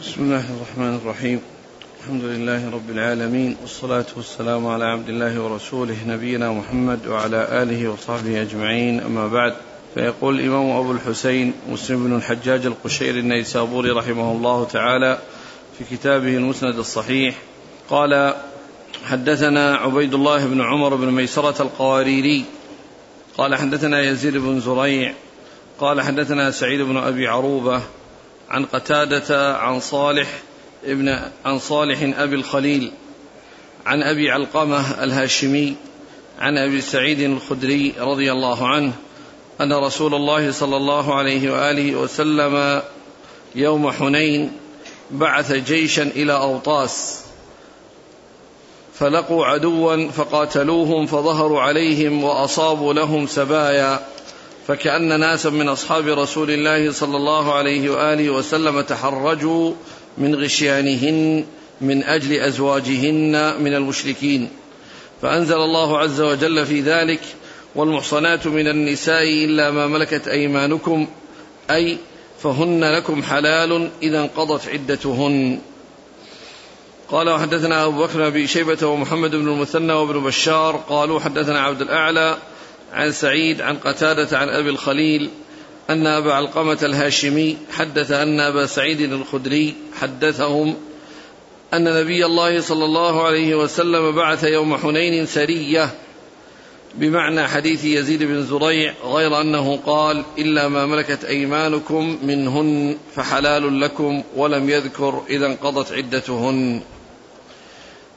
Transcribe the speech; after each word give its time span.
بسم 0.00 0.22
الله 0.22 0.44
الرحمن 0.56 0.96
الرحيم. 0.96 1.40
الحمد 2.00 2.24
لله 2.24 2.70
رب 2.70 2.90
العالمين 2.90 3.56
والصلاة 3.62 4.06
والسلام 4.16 4.66
على 4.66 4.84
عبد 4.84 5.08
الله 5.08 5.40
ورسوله 5.40 5.96
نبينا 6.06 6.52
محمد 6.52 7.06
وعلى 7.06 7.62
آله 7.62 7.88
وصحبه 7.88 8.42
أجمعين. 8.42 9.00
أما 9.00 9.28
بعد 9.28 9.54
فيقول 9.94 10.40
الإمام 10.40 10.70
أبو 10.70 10.92
الحسين 10.92 11.52
مسلم 11.70 12.04
بن 12.04 12.16
الحجاج 12.16 12.66
القشيري 12.66 13.20
النيسابوري 13.20 13.90
رحمه 13.90 14.32
الله 14.32 14.64
تعالى 14.64 15.18
في 15.78 15.96
كتابه 15.96 16.36
المسند 16.36 16.78
الصحيح 16.78 17.34
قال 17.90 18.34
حدثنا 19.04 19.76
عبيد 19.76 20.14
الله 20.14 20.46
بن 20.46 20.60
عمر 20.60 20.94
بن 20.94 21.10
ميسرة 21.10 21.62
القواريري 21.62 22.44
قال 23.38 23.54
حدثنا 23.54 24.00
يزيد 24.00 24.36
بن 24.36 24.60
زريع 24.60 25.12
قال 25.80 26.00
حدثنا 26.00 26.50
سعيد 26.50 26.80
بن 26.80 26.96
أبي 26.96 27.28
عروبة 27.28 27.82
عن 28.50 28.64
قتادة 28.64 29.56
عن 29.56 29.80
صالح 29.80 30.28
ابن 30.84 31.18
عن 31.44 31.58
صالح 31.58 32.20
أبي 32.20 32.34
الخليل 32.34 32.92
عن 33.86 34.02
أبي 34.02 34.30
علقمة 34.30 35.04
الهاشمي 35.04 35.74
عن 36.38 36.58
أبي 36.58 36.80
سعيد 36.80 37.20
الخدري 37.20 37.94
رضي 37.98 38.32
الله 38.32 38.68
عنه 38.68 38.92
أن 39.60 39.72
رسول 39.72 40.14
الله 40.14 40.52
صلى 40.52 40.76
الله 40.76 41.14
عليه 41.14 41.52
وآله 41.52 41.96
وسلم 41.96 42.82
يوم 43.54 43.90
حنين 43.92 44.52
بعث 45.10 45.52
جيشا 45.52 46.02
إلى 46.02 46.32
أوطاس 46.32 47.24
فلقوا 48.94 49.46
عدوا 49.46 50.10
فقاتلوهم 50.10 51.06
فظهروا 51.06 51.60
عليهم 51.60 52.24
وأصابوا 52.24 52.94
لهم 52.94 53.26
سبايا 53.26 54.00
فكأن 54.68 55.20
ناسا 55.20 55.50
من 55.50 55.68
أصحاب 55.68 56.08
رسول 56.08 56.50
الله 56.50 56.92
صلى 56.92 57.16
الله 57.16 57.54
عليه 57.54 57.90
وآله 57.90 58.30
وسلم 58.30 58.80
تحرجوا 58.80 59.72
من 60.18 60.34
غشيانهن 60.34 61.44
من 61.80 62.02
أجل 62.02 62.32
أزواجهن 62.32 63.62
من 63.62 63.74
المشركين. 63.74 64.48
فأنزل 65.22 65.56
الله 65.56 65.98
عز 65.98 66.20
وجل 66.20 66.66
في 66.66 66.80
ذلك 66.80 67.20
والمحصنات 67.74 68.46
من 68.46 68.68
النساء 68.68 69.22
إلا 69.22 69.70
ما 69.70 69.86
ملكت 69.86 70.28
أيمانكم 70.28 71.06
أي 71.70 71.98
فهن 72.42 72.84
لكم 72.84 73.22
حلال 73.22 73.90
إذا 74.02 74.20
انقضت 74.20 74.68
عدتهن. 74.68 75.58
قال 77.08 77.28
وحدثنا 77.30 77.84
أبو 77.84 78.02
بكر 78.02 78.30
بن 78.30 78.46
شيبة 78.46 78.86
ومحمد 78.86 79.30
بن 79.30 79.48
المثنى 79.48 79.92
وابن 79.92 80.24
بشار 80.24 80.76
قالوا 80.88 81.20
حدثنا 81.20 81.60
عبد 81.60 81.82
الأعلى 81.82 82.36
عن 82.92 83.12
سعيد 83.12 83.60
عن 83.60 83.76
قتادة 83.76 84.38
عن 84.38 84.48
أبي 84.48 84.70
الخليل 84.70 85.30
أن 85.90 86.06
أبا 86.06 86.32
علقمة 86.32 86.78
الهاشمي 86.82 87.56
حدث 87.70 88.10
أن 88.10 88.40
أبا 88.40 88.66
سعيد 88.66 89.00
الخدري 89.00 89.74
حدثهم 90.00 90.74
أن 91.74 91.84
نبي 91.84 92.26
الله 92.26 92.60
صلى 92.60 92.84
الله 92.84 93.26
عليه 93.26 93.54
وسلم 93.54 94.12
بعث 94.12 94.44
يوم 94.44 94.76
حنين 94.76 95.26
سرية 95.26 95.90
بمعنى 96.94 97.48
حديث 97.48 97.84
يزيد 97.84 98.22
بن 98.22 98.42
زريع 98.42 98.94
غير 99.04 99.40
أنه 99.40 99.76
قال 99.86 100.24
إلا 100.38 100.68
ما 100.68 100.86
ملكت 100.86 101.24
أيمانكم 101.24 102.18
منهن 102.22 102.96
فحلال 103.14 103.80
لكم 103.80 104.22
ولم 104.36 104.70
يذكر 104.70 105.22
إذا 105.30 105.46
انقضت 105.46 105.92
عدتهن. 105.92 106.80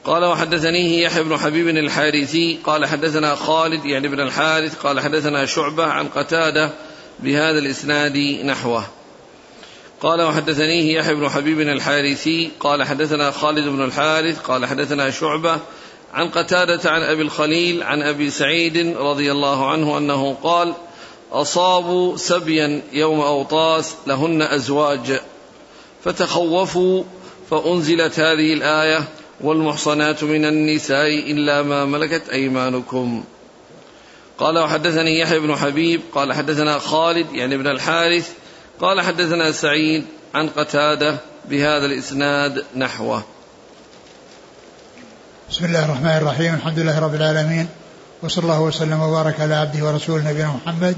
قال 0.04 0.24
وحدثنيه 0.24 1.04
يحيى 1.04 1.22
بن 1.22 1.38
حبيب 1.38 1.68
الحارثي 1.68 2.58
قال 2.64 2.86
حدثنا 2.86 3.34
خالد 3.34 3.84
يعني 3.84 4.08
بن 4.08 4.20
الحارث 4.20 4.76
قال 4.78 5.00
حدثنا 5.00 5.46
شعبة 5.46 5.84
عن 5.84 6.08
قتادة 6.08 6.70
بهذا 7.20 7.58
الإسناد 7.58 8.16
نحوه. 8.44 8.84
قال 10.00 10.22
وحدثنيه 10.22 10.98
يحيى 10.98 11.14
بن 11.14 11.28
حبيب 11.28 11.60
الحارثي 11.60 12.50
قال 12.60 12.84
حدثنا 12.84 13.30
خالد 13.30 13.68
بن 13.68 13.84
الحارث 13.84 14.40
قال 14.40 14.66
حدثنا 14.66 15.10
شعبة 15.10 15.60
عن 16.14 16.28
قتادة 16.28 16.90
عن 16.90 17.02
أبي 17.02 17.22
الخليل 17.22 17.82
عن 17.82 18.02
أبي 18.02 18.30
سعيد 18.30 18.96
رضي 18.96 19.32
الله 19.32 19.70
عنه 19.70 19.98
أنه 19.98 20.36
قال 20.42 20.74
أصابوا 21.32 22.16
سبيا 22.16 22.82
يوم 22.92 23.20
أوطاس 23.20 23.94
لهن 24.06 24.42
أزواج. 24.42 25.20
فتخوفوا 26.04 27.04
فأنزلت 27.50 28.20
هذه 28.20 28.52
الآية 28.52 29.08
والمحصنات 29.42 30.24
من 30.24 30.44
النساء 30.44 31.30
إلا 31.32 31.62
ما 31.62 31.84
ملكت 31.84 32.28
أيمانكم 32.28 33.24
قال 34.38 34.58
وحدثني 34.58 35.18
يحيى 35.18 35.38
بن 35.38 35.56
حبيب 35.56 36.00
قال 36.14 36.32
حدثنا 36.32 36.78
خالد 36.78 37.26
يعني 37.32 37.54
ابن 37.54 37.66
الحارث 37.66 38.30
قال 38.80 39.00
حدثنا 39.00 39.52
سعيد 39.52 40.04
عن 40.34 40.48
قتادة 40.48 41.16
بهذا 41.48 41.86
الإسناد 41.86 42.64
نحوه. 42.76 43.22
بسم 45.50 45.64
الله 45.64 45.84
الرحمن 45.84 46.16
الرحيم 46.16 46.54
الحمد 46.54 46.78
لله 46.78 46.98
رب 46.98 47.14
العالمين 47.14 47.68
وصلى 48.22 48.42
الله 48.42 48.60
وسلم 48.60 49.00
وبارك 49.00 49.40
على 49.40 49.54
عبده 49.54 49.86
ورسوله 49.86 50.30
نبينا 50.30 50.56
محمد 50.64 50.96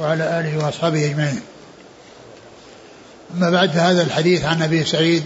وعلى 0.00 0.40
آله 0.40 0.64
وأصحابه 0.64 1.06
أجمعين. 1.06 1.40
أما 3.34 3.50
بعد 3.50 3.78
هذا 3.78 4.02
الحديث 4.02 4.44
عن 4.44 4.62
أبي 4.62 4.84
سعيد 4.84 5.24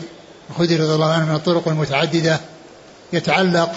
الخدري 0.51 0.77
رضي 0.77 0.95
الله 0.95 1.13
عنه 1.13 1.27
من 1.27 1.35
الطرق 1.35 1.69
المتعددة 1.69 2.41
يتعلق 3.13 3.73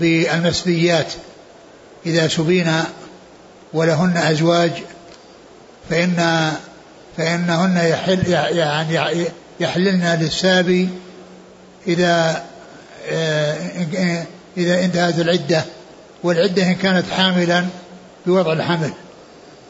بالمسبيات 0.00 1.12
إذا 2.06 2.28
سبينا 2.28 2.86
ولهن 3.72 4.16
أزواج 4.16 4.72
فإن 5.90 6.50
فإنهن 7.16 7.76
يحل 7.76 8.28
يعني 8.56 9.26
يحللن 9.60 10.18
للسابي 10.20 10.88
إذا 11.86 12.44
إذا 14.56 14.84
انتهت 14.84 15.18
العدة. 15.18 15.64
والعدة 16.22 16.66
إن 16.66 16.74
كانت 16.74 17.04
حاملا 17.10 17.66
بوضع 18.26 18.52
الحمل 18.52 18.92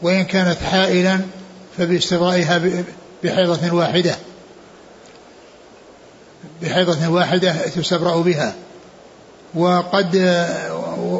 وإن 0.01 0.23
كانت 0.23 0.57
حائلا 0.71 1.19
فباستبرائها 1.77 2.61
بحيضة 3.23 3.75
واحدة. 3.75 4.15
بحيضة 6.61 7.07
واحدة 7.07 7.53
تستبرأ 7.67 8.21
بها. 8.21 8.53
وقد 9.55 10.15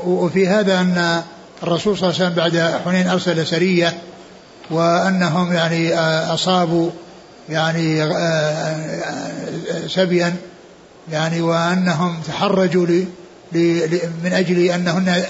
وفي 0.05 0.47
هذا 0.47 0.79
أن 0.79 1.23
الرسول 1.63 1.97
صلى 1.97 2.09
الله 2.09 2.19
عليه 2.19 2.25
وسلم 2.25 2.43
بعد 2.43 2.81
حنين 2.85 3.07
أرسل 3.07 3.47
سرية 3.47 3.97
وأنهم 4.71 5.53
يعني 5.53 5.95
أصابوا 6.33 6.89
يعني 7.49 8.09
سبيا 9.87 10.35
يعني 11.11 11.41
وأنهم 11.41 12.21
تحرجوا 12.27 12.87
من 14.23 14.31
أجل 14.33 14.59
أنهن 14.59 15.23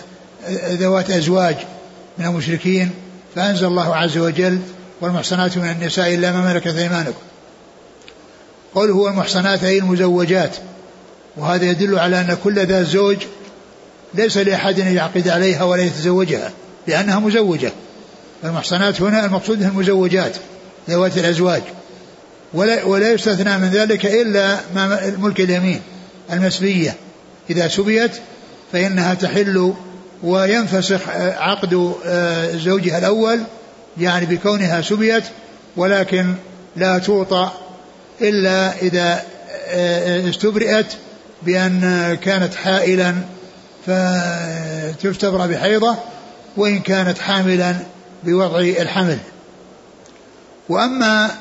ذوات 0.69 1.11
أزواج 1.11 1.55
من 2.17 2.25
المشركين. 2.25 2.91
فأنزل 3.35 3.67
الله 3.67 3.95
عز 3.95 4.17
وجل 4.17 4.59
والمحصنات 5.01 5.57
من 5.57 5.71
النساء 5.71 6.13
إلا 6.15 6.31
ما 6.31 6.53
ملكت 6.53 6.75
أيمانكم. 6.75 7.21
قل 8.75 8.91
هو 8.91 9.07
المحصنات 9.07 9.63
أي 9.63 9.77
المزوجات. 9.77 10.55
وهذا 11.37 11.65
يدل 11.65 11.99
على 11.99 12.21
أن 12.21 12.37
كل 12.43 12.65
ذات 12.65 12.85
زوج 12.85 13.17
ليس 14.13 14.37
لأحد 14.37 14.79
أن 14.79 14.95
يعقد 14.95 15.27
عليها 15.27 15.63
ولا 15.63 15.81
يتزوجها 15.81 16.51
لأنها 16.87 17.19
مزوجة. 17.19 17.71
المحصنات 18.43 19.01
هنا 19.01 19.25
المقصود 19.25 19.61
المزوجات 19.61 20.35
ذوات 20.89 21.17
الأزواج. 21.17 21.61
ولا, 22.53 22.83
ولا 22.83 23.11
يستثنى 23.11 23.57
من 23.57 23.69
ذلك 23.69 24.05
إلا 24.05 24.59
ما 24.75 25.13
ملك 25.17 25.39
اليمين 25.39 25.81
المسبية. 26.33 26.95
إذا 27.49 27.67
سبيت 27.67 28.11
فإنها 28.73 29.13
تحل 29.13 29.73
وينفسخ 30.23 31.09
عقد 31.37 31.93
زوجها 32.55 32.97
الأول 32.97 33.39
يعني 33.97 34.25
بكونها 34.25 34.81
سبيت 34.81 35.23
ولكن 35.77 36.33
لا 36.75 36.97
توطأ 36.97 37.53
إلا 38.21 38.81
إذا 38.81 39.23
استبرئت 40.29 40.85
بأن 41.45 42.13
كانت 42.21 42.55
حائلا 42.55 43.15
فتستبرأ 43.85 45.45
بحيضة 45.45 45.95
وإن 46.57 46.79
كانت 46.79 47.17
حاملا 47.17 47.75
بوضع 48.23 48.59
الحمل. 48.59 49.17
وأما 50.69 51.31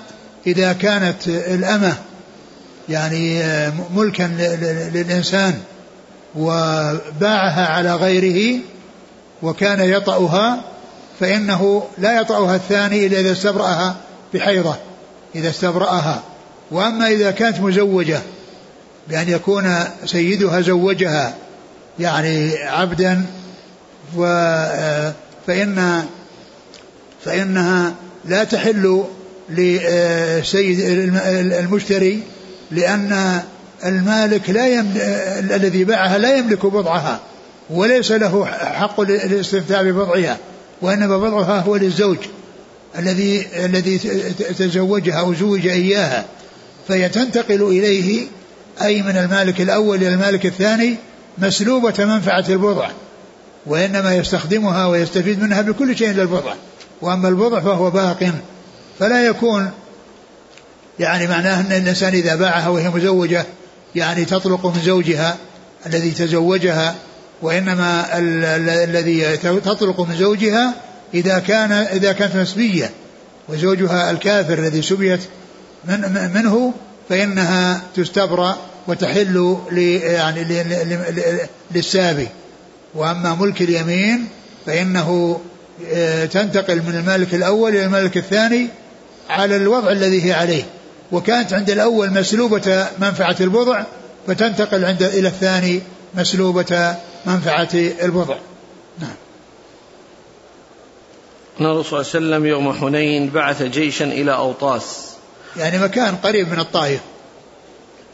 إذا 0.47 0.73
كانت 0.73 1.29
الأمة 1.29 1.95
يعني 2.89 3.43
ملكا 3.95 4.23
للإنسان 4.95 5.55
وباعها 6.35 7.67
على 7.67 7.95
غيره 7.95 8.61
وكان 9.43 9.81
يطأها 9.81 10.65
فإنه 11.21 11.85
لا 11.99 12.21
يطأها 12.21 12.57
الثاني 12.57 13.07
إلا 13.07 13.21
إذا 13.21 13.33
استبرأها 13.33 13.97
بحيضة 14.35 14.77
إذا 15.35 15.51
استبرأها. 15.51 16.23
وأما 16.71 17.09
إذا 17.09 17.31
كانت 17.31 17.61
مزوجة 17.61 18.21
بأن 19.09 19.29
يكون 19.29 19.75
سيدها 20.07 20.61
زوجها 20.61 21.35
يعني 21.99 22.59
عبدا 22.63 23.25
و 24.17 24.25
فإن 25.47 26.05
فإنها 27.25 27.95
لا 28.25 28.45
تحل 28.45 29.05
لسيد 29.49 30.81
المشتري 31.61 32.23
لأن 32.71 33.43
المالك 33.87 34.51
لا 34.51 34.67
يملك 34.67 35.01
الذي 35.51 35.85
باعها 35.85 36.19
لا 36.19 36.37
يملك 36.37 36.67
بضعها 36.67 37.21
وليس 37.71 38.13
له 38.13 38.45
حق 38.47 39.01
الاستمتاع 39.01 39.83
ببضعها 39.83 40.39
وإنما 40.83 41.19
بضعها 41.19 41.61
هو 41.61 41.77
للزوج 41.77 42.19
الذي 42.99 43.47
الذي 43.65 43.99
تزوجها 44.59 45.21
أو 45.21 45.35
زوج 45.35 45.67
إياها 45.67 46.25
فهي 46.89 47.09
تنتقل 47.09 47.63
إليه 47.63 48.27
أي 48.83 49.03
من 49.03 49.17
المالك 49.17 49.61
الأول 49.61 49.97
إلى 49.97 50.09
المالك 50.09 50.47
الثاني 50.47 50.97
مسلوبة 51.39 52.05
منفعة 52.05 52.45
البضع 52.49 52.89
وإنما 53.67 54.15
يستخدمها 54.15 54.87
ويستفيد 54.87 55.43
منها 55.43 55.63
بكل 55.63 55.97
شيء 55.97 56.11
للبضع 56.11 56.55
وأما 57.03 57.29
البضع 57.29 57.61
فهو 57.61 57.91
باق 57.91 58.33
فلا 58.99 59.27
يكون 59.27 59.71
يعني 60.99 61.27
معناه 61.27 61.61
أن 61.61 61.83
الإنسان 61.83 62.13
إذا 62.13 62.35
باعها 62.35 62.69
وهي 62.69 62.89
مزوجة 62.89 63.45
يعني 63.95 64.25
تطلق 64.25 64.67
من 64.67 64.81
زوجها 64.83 65.37
الذي 65.87 66.11
تزوجها 66.11 66.95
وإنما 67.43 68.19
الذي 68.19 69.37
تطلق 69.37 70.01
من 70.01 70.17
زوجها 70.17 70.75
إذا 71.15 71.39
كان 71.39 71.73
إذا 71.73 72.13
كانت 72.13 72.37
مسبية 72.37 72.91
وزوجها 73.49 74.11
الكافر 74.11 74.59
الذي 74.59 74.83
سبيت 74.83 75.21
من 75.85 76.31
منه 76.35 76.73
فإنها 77.13 77.83
تستبرأ 77.97 78.57
وتحل 78.89 79.57
يعني 79.73 80.45
للسابي. 81.75 82.29
وأما 82.95 83.35
ملك 83.35 83.63
اليمين 83.63 84.29
فإنه 84.67 85.41
آه، 85.93 86.25
تنتقل 86.25 86.77
من 86.77 86.95
المالك 86.95 87.35
الأول 87.35 87.71
إلى 87.71 87.85
المالك 87.85 88.17
الثاني 88.17 88.69
على 89.31 89.57
الوضع 89.57 89.93
الذي 89.93 90.25
هي 90.25 90.33
عليه. 90.33 90.63
وكانت 91.13 91.53
عند 91.53 91.71
الأول 91.71 92.11
مسلوبة 92.11 92.87
منفعة 92.99 93.37
البضع 93.41 93.85
فتنتقل 94.27 94.85
عند 94.85 95.03
إلى 95.03 95.29
الثاني 95.29 95.81
مسلوبة 96.15 96.97
منفعة 97.27 97.69
البضع. 97.75 98.37
نعم. 99.01 99.15
الرسول 101.61 102.05
صلى 102.05 102.19
الله 102.19 102.37
عليه 102.37 102.47
وسلم 102.47 102.47
يوم 102.47 102.73
حنين 102.73 103.31
بعث 103.31 103.63
جيشا 103.63 104.05
إلى 104.05 104.35
أوطاس. 104.35 105.12
يعني 105.57 105.79
مكان 105.79 106.17
قريب 106.17 106.49
من 106.49 106.59
الطائف. 106.59 107.01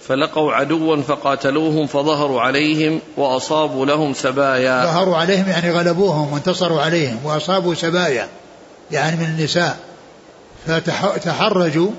فلقوا 0.08 0.52
عدوا 0.52 1.02
فقاتلوهم 1.02 1.86
فظهروا 1.86 2.40
عليهم 2.40 3.00
وأصابوا 3.16 3.86
لهم 3.86 4.14
سبايا. 4.14 4.84
ظهروا 4.84 5.16
عليهم 5.16 5.48
يعني 5.48 5.70
غلبوهم 5.70 6.32
وانتصروا 6.32 6.80
عليهم 6.80 7.18
وأصابوا 7.24 7.74
سبايا 7.74 8.28
يعني 8.90 9.16
من 9.16 9.24
النساء. 9.24 9.78
فتحرجوا 10.66 11.90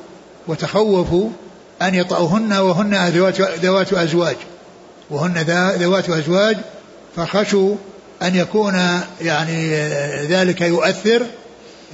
وتخوفوا 0.48 1.30
أن 1.82 1.96
يطأوهن 1.96 2.54
وهن 2.54 3.08
ذوات 3.62 3.94
أزواج. 3.94 4.36
وهن 5.10 5.38
ذوات 5.80 6.10
أزواج 6.10 6.58
فخشوا 7.16 7.76
أن 8.22 8.36
يكون 8.36 9.02
يعني 9.22 9.76
ذلك 10.28 10.62
يؤثر 10.62 11.26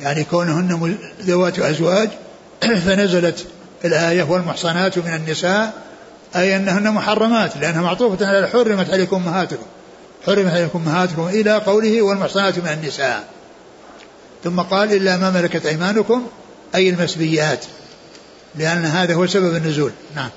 يعني 0.01 0.24
كونهن 0.24 0.97
ذوات 1.21 1.59
أزواج 1.59 2.09
فنزلت 2.85 3.47
الآية 3.85 4.23
والمحصنات 4.23 4.97
من 4.97 5.13
النساء 5.13 5.73
أي 6.35 6.56
أنهن 6.56 6.91
محرمات 6.91 7.57
لأنها 7.57 7.81
معطوفة 7.81 8.27
على 8.27 8.47
حرمت 8.47 8.89
عليكم 8.89 9.15
أمهاتكم 9.15 9.65
حرمت 10.25 10.53
عليكم 10.53 10.79
أمهاتكم 10.79 11.27
إلى 11.27 11.57
قوله 11.57 12.01
والمحصنات 12.01 12.57
من 12.59 12.67
النساء. 12.67 13.23
ثم 14.44 14.59
قال 14.59 14.94
إلا 14.94 15.17
ما 15.17 15.31
ملكت 15.31 15.65
أيمانكم 15.65 16.27
أي 16.75 16.89
المسبيات 16.89 17.65
لأن 18.56 18.85
هذا 18.85 19.13
هو 19.13 19.27
سبب 19.27 19.56
النزول. 19.56 19.91
نعم. 20.15 20.29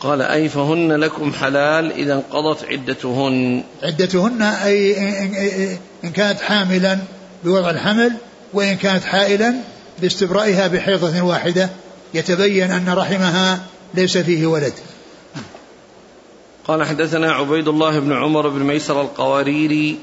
قال 0.00 0.22
أي 0.22 0.48
فهن 0.48 0.92
لكم 0.92 1.32
حلال 1.32 1.92
إذا 1.92 2.14
انقضت 2.14 2.64
عدتهن. 2.64 3.62
عدتهن 3.82 4.42
أي 4.42 5.78
إن 6.04 6.10
كانت 6.10 6.40
حاملا 6.40 6.98
بوضع 7.44 7.70
الحمل 7.70 8.12
وإن 8.52 8.76
كانت 8.76 9.04
حائلا 9.04 9.54
باستبرائها 9.98 10.68
بحيضة 10.68 11.22
واحدة 11.22 11.70
يتبين 12.14 12.70
أن 12.70 12.88
رحمها 12.88 13.60
ليس 13.94 14.18
فيه 14.18 14.46
ولد. 14.46 14.72
قال 16.64 16.84
حدثنا 16.84 17.32
عبيد 17.32 17.68
الله 17.68 17.98
بن 17.98 18.12
عمر 18.12 18.48
بن 18.48 18.62
ميسر 18.62 19.00
القواريري 19.00 19.98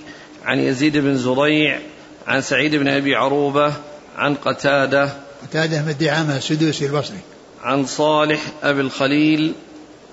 عن 0.45 0.59
يزيد 0.59 0.97
بن 0.97 1.17
زريع 1.17 1.79
عن 2.27 2.41
سعيد 2.41 2.75
بن 2.75 2.87
أبي 2.87 3.15
عروبة 3.15 3.73
عن 4.17 4.35
قتادة 4.35 5.09
قتادة 5.43 5.81
بن 5.81 5.89
الدعامة 5.89 6.37
السدوسي 6.37 6.85
البصري. 6.85 7.19
عن 7.63 7.85
صالح 7.85 8.41
أبي 8.63 8.81
الخليل 8.81 9.53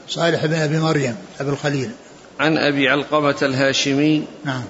صالح 0.09 0.47
بن 0.47 0.55
أبي 0.55 0.79
مريم 0.79 1.17
أبي 1.41 1.51
الخليل. 1.51 1.91
عن 2.41 2.59
أبي 2.59 2.89
علقمة 2.89 3.37
الهاشمي 3.43 4.25
نعم. 4.45 4.63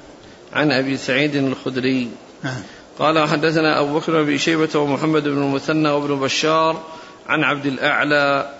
عن 0.52 0.72
أبي 0.72 0.96
سعيد 0.96 1.36
الخدري 1.36 2.08
نعم. 2.44 2.62
قال 3.00 3.18
وحدثنا 3.18 3.80
أبو 3.80 3.98
بكر 3.98 4.22
بن 4.22 4.38
شيبة 4.38 4.78
ومحمد 4.78 5.22
بن 5.22 5.42
المثنى 5.42 5.88
وابن 5.88 6.20
بشار 6.20 6.84
عن 7.28 7.44
عبد 7.44 7.66
الأعلى 7.66 8.54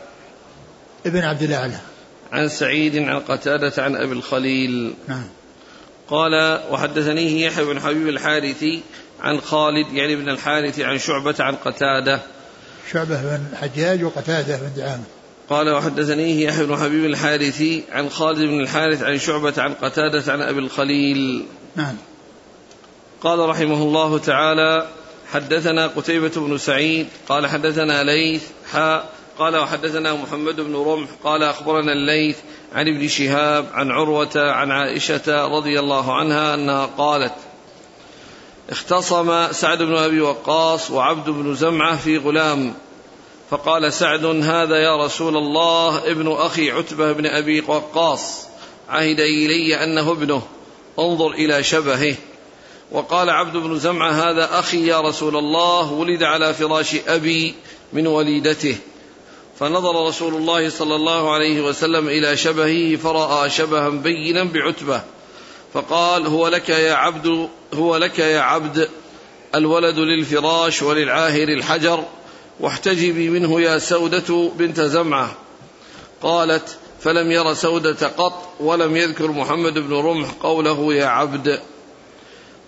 ابن 1.07 1.19
عبد 1.19 1.43
الأعلى. 1.43 1.79
عن 2.33 2.49
سعيد 2.49 2.97
عن 2.97 3.21
قتادة 3.21 3.83
عن 3.83 3.97
أبي 3.97 4.13
الخليل. 4.13 4.95
نعم. 5.09 5.25
قال 6.09 6.61
وحدثنيه 6.71 7.47
يحيى 7.47 7.65
بن 7.65 7.81
حبيب 7.81 8.09
الحارثي 8.09 8.83
عن 9.21 9.41
خالد 9.41 9.93
يعني 9.93 10.17
بن 10.17 10.29
الحارث 10.29 10.81
عن 10.81 10.99
شعبة 10.99 11.35
عن 11.41 11.55
قتادة. 11.55 12.21
شعبة 12.93 13.23
بن 13.23 13.57
حجاج 13.57 14.05
وقتادة 14.05 14.57
بن 14.57 14.71
دعامة. 14.77 15.05
قال 15.51 15.71
وحدثنيه 15.71 16.47
يحيى 16.47 16.67
بن 16.67 16.77
حبيب 16.77 17.05
الحارثي 17.05 17.85
عن 17.93 18.09
خالد 18.09 18.39
بن 18.39 18.61
الحارث 18.61 19.03
عن 19.03 19.19
شعبة 19.19 19.55
عن 19.59 19.75
قتادة 19.75 20.33
عن 20.33 20.43
أبي 20.43 20.59
الخليل. 20.59 21.45
نعم. 21.77 21.97
قال 23.23 23.39
رحمه 23.39 23.83
الله 23.83 24.19
تعالى 24.19 24.89
حدثنا 25.33 25.87
قتيبة 25.87 26.33
بن 26.37 26.59
سعيد 26.59 27.09
قال 27.29 27.47
حدثنا 27.47 28.05
ليث 28.05 28.43
حاء 28.73 29.13
قال 29.39 29.57
وحدثنا 29.57 30.15
محمد 30.15 30.61
بن 30.61 30.77
رمح 30.77 31.09
قال 31.25 31.43
أخبرنا 31.43 31.93
الليث 31.93 32.37
عن 32.73 32.89
ابن 32.89 33.09
شهاب 33.09 33.67
عن 33.73 33.91
عروة 33.91 34.31
عن 34.37 34.71
عائشة 34.71 35.47
رضي 35.47 35.81
الله 35.81 36.15
عنها 36.15 36.55
أنها 36.55 36.87
قالت 36.87 37.35
اختصم 38.71 39.53
سعد 39.53 39.83
بن 39.83 39.97
أبي 39.97 40.21
وقاص 40.21 40.91
وعبد 40.91 41.31
بن 41.31 41.55
زمعة 41.55 41.97
في 41.97 42.19
غلام 42.19 42.75
فقال 43.51 43.93
سعد 43.93 44.25
هذا 44.25 44.77
يا 44.77 45.05
رسول 45.05 45.37
الله 45.37 46.11
ابن 46.11 46.33
أخي 46.33 46.71
عتبة 46.71 47.13
بن 47.13 47.27
أبي 47.27 47.61
وقاص 47.61 48.47
عهد 48.89 49.21
إلي 49.21 49.85
أنه 49.85 50.13
ابنه 50.13 50.43
انظر 50.99 51.31
إلى 51.31 51.63
شبهه. 51.63 52.17
وقال 52.93 53.31
عبد 53.31 53.57
بن 53.57 53.79
زمعة 53.79 54.11
هذا 54.11 54.59
أخي 54.59 54.87
يا 54.87 55.01
رسول 55.01 55.37
الله 55.37 55.93
ولد 55.93 56.23
على 56.23 56.55
فراش 56.55 56.97
أبي 57.09 57.55
من 57.93 58.07
وليدته. 58.07 58.77
فنظر 59.59 60.07
رسول 60.07 60.35
الله 60.35 60.69
صلى 60.69 60.97
الله 60.97 61.35
عليه 61.35 61.61
وسلم 61.61 62.09
إلى 62.09 62.37
شبهه 62.37 62.97
فرأى 62.97 63.51
شبها 63.51 63.89
بينا 63.89 64.45
بعتبة. 64.45 65.03
فقال 65.75 66.27
هو 66.27 66.49
لك 66.49 66.69
يا 66.69 66.95
عبد 66.95 67.49
هو 67.75 67.97
لك 67.97 68.19
يا 68.19 68.41
عبد 68.41 68.89
الولد 69.55 69.99
للفراش 69.99 70.83
وللعاهر 70.83 71.49
الحجر 71.49 72.05
واحتجبي 72.61 73.29
منه 73.29 73.61
يا 73.61 73.79
سودة 73.79 74.51
بنت 74.57 74.81
زمعة. 74.81 75.37
قالت 76.23 76.79
فلم 77.01 77.31
ير 77.31 77.55
سودة 77.55 78.09
قط 78.09 78.49
ولم 78.61 78.97
يذكر 78.97 79.31
محمد 79.31 79.79
بن 79.79 79.95
رمح 79.95 80.29
قوله 80.43 80.95
يا 80.95 81.07
عبد. 81.07 81.61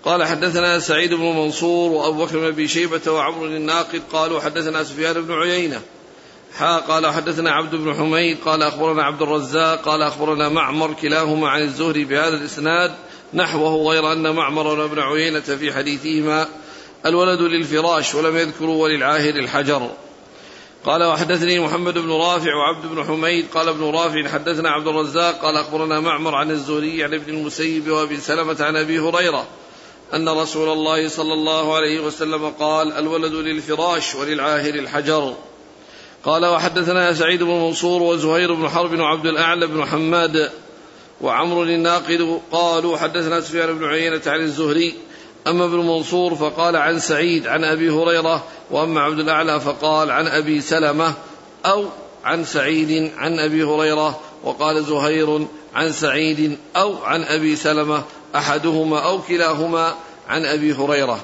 قال 0.05 0.25
حدثنا 0.25 0.79
سعيد 0.79 1.15
بن 1.15 1.25
منصور 1.25 1.93
وأبو 1.93 2.25
بكر 2.25 2.39
بن 2.39 2.47
أبي 2.47 2.69
شيبة 2.69 3.13
وعمر 3.13 3.47
الناقد 3.47 4.03
قالوا 4.13 4.41
حدثنا 4.41 4.85
سفيان 4.85 5.23
بن 5.23 5.35
عيينة. 5.35 5.81
حا 6.55 6.77
قال 6.77 7.07
حدثنا 7.07 7.51
عبد 7.51 7.75
بن 7.75 7.95
حميد 7.95 8.39
قال 8.45 8.63
أخبرنا 8.63 9.03
عبد 9.03 9.23
الرزاق 9.23 9.83
قال 9.83 10.03
أخبرنا 10.03 10.49
معمر 10.49 10.93
كلاهما 10.93 11.49
عن 11.49 11.63
الزهري 11.63 12.05
بهذا 12.05 12.37
الإسناد 12.37 12.95
نحوه 13.35 13.91
غير 13.91 14.13
أن 14.13 14.35
معمر 14.35 14.67
وابن 14.67 14.99
عيينة 14.99 15.41
في 15.41 15.73
حديثهما 15.73 16.49
الولد 17.07 17.41
للفراش 17.41 18.15
ولم 18.15 18.37
يذكروا 18.37 18.83
وللعاهر 18.83 19.35
الحجر. 19.35 19.91
قال 20.85 21.05
وحدثني 21.05 21.61
محمد 21.61 21.99
بن 21.99 22.13
رافع 22.13 22.55
وعبد 22.55 22.87
بن 22.87 23.05
حميد 23.05 23.47
قال 23.55 23.69
ابن 23.69 23.85
رافع 23.85 24.29
حدثنا 24.29 24.71
عبد 24.71 24.89
الرزاق 24.89 25.41
قال 25.41 25.57
أخبرنا 25.57 26.01
معمر 26.01 26.35
عن 26.35 26.51
الزهري 26.51 27.05
عن 27.05 27.15
ابن 27.15 27.35
المسيب 27.35 27.91
وأبي 27.91 28.17
سلمة 28.17 28.57
عن 28.61 28.77
أبي 28.77 28.99
هريرة 28.99 29.47
أن 30.15 30.29
رسول 30.29 30.69
الله 30.69 31.09
صلى 31.09 31.33
الله 31.33 31.77
عليه 31.77 32.01
وسلم 32.01 32.51
قال 32.51 32.93
الولد 32.93 33.33
للفراش 33.33 34.15
وللعاهر 34.15 34.75
الحجر. 34.75 35.35
قال 36.25 36.47
وحدثنا 36.47 37.15
سعيد 37.15 37.43
بن 37.43 37.51
منصور 37.51 38.03
وزهير 38.03 38.55
بن 38.55 38.69
حرب 38.69 38.99
وعبد 38.99 39.27
الأعلى 39.27 39.67
بن 39.67 39.85
حماد 39.85 40.51
وعمر 41.21 41.63
الناقد 41.63 42.41
قالوا 42.53 42.97
حدثنا 42.97 43.41
سفيان 43.41 43.79
بن 43.79 43.85
عيينة 43.85 44.21
عن 44.27 44.41
الزهري 44.41 44.95
أما 45.47 45.65
ابن 45.65 45.77
منصور 45.77 46.35
فقال 46.35 46.77
عن 46.77 46.99
سعيد 46.99 47.47
عن 47.47 47.65
أبي 47.65 47.91
هريرة 47.91 48.45
وأما 48.71 49.01
عبد 49.01 49.19
الأعلى 49.19 49.61
فقال 49.61 50.11
عن 50.11 50.27
أبي 50.27 50.61
سلمة 50.61 51.15
أو 51.67 51.85
عن 52.25 52.45
سعيد 52.45 53.13
عن 53.17 53.39
أبي 53.39 53.65
هريرة 53.65 54.21
وقال 54.45 54.85
زهير 54.85 55.47
عن 55.75 55.93
سعيد 55.93 56.59
أو 56.77 57.05
عن 57.05 57.23
أبي 57.23 57.57
سلمة 57.57 58.05
أحدهما 58.37 58.99
أو 58.99 59.23
كلاهما 59.23 59.95
عن 60.29 60.45
أبي 60.45 60.73
هريرة. 60.73 61.21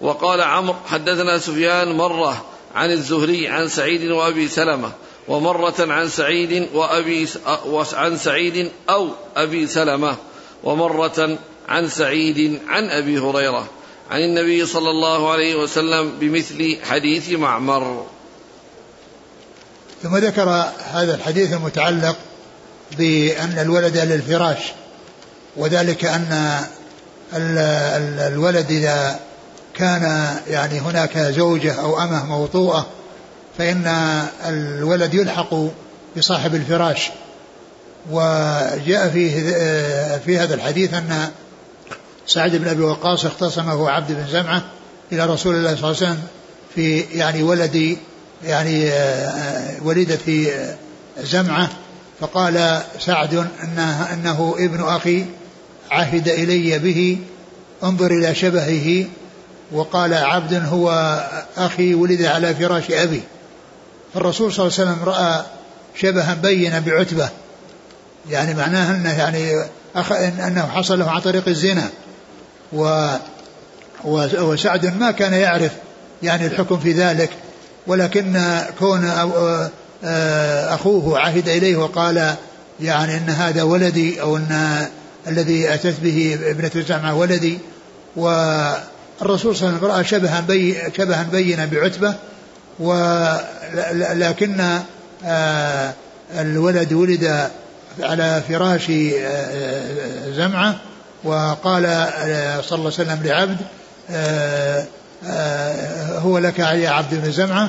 وقال 0.00 0.40
عمرو 0.40 0.76
حدثنا 0.86 1.38
سفيان 1.38 1.92
مرة 1.92 2.44
عن 2.74 2.90
الزهري 2.90 3.48
عن 3.48 3.68
سعيد 3.68 4.10
وأبي 4.10 4.48
سلمة 4.48 4.92
ومرة 5.28 5.74
عن 5.78 6.08
سعيد 6.08 6.68
وأبي 6.74 7.28
عن 7.92 8.16
سعيد 8.16 8.70
أو 8.90 9.08
أبي 9.36 9.66
سلمة 9.66 10.16
ومرة 10.64 11.38
عن 11.68 11.88
سعيد 11.88 12.60
عن 12.68 12.90
أبي 12.90 13.18
هريرة. 13.18 13.68
عن 14.10 14.20
النبي 14.20 14.66
صلى 14.66 14.90
الله 14.90 15.30
عليه 15.30 15.56
وسلم 15.56 16.12
بمثل 16.20 16.78
حديث 16.82 17.30
معمر. 17.30 18.06
ثم 20.02 20.16
ذكر 20.16 20.48
هذا 20.92 21.14
الحديث 21.14 21.52
المتعلق 21.52 22.16
بأن 22.98 23.58
الولد 23.58 23.96
للفراش 23.96 24.58
وذلك 25.56 26.04
أن 26.04 26.60
الولد 28.32 28.70
إذا 28.70 29.20
كان 29.74 30.34
يعني 30.48 30.80
هناك 30.80 31.18
زوجة 31.18 31.80
أو 31.80 32.02
أمة 32.02 32.26
موطوءة 32.26 32.86
فإن 33.58 33.86
الولد 34.46 35.14
يلحق 35.14 35.54
بصاحب 36.16 36.54
الفراش. 36.54 37.10
وجاء 38.10 39.08
فيه 39.08 39.40
في 40.18 40.38
هذا 40.38 40.54
الحديث 40.54 40.94
أن 40.94 41.30
سعد 42.26 42.56
بن 42.56 42.68
أبي 42.68 42.82
وقاص 42.82 43.24
اختصمه 43.24 43.90
عبد 43.90 44.12
بن 44.12 44.26
زمعة 44.30 44.62
إلى 45.12 45.26
رسول 45.26 45.54
الله 45.54 45.76
صلى 45.76 45.90
الله 45.90 45.96
عليه 45.96 46.12
وسلم 46.12 46.22
في 46.74 47.00
يعني 47.00 47.42
ولد 47.42 47.96
يعني 48.44 48.90
وليدة 49.82 50.52
زمعة 51.22 51.68
فقال 52.20 52.82
سعد 53.00 53.34
أنه, 53.34 54.12
أنه 54.12 54.54
ابن 54.58 54.82
أخي 54.84 55.24
عهد 55.90 56.28
إلي 56.28 56.78
به 56.78 57.18
انظر 57.84 58.10
إلى 58.10 58.34
شبهه 58.34 59.04
وقال 59.72 60.14
عبد 60.14 60.54
هو 60.54 60.90
أخي 61.56 61.94
ولد 61.94 62.22
على 62.22 62.54
فراش 62.54 62.90
أبي. 62.90 63.22
فالرسول 64.14 64.52
صلى 64.52 64.66
الله 64.66 64.78
عليه 64.78 64.90
وسلم 64.90 65.04
رأى 65.04 65.44
شبها 65.94 66.34
بينا 66.34 66.78
بعتبة. 66.78 67.28
يعني 68.30 68.54
معناه 68.54 68.96
أنه 68.96 69.18
يعني 69.18 69.64
أخ 69.96 70.12
أنه 70.12 70.66
حصل 70.66 70.98
له 70.98 71.10
عن 71.10 71.20
طريق 71.20 71.48
الزنا. 71.48 71.88
و 72.72 73.08
وسعد 74.40 74.98
ما 75.00 75.10
كان 75.10 75.32
يعرف 75.32 75.72
يعني 76.22 76.46
الحكم 76.46 76.78
في 76.78 76.92
ذلك. 76.92 77.30
ولكن 77.86 78.60
كون 78.78 79.04
أخوه 80.04 81.18
عهد 81.18 81.48
إليه 81.48 81.76
وقال 81.76 82.34
يعني 82.80 83.16
أن 83.16 83.30
هذا 83.30 83.62
ولدي 83.62 84.20
أو 84.20 84.36
أن 84.36 84.86
الذي 85.28 85.74
أتت 85.74 86.00
به 86.00 86.38
ابنة 86.44 86.84
زعمة 86.88 87.14
ولدي 87.14 87.58
والرسول 88.16 89.56
صلى 89.56 89.68
الله 89.68 89.68
عليه 89.68 89.78
وسلم 89.78 89.84
رأى 89.84 90.04
شبها 90.04 90.40
بي 90.40 90.76
شبها 90.96 91.22
بينا 91.32 91.66
بعتبة 91.66 92.14
ولكن 92.78 94.80
آه، 95.24 95.92
الولد 96.38 96.92
ولد 96.92 97.50
على 98.00 98.42
فراش 98.48 98.90
آه، 98.90 100.30
زمعة 100.30 100.76
وقال 101.24 101.86
آه، 101.86 102.60
صلى 102.60 102.78
الله 102.78 102.92
عليه 102.98 103.12
وسلم 103.12 103.20
لعبد 103.24 103.56
هو 106.18 106.38
لك 106.38 106.58
يا 106.58 106.90
عبد 106.90 107.14
بن 107.14 107.32
زمعة 107.32 107.68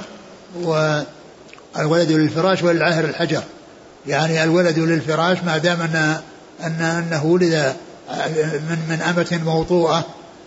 والولد 0.61 2.11
للفراش 2.11 2.63
وللعاهر 2.63 3.05
الحجر. 3.05 3.43
يعني 4.07 4.43
الولد 4.43 4.79
للفراش 4.79 5.37
ما 5.43 5.57
دام 5.57 5.81
أن 5.81 6.21
أن 6.63 6.81
أنه 6.81 7.25
ولد 7.25 7.75
من 8.69 8.79
من 8.89 9.01
أمة 9.01 9.39
موطوءة 9.45 10.05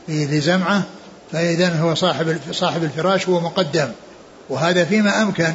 لزمعة 0.08 0.82
فإذا 1.32 1.80
هو 1.80 1.94
صاحب 1.94 2.38
صاحب 2.52 2.82
الفراش 2.82 3.28
هو 3.28 3.40
مقدم. 3.40 3.88
وهذا 4.48 4.84
فيما 4.84 5.22
أمكن. 5.22 5.52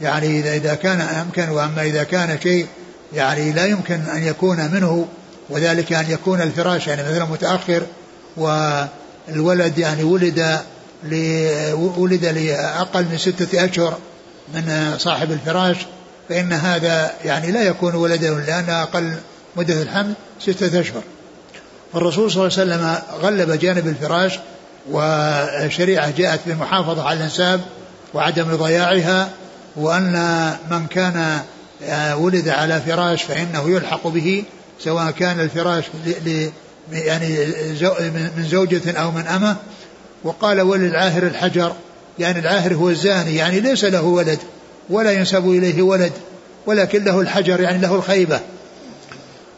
يعني 0.00 0.40
إذا 0.40 0.54
إذا 0.54 0.74
كان 0.74 1.00
أمكن 1.00 1.48
وأما 1.48 1.82
إذا 1.82 2.04
كان 2.04 2.38
شيء 2.42 2.66
يعني 3.12 3.52
لا 3.52 3.66
يمكن 3.66 3.94
أن 3.94 4.22
يكون 4.22 4.70
منه 4.72 5.06
وذلك 5.50 5.92
أن 5.92 6.10
يكون 6.10 6.40
الفراش 6.40 6.86
يعني 6.86 7.02
مثلا 7.02 7.24
متأخر 7.24 7.82
والولد 8.36 9.78
يعني 9.78 10.04
ولد 10.04 10.58
ولد 11.96 12.24
لأقل 12.24 13.04
من 13.04 13.18
ستة 13.18 13.64
أشهر 13.64 13.98
من 14.54 14.94
صاحب 14.98 15.32
الفراش 15.32 15.76
فإن 16.28 16.52
هذا 16.52 17.12
يعني 17.24 17.50
لا 17.50 17.62
يكون 17.62 17.94
ولدا 17.94 18.34
لأن 18.34 18.70
أقل 18.70 19.14
مدة 19.56 19.82
الحمل 19.82 20.12
ستة 20.40 20.80
أشهر. 20.80 21.02
فالرسول 21.92 22.30
صلى 22.30 22.46
الله 22.46 22.58
عليه 22.58 22.72
وسلم 22.74 22.98
غلب 23.22 23.58
جانب 23.58 23.88
الفراش 23.88 24.38
والشريعة 24.90 26.10
جاءت 26.10 26.40
بالمحافظة 26.46 27.02
على 27.02 27.16
الأنساب 27.16 27.60
وعدم 28.14 28.56
ضياعها 28.56 29.30
وأن 29.76 30.12
من 30.70 30.86
كان 30.86 31.40
آه، 31.84 32.16
ولد 32.16 32.48
على 32.48 32.80
فراش 32.80 33.22
فإنه 33.22 33.70
يلحق 33.70 34.06
به 34.06 34.44
سواء 34.80 35.10
كان 35.10 35.40
الفراش 35.40 35.84
يعني 36.92 37.28
من 38.36 38.46
زوجة 38.48 38.92
أو 38.92 39.10
من 39.10 39.26
أمة. 39.26 39.56
وقال 40.24 40.60
وللعاهر 40.60 41.22
الحجر 41.22 41.72
يعني 42.18 42.38
العاهر 42.38 42.74
هو 42.74 42.90
الزاني 42.90 43.36
يعني 43.36 43.60
ليس 43.60 43.84
له 43.84 44.02
ولد 44.02 44.38
ولا 44.90 45.12
ينسب 45.12 45.48
إليه 45.48 45.82
ولد 45.82 46.12
ولكن 46.66 47.04
له 47.04 47.20
الحجر 47.20 47.60
يعني 47.60 47.78
له 47.78 47.94
الخيبة. 47.94 48.40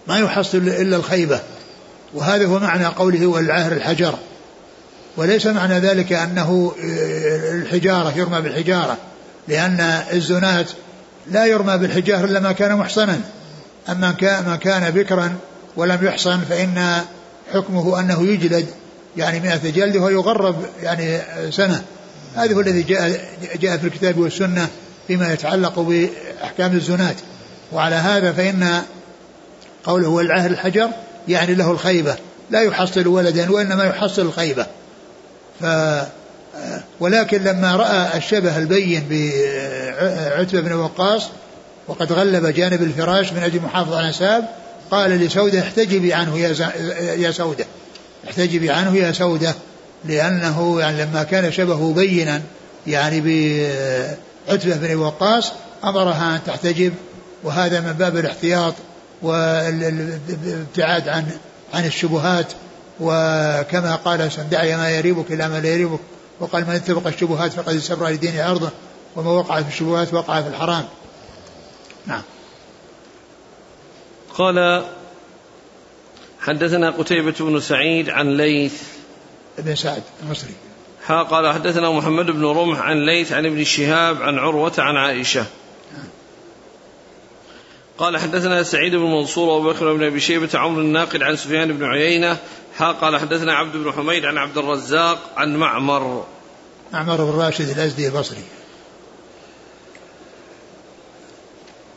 ما 0.08 0.18
يحصل 0.18 0.58
إلا 0.58 0.96
الخيبة. 0.96 1.40
وهذا 2.14 2.46
هو 2.46 2.58
معنى 2.58 2.86
قوله 2.86 3.26
وللعاهر 3.26 3.72
الحجر. 3.72 4.14
وليس 5.16 5.46
معنى 5.46 5.78
ذلك 5.78 6.12
أنه 6.12 6.72
آه، 6.84 7.52
الحجارة 7.52 8.12
يرمى 8.16 8.40
بالحجارة 8.40 8.96
لأن 9.48 9.80
الزنات 10.12 10.66
لا 11.30 11.46
يرمى 11.46 11.78
بالحجارة 11.78 12.24
إلا 12.24 12.40
ما 12.40 12.52
كان 12.52 12.76
محصنا. 12.76 13.20
أما 13.88 14.16
ما 14.22 14.56
كان 14.56 14.90
بكرا 14.90 15.36
ولم 15.76 15.98
يحصن 16.02 16.40
فإن 16.40 17.04
حكمه 17.54 18.00
أنه 18.00 18.22
يجلد 18.22 18.66
يعني 19.16 19.40
مئة 19.40 19.70
جلد 19.70 19.96
ويغرب 19.96 20.56
يعني 20.82 21.18
سنة. 21.50 21.82
هذا 22.36 22.54
هو 22.54 22.60
الذي 22.60 22.82
جاء 22.82 23.20
جاء 23.60 23.76
في 23.76 23.86
الكتاب 23.86 24.18
والسنة 24.18 24.68
فيما 25.06 25.32
يتعلق 25.32 25.78
بأحكام 25.78 26.72
الزنات. 26.72 27.16
وعلى 27.72 27.94
هذا 27.94 28.32
فإن 28.32 28.82
قوله 29.86 30.08
والعهد 30.08 30.50
الحجر 30.50 30.88
يعني 31.28 31.54
له 31.54 31.70
الخيبة 31.70 32.16
لا 32.50 32.62
يحصل 32.62 33.06
ولدا 33.06 33.50
وإنما 33.50 33.84
يحصل 33.84 34.22
الخيبة. 34.22 34.66
ف 35.60 35.64
ولكن 37.00 37.42
لما 37.42 37.76
رأى 37.76 38.18
الشبه 38.18 38.58
البين 38.58 39.06
بعتبة 39.10 40.60
بن 40.60 40.72
وقاص 40.72 41.28
وقد 41.88 42.12
غلب 42.12 42.46
جانب 42.46 42.82
الفراش 42.82 43.32
من 43.32 43.42
أجل 43.42 43.60
محافظة 43.60 43.96
على 43.96 44.00
الأنساب 44.00 44.44
قال 44.90 45.10
لسودة 45.10 45.60
احتجبي 45.60 46.14
عنه 46.14 46.38
يا 46.38 46.72
يا 47.14 47.30
سودة. 47.30 47.64
احتجبي 48.28 48.70
عنه 48.70 48.96
يا 48.96 49.12
سودة 49.12 49.54
لأنه 50.04 50.80
يعني 50.80 51.02
لما 51.02 51.22
كان 51.22 51.52
شبهه 51.52 51.92
بينا 51.96 52.42
يعني 52.86 53.20
بعتبة 53.20 54.76
بن 54.76 54.96
وقاص 54.96 55.52
أمرها 55.84 56.34
أن 56.36 56.40
تحتجب 56.46 56.92
وهذا 57.44 57.80
من 57.80 57.92
باب 57.92 58.16
الاحتياط 58.16 58.74
والابتعاد 59.22 61.08
عن 61.08 61.30
عن 61.74 61.84
الشبهات 61.84 62.52
وكما 63.00 63.94
قال 64.04 64.30
دعي 64.50 64.76
ما 64.76 64.90
يريبك 64.90 65.32
إلى 65.32 65.48
ما 65.48 65.60
لا 65.60 65.68
يريبك 65.68 66.00
وقال 66.40 66.62
من 66.66 66.74
اتبق 66.74 67.06
الشبهات 67.06 67.52
فقد 67.52 67.74
استبرأ 67.74 68.10
لدينه 68.10 68.42
عرضه 68.42 68.70
وما 69.16 69.30
وقع 69.30 69.62
في 69.62 69.68
الشبهات 69.68 70.14
وقع 70.14 70.42
في 70.42 70.48
الحرام. 70.48 70.84
نعم. 72.06 72.22
قال 74.34 74.84
حدثنا 76.40 76.90
قتيبة 76.90 77.34
بن 77.40 77.60
سعيد 77.60 78.10
عن 78.10 78.36
ليث 78.36 78.82
بن 79.58 79.74
سعد 79.74 80.02
المصري. 80.22 80.54
ها 81.06 81.22
قال 81.22 81.54
حدثنا 81.54 81.90
محمد 81.90 82.26
بن 82.26 82.44
رمح 82.44 82.80
عن 82.80 83.06
ليث 83.06 83.32
عن 83.32 83.46
ابن 83.46 83.64
شهاب 83.64 84.22
عن 84.22 84.38
عروة 84.38 84.72
عن 84.78 84.96
عائشة. 84.96 85.46
قال 87.98 88.18
حدثنا 88.18 88.62
سعيد 88.62 88.94
بن 88.94 89.04
منصور 89.04 89.48
وأبو 89.48 89.72
بكر 89.72 89.94
بن 89.94 90.04
أبي 90.04 90.20
شيبة 90.20 90.48
عمرو 90.54 90.80
الناقد 90.80 91.22
عن 91.22 91.36
سفيان 91.36 91.72
بن 91.72 91.84
عيينة 91.84 92.36
ها 92.78 92.92
قال 92.92 93.16
حدثنا 93.16 93.54
عبد 93.54 93.76
بن 93.76 93.92
حميد 93.92 94.24
عن 94.24 94.38
عبد 94.38 94.58
الرزاق 94.58 95.32
عن 95.36 95.56
معمر. 95.56 96.24
معمر 96.92 97.24
بن 97.24 97.38
راشد 97.38 97.68
الأزدي 97.68 98.06
البصري. 98.06 98.42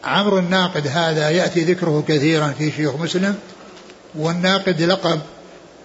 عمرو 0.04 0.38
الناقد 0.38 0.88
هذا 0.88 1.30
يأتي 1.30 1.64
ذكره 1.64 2.04
كثيرا 2.08 2.48
في 2.48 2.72
شيوخ 2.72 2.96
مسلم 2.96 3.36
والناقد 4.16 4.82
لقب 4.82 5.20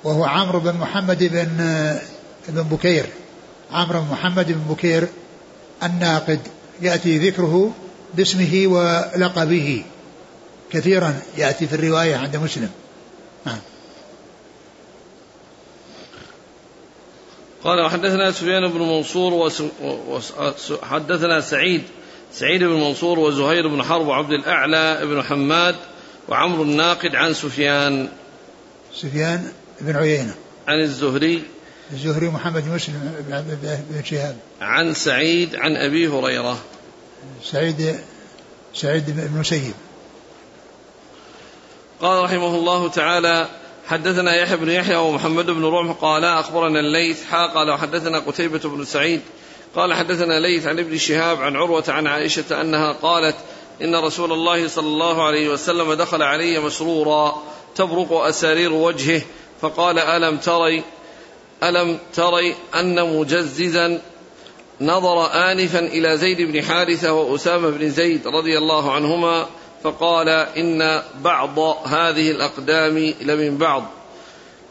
وهو 0.05 0.25
عمرو 0.25 0.61
بن 0.61 0.73
محمد 0.73 1.25
بن 1.25 1.49
بن 2.49 2.63
بكير. 2.63 3.07
عمرو 3.73 4.01
بن 4.01 4.07
محمد 4.13 4.53
بن 4.53 4.75
بكير 4.75 5.09
الناقد 5.83 6.41
يأتي 6.81 7.19
ذكره 7.19 7.73
باسمه 8.15 8.63
ولقبه. 8.67 9.85
كثيرا 10.75 11.21
يأتي 11.37 11.67
في 11.67 11.75
الرواية 11.75 12.17
عند 12.17 12.37
مسلم. 12.37 12.71
نعم 13.47 13.59
قال 17.65 17.81
وحدثنا 17.81 18.31
سفيان 18.31 18.73
بن 18.73 18.81
منصور 18.81 19.51
وحدثنا 20.83 21.41
سعيد 21.41 21.83
سعيد 22.33 22.65
بن 22.65 22.81
منصور 22.81 23.19
وزهير 23.19 23.69
بن 23.69 23.83
حرب 23.83 24.07
وعبد 24.07 24.31
الأعلى 24.31 25.07
بن 25.07 25.23
حماد 25.23 25.77
وعمرو 26.29 26.63
الناقد 26.63 27.15
عن 27.15 27.35
سفيان. 27.35 28.09
سفيان 28.95 29.53
بن 29.81 29.97
عيينة. 29.97 30.35
عن 30.69 30.81
الزهري. 30.81 31.43
الزهري 31.93 32.29
محمد 32.29 32.69
مسلم 32.69 33.15
بن 33.91 34.05
شهاب. 34.05 34.37
عن 34.61 34.95
سعيد 34.95 35.57
عن 35.57 35.77
أبي 35.77 36.09
هريرة. 36.09 36.59
سعيد 37.43 37.99
سعيد 38.75 39.05
بن 39.07 39.39
مسيب 39.39 39.75
قال 42.05 42.25
رحمه 42.25 42.55
الله 42.55 42.89
تعالى 42.89 43.49
حدثنا 43.87 44.37
يحيى 44.37 44.57
بن 44.57 44.71
يحيى 44.71 44.97
ومحمد 44.97 45.47
بن 45.47 45.65
رمح 45.65 45.97
قال 46.01 46.25
أخبرنا 46.25 46.81
الليث 46.81 47.25
حا 47.25 47.47
قال 47.47 47.71
وحدثنا 47.71 48.19
قتيبة 48.19 48.59
بن 48.59 48.85
سعيد 48.85 49.21
قال 49.77 49.95
حدثنا 49.95 50.41
ليث 50.41 50.67
عن 50.67 50.79
ابن 50.79 50.99
شهاب 50.99 51.43
عن 51.43 51.57
عروة 51.57 51.85
عن 51.89 52.07
عائشة 52.07 52.61
أنها 52.61 52.93
قالت 52.93 53.37
إن 53.83 53.97
رسول 53.97 54.33
الله 54.33 54.69
صلى 54.69 54.87
الله 54.87 55.23
عليه 55.23 55.49
وسلم 55.49 55.93
دخل 55.93 56.23
علي 56.23 56.61
مسرورا 56.61 57.43
تبرق 57.77 58.13
أسارير 58.13 58.73
وجهه 58.73 59.23
فقال 59.61 59.99
ألم 59.99 60.37
تري 60.37 60.83
ألم 61.63 61.99
تري 62.15 62.55
أن 62.75 63.19
مجززا 63.19 64.01
نظر 64.81 65.27
انفا 65.33 65.79
إلى 65.79 66.17
زيد 66.17 66.41
بن 66.41 66.63
حارثة 66.63 67.13
وأسامة 67.13 67.71
بن 67.71 67.91
زيد 67.91 68.27
رضي 68.27 68.59
الله 68.59 68.93
عنهما 68.93 69.47
فقال 69.85 70.29
إن 70.29 71.03
بعض 71.21 71.59
هذه 71.87 72.31
الأقدام 72.31 73.15
لمن 73.21 73.59
بعض. 73.59 73.85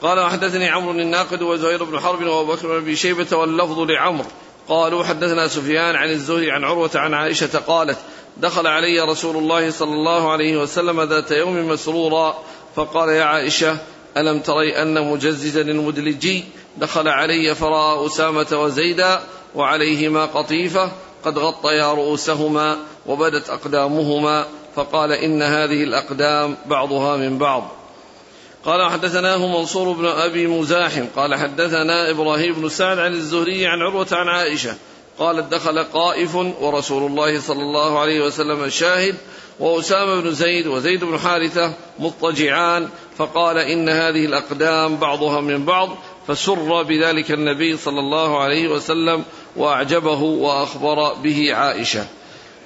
قال 0.02 0.20
وحدثني 0.20 0.70
عمرو 0.70 0.92
الناقد 0.92 1.42
وزهير 1.42 1.84
بن 1.84 2.00
حرب 2.00 2.24
وأبو 2.24 2.54
بكر 2.54 2.68
بن 2.68 2.76
ابي 2.76 2.96
شيبة 2.96 3.38
واللفظ 3.38 3.80
لعمرو. 3.80 4.28
قالوا 4.68 5.04
حدثنا 5.04 5.48
سفيان 5.48 5.96
عن 5.96 6.10
الزهري 6.10 6.52
عن 6.52 6.64
عروة 6.64 6.92
عن 6.96 7.14
عائشة 7.14 7.60
قالت 7.60 7.98
دخل 8.38 8.68
علي 8.68 9.00
رسول 9.00 9.38
الله 9.38 9.72
صلى 9.72 9.94
الله 9.94 10.32
عليه 10.32 10.58
وسلم 10.58 11.02
ذات 11.02 11.32
يوم 11.32 11.68
مسرورا. 11.68 12.44
فقال 12.76 13.10
يا 13.10 13.24
عائشة 13.24 13.78
ألم 14.18 14.40
تري 14.40 14.82
أن 14.82 15.12
مجززا 15.12 15.62
المدلجي 15.62 16.44
دخل 16.78 17.08
علي 17.08 17.56
فراى 17.56 18.06
أسامة 18.06 18.48
وزيدا 18.52 19.22
وعليهما 19.56 20.26
قطيفة؟ 20.26 20.92
قد 21.26 21.38
غطيا 21.38 21.94
رؤوسهما 21.94 22.78
وبدت 23.06 23.50
أقدامهما 23.50 24.46
فقال 24.76 25.12
إن 25.12 25.42
هذه 25.42 25.84
الأقدام 25.84 26.58
بعضها 26.66 27.18
من 27.18 27.38
بعض. 27.38 27.72
قال 28.66 28.92
حدثناه 28.92 29.48
منصور 29.48 29.92
بن 29.92 30.06
أبي 30.06 30.48
مزاحم 30.48 31.06
قال 31.16 31.36
حدثنا 31.36 32.10
إبراهيم 32.10 32.54
بن 32.54 32.70
سعد 32.70 33.00
عن 33.00 33.14
الزهري 33.14 33.68
عن 33.68 33.82
عروة 33.82 34.08
عن 34.12 34.28
عائشة 34.28 34.76
قالت 35.20 35.54
دخل 35.54 35.84
قائف 35.84 36.36
ورسول 36.36 37.12
الله 37.12 37.40
صلى 37.40 37.62
الله 37.62 38.00
عليه 38.00 38.26
وسلم 38.26 38.70
شاهد 38.70 39.16
وأسامة 39.60 40.22
بن 40.22 40.32
زيد 40.32 40.68
وزيد 40.68 41.04
بن 41.04 41.20
حارثة 41.20 41.74
مضطجعان 42.00 42.90
فقال 43.18 43.58
إن 43.58 43.90
هذه 43.90 44.26
الأقدام 44.26 44.98
بعضها 44.98 45.42
من 45.42 45.66
بعض 45.66 45.90
فسر 46.28 46.84
بذلك 46.84 47.32
النبي 47.32 47.78
صلى 47.78 48.00
الله 48.00 48.40
عليه 48.40 48.68
وسلم 48.68 49.24
وأعجبه 49.56 50.22
وأخبر 50.22 51.14
به 51.14 51.54
عائشة. 51.54 52.06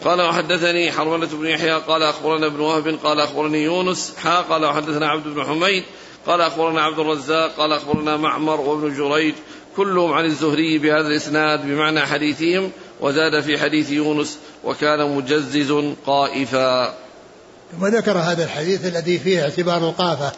قال 0.05 0.21
وحدثني 0.21 0.91
حرملة 0.91 1.27
بن 1.27 1.45
يحيى 1.45 1.73
قال 1.73 2.03
أخبرنا 2.03 2.47
ابن 2.47 2.59
وهب 2.59 2.99
قال 3.03 3.19
أخبرني 3.19 3.63
يونس 3.63 4.13
حا 4.17 4.41
قال 4.41 4.65
وحدثنا 4.65 5.07
عبد 5.07 5.27
بن 5.27 5.43
حميد 5.43 5.83
قال 6.27 6.41
أخبرنا 6.41 6.81
عبد 6.81 6.99
الرزاق 6.99 7.55
قال 7.57 7.73
أخبرنا 7.73 8.17
معمر 8.17 8.61
وابن 8.61 8.97
جريج 8.97 9.33
كلهم 9.77 10.13
عن 10.13 10.25
الزهري 10.25 10.77
بهذا 10.77 11.07
الإسناد 11.07 11.65
بمعنى 11.65 12.01
حديثهم 12.01 12.71
وزاد 13.01 13.41
في 13.41 13.57
حديث 13.57 13.91
يونس 13.91 14.37
وكان 14.63 15.15
مجزز 15.15 15.71
قائفا. 16.05 16.93
ثم 17.71 17.87
ذكر 17.87 18.17
هذا 18.17 18.43
الحديث 18.43 18.85
الذي 18.85 19.19
فيه 19.19 19.43
اعتبار 19.43 19.77
القافة 19.77 20.31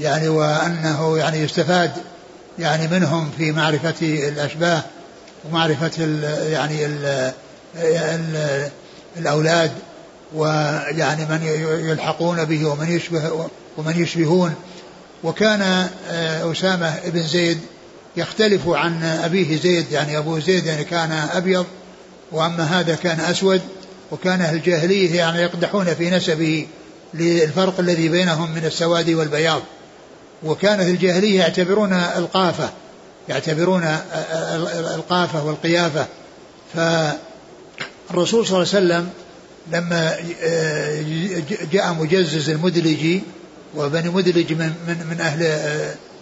يعني 0.00 0.28
وأنه 0.28 1.18
يعني 1.18 1.38
يستفاد 1.38 1.92
يعني 2.58 2.88
منهم 2.88 3.30
في 3.38 3.52
معرفة 3.52 4.28
الأشباه 4.28 4.82
ومعرفة 5.44 5.90
ال 5.98 6.22
يعني 6.52 6.86
ال 6.86 7.32
الأولاد 9.18 9.70
ويعني 10.34 11.24
من 11.24 11.40
يلحقون 11.90 12.44
به 12.44 12.66
ومن 12.66 12.96
يشبه 12.96 13.48
ومن 13.78 14.02
يشبهون. 14.02 14.54
وكان 15.24 15.62
آه، 16.10 16.52
أسامة 16.52 16.94
بن 17.04 17.22
زيد 17.22 17.58
يختلف 18.16 18.68
عن 18.68 19.02
أبيه 19.02 19.56
زيد 19.56 19.92
يعني 19.92 20.18
أبو 20.18 20.38
زيد 20.38 20.66
يعني 20.66 20.84
كان 20.84 21.12
أبيض 21.12 21.66
وأما 22.32 22.64
هذا 22.64 22.94
كان 22.94 23.20
أسود 23.20 23.60
وكان 24.10 24.40
أهل 24.40 24.56
الجاهلية 24.56 25.16
يعني 25.16 25.42
يقدحون 25.42 25.94
في 25.94 26.10
نسبه 26.10 26.66
للفرق 27.14 27.80
الذي 27.80 28.08
بينهم 28.08 28.54
من 28.54 28.64
السواد 28.64 29.10
والبياض. 29.10 29.62
وكانت 30.42 30.82
الجاهلية 30.82 31.40
يعتبرون 31.40 31.92
القافة 31.92 32.70
يعتبرون 33.28 33.82
القافة 34.94 35.44
والقيافة. 35.44 36.06
ف 36.74 36.78
الرسول 38.14 38.46
صلى 38.46 38.62
الله 38.62 38.74
عليه 38.74 38.86
وسلم 38.86 39.08
لما 39.72 40.16
آه، 40.42 41.02
جاء 41.72 41.92
مجزز 41.92 42.50
المدلجي 42.50 43.22
وبني 43.76 44.08
مدلج 44.08 44.52
من 44.52 44.72
من 44.88 45.06
من 45.10 45.20
أهل 45.20 45.42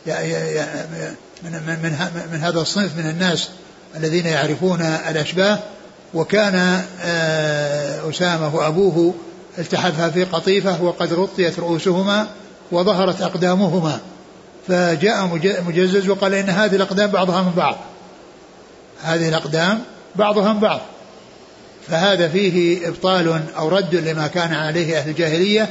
آه، 0.09 1.15
من 1.45 1.53
من 1.53 1.79
من, 1.83 2.23
من 2.33 2.41
هذا 2.41 2.61
الصنف 2.61 2.97
من 2.99 3.11
الناس 3.11 3.49
الذين 3.97 4.27
يعرفون 4.27 4.81
الأشباه 4.81 5.59
وكان 6.15 6.85
آه، 7.03 8.11
أسامة 8.11 8.57
وأبوه 8.57 9.15
التحفا 9.59 10.11
في 10.11 10.25
قطيفة 10.25 10.83
وقد 10.83 11.13
غطيت 11.13 11.59
رؤوسهما 11.59 12.27
وظهرت 12.73 13.23
أقدامهما. 13.23 14.01
فجاء 14.69 15.27
مجزز 15.67 16.09
وقال 16.09 16.35
إن 16.35 16.51
هذه 16.51 16.77
الأقدام 16.77 17.11
بعضها 17.11 17.43
من 17.43 17.53
بعض. 17.57 17.77
هذه 19.03 19.29
الأقدام 19.29 19.83
بعضها 20.17 20.53
من 20.53 20.61
بعض. 20.61 20.81
فهذا 21.89 22.29
فيه 22.29 22.89
إبطال 22.89 23.43
أو 23.57 23.69
رد 23.69 23.95
لما 23.95 24.27
كان 24.27 24.55
عليه 24.55 24.99
أهل 24.99 25.11
الجاهلية 25.11 25.69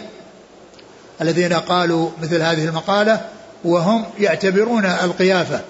الذين 1.22 1.54
قالوا 1.54 2.10
مثل 2.22 2.42
هذه 2.42 2.66
المقالة 2.66 3.22
وهم 3.64 4.06
يعتبرون 4.20 4.86
القيافة 4.86 5.62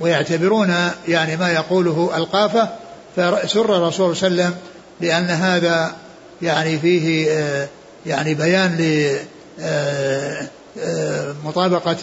ويعتبرون 0.00 0.74
يعني 1.08 1.36
ما 1.36 1.52
يقوله 1.52 2.10
القافة 2.16 2.68
فسر 3.16 3.76
الرسول 3.76 4.16
صلى 4.16 4.28
الله 4.28 4.44
عليه 4.44 4.54
وسلم 4.54 4.54
لأن 5.00 5.24
هذا 5.24 5.94
يعني 6.42 6.78
فيه 6.78 7.30
آه، 7.30 7.68
يعني 8.06 8.34
بيان 8.34 8.76
ل 8.76 9.16
آه، 9.60 10.48
آه، 10.80 11.34
مطابقة 11.44 11.96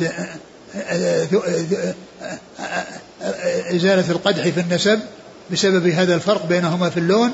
إزالة 3.76 4.12
القدح 4.12 4.48
في 4.48 4.60
النسب 4.60 5.00
بسبب 5.52 5.88
هذا 5.88 6.16
الفرق 6.16 6.46
بينهما 6.46 6.90
في 6.90 6.98
اللون 6.98 7.32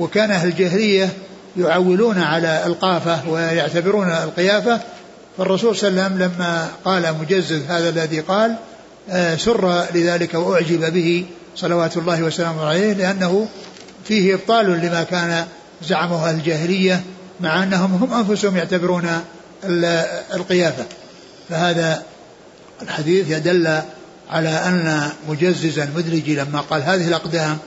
وكان 0.00 0.30
أهل 0.30 0.48
الجاهلية 0.48 1.08
يعولون 1.56 2.18
على 2.18 2.66
القافة 2.66 3.28
ويعتبرون 3.28 4.08
القيافة 4.08 4.80
فالرسول 5.38 5.76
صلى 5.76 5.88
الله 5.88 6.02
عليه 6.02 6.14
وسلم 6.14 6.22
لما 6.22 6.68
قال 6.84 7.14
مجزز 7.20 7.62
هذا 7.68 7.88
الذي 7.88 8.20
قال 8.20 8.56
آه، 9.10 9.36
سر 9.36 9.84
لذلك 9.94 10.34
وأعجب 10.34 10.92
به 10.92 11.26
صلوات 11.56 11.96
الله 11.96 12.22
وسلامه 12.22 12.66
عليه 12.66 12.92
لأنه 12.92 13.48
فيه 14.04 14.34
إبطال 14.34 14.66
لما 14.66 15.02
كان 15.02 15.46
زعمه 15.82 16.28
أهل 16.28 16.34
الجاهلية 16.34 17.02
مع 17.40 17.62
أنهم 17.62 17.94
هم 17.94 18.14
أنفسهم 18.14 18.56
يعتبرون 18.56 19.08
القيافة. 20.34 20.84
فهذا 21.48 22.02
الحديث 22.82 23.30
يدل 23.30 23.80
على 24.30 24.48
أن 24.48 25.08
مجزز 25.28 25.78
المدرج 25.78 26.30
لما 26.30 26.60
قال 26.60 26.82
هذه 26.82 27.08
الأقدام 27.08 27.58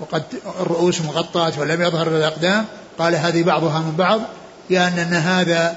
وقد 0.00 0.22
الرؤوس 0.60 1.00
مغطاة 1.00 1.52
ولم 1.60 1.82
يظهر 1.82 2.08
الأقدام 2.08 2.64
قال 2.98 3.14
هذه 3.14 3.42
بعضها 3.42 3.78
من 3.78 3.96
بعض 3.96 4.20
يعني 4.70 5.02
أن 5.02 5.14
هذا 5.14 5.76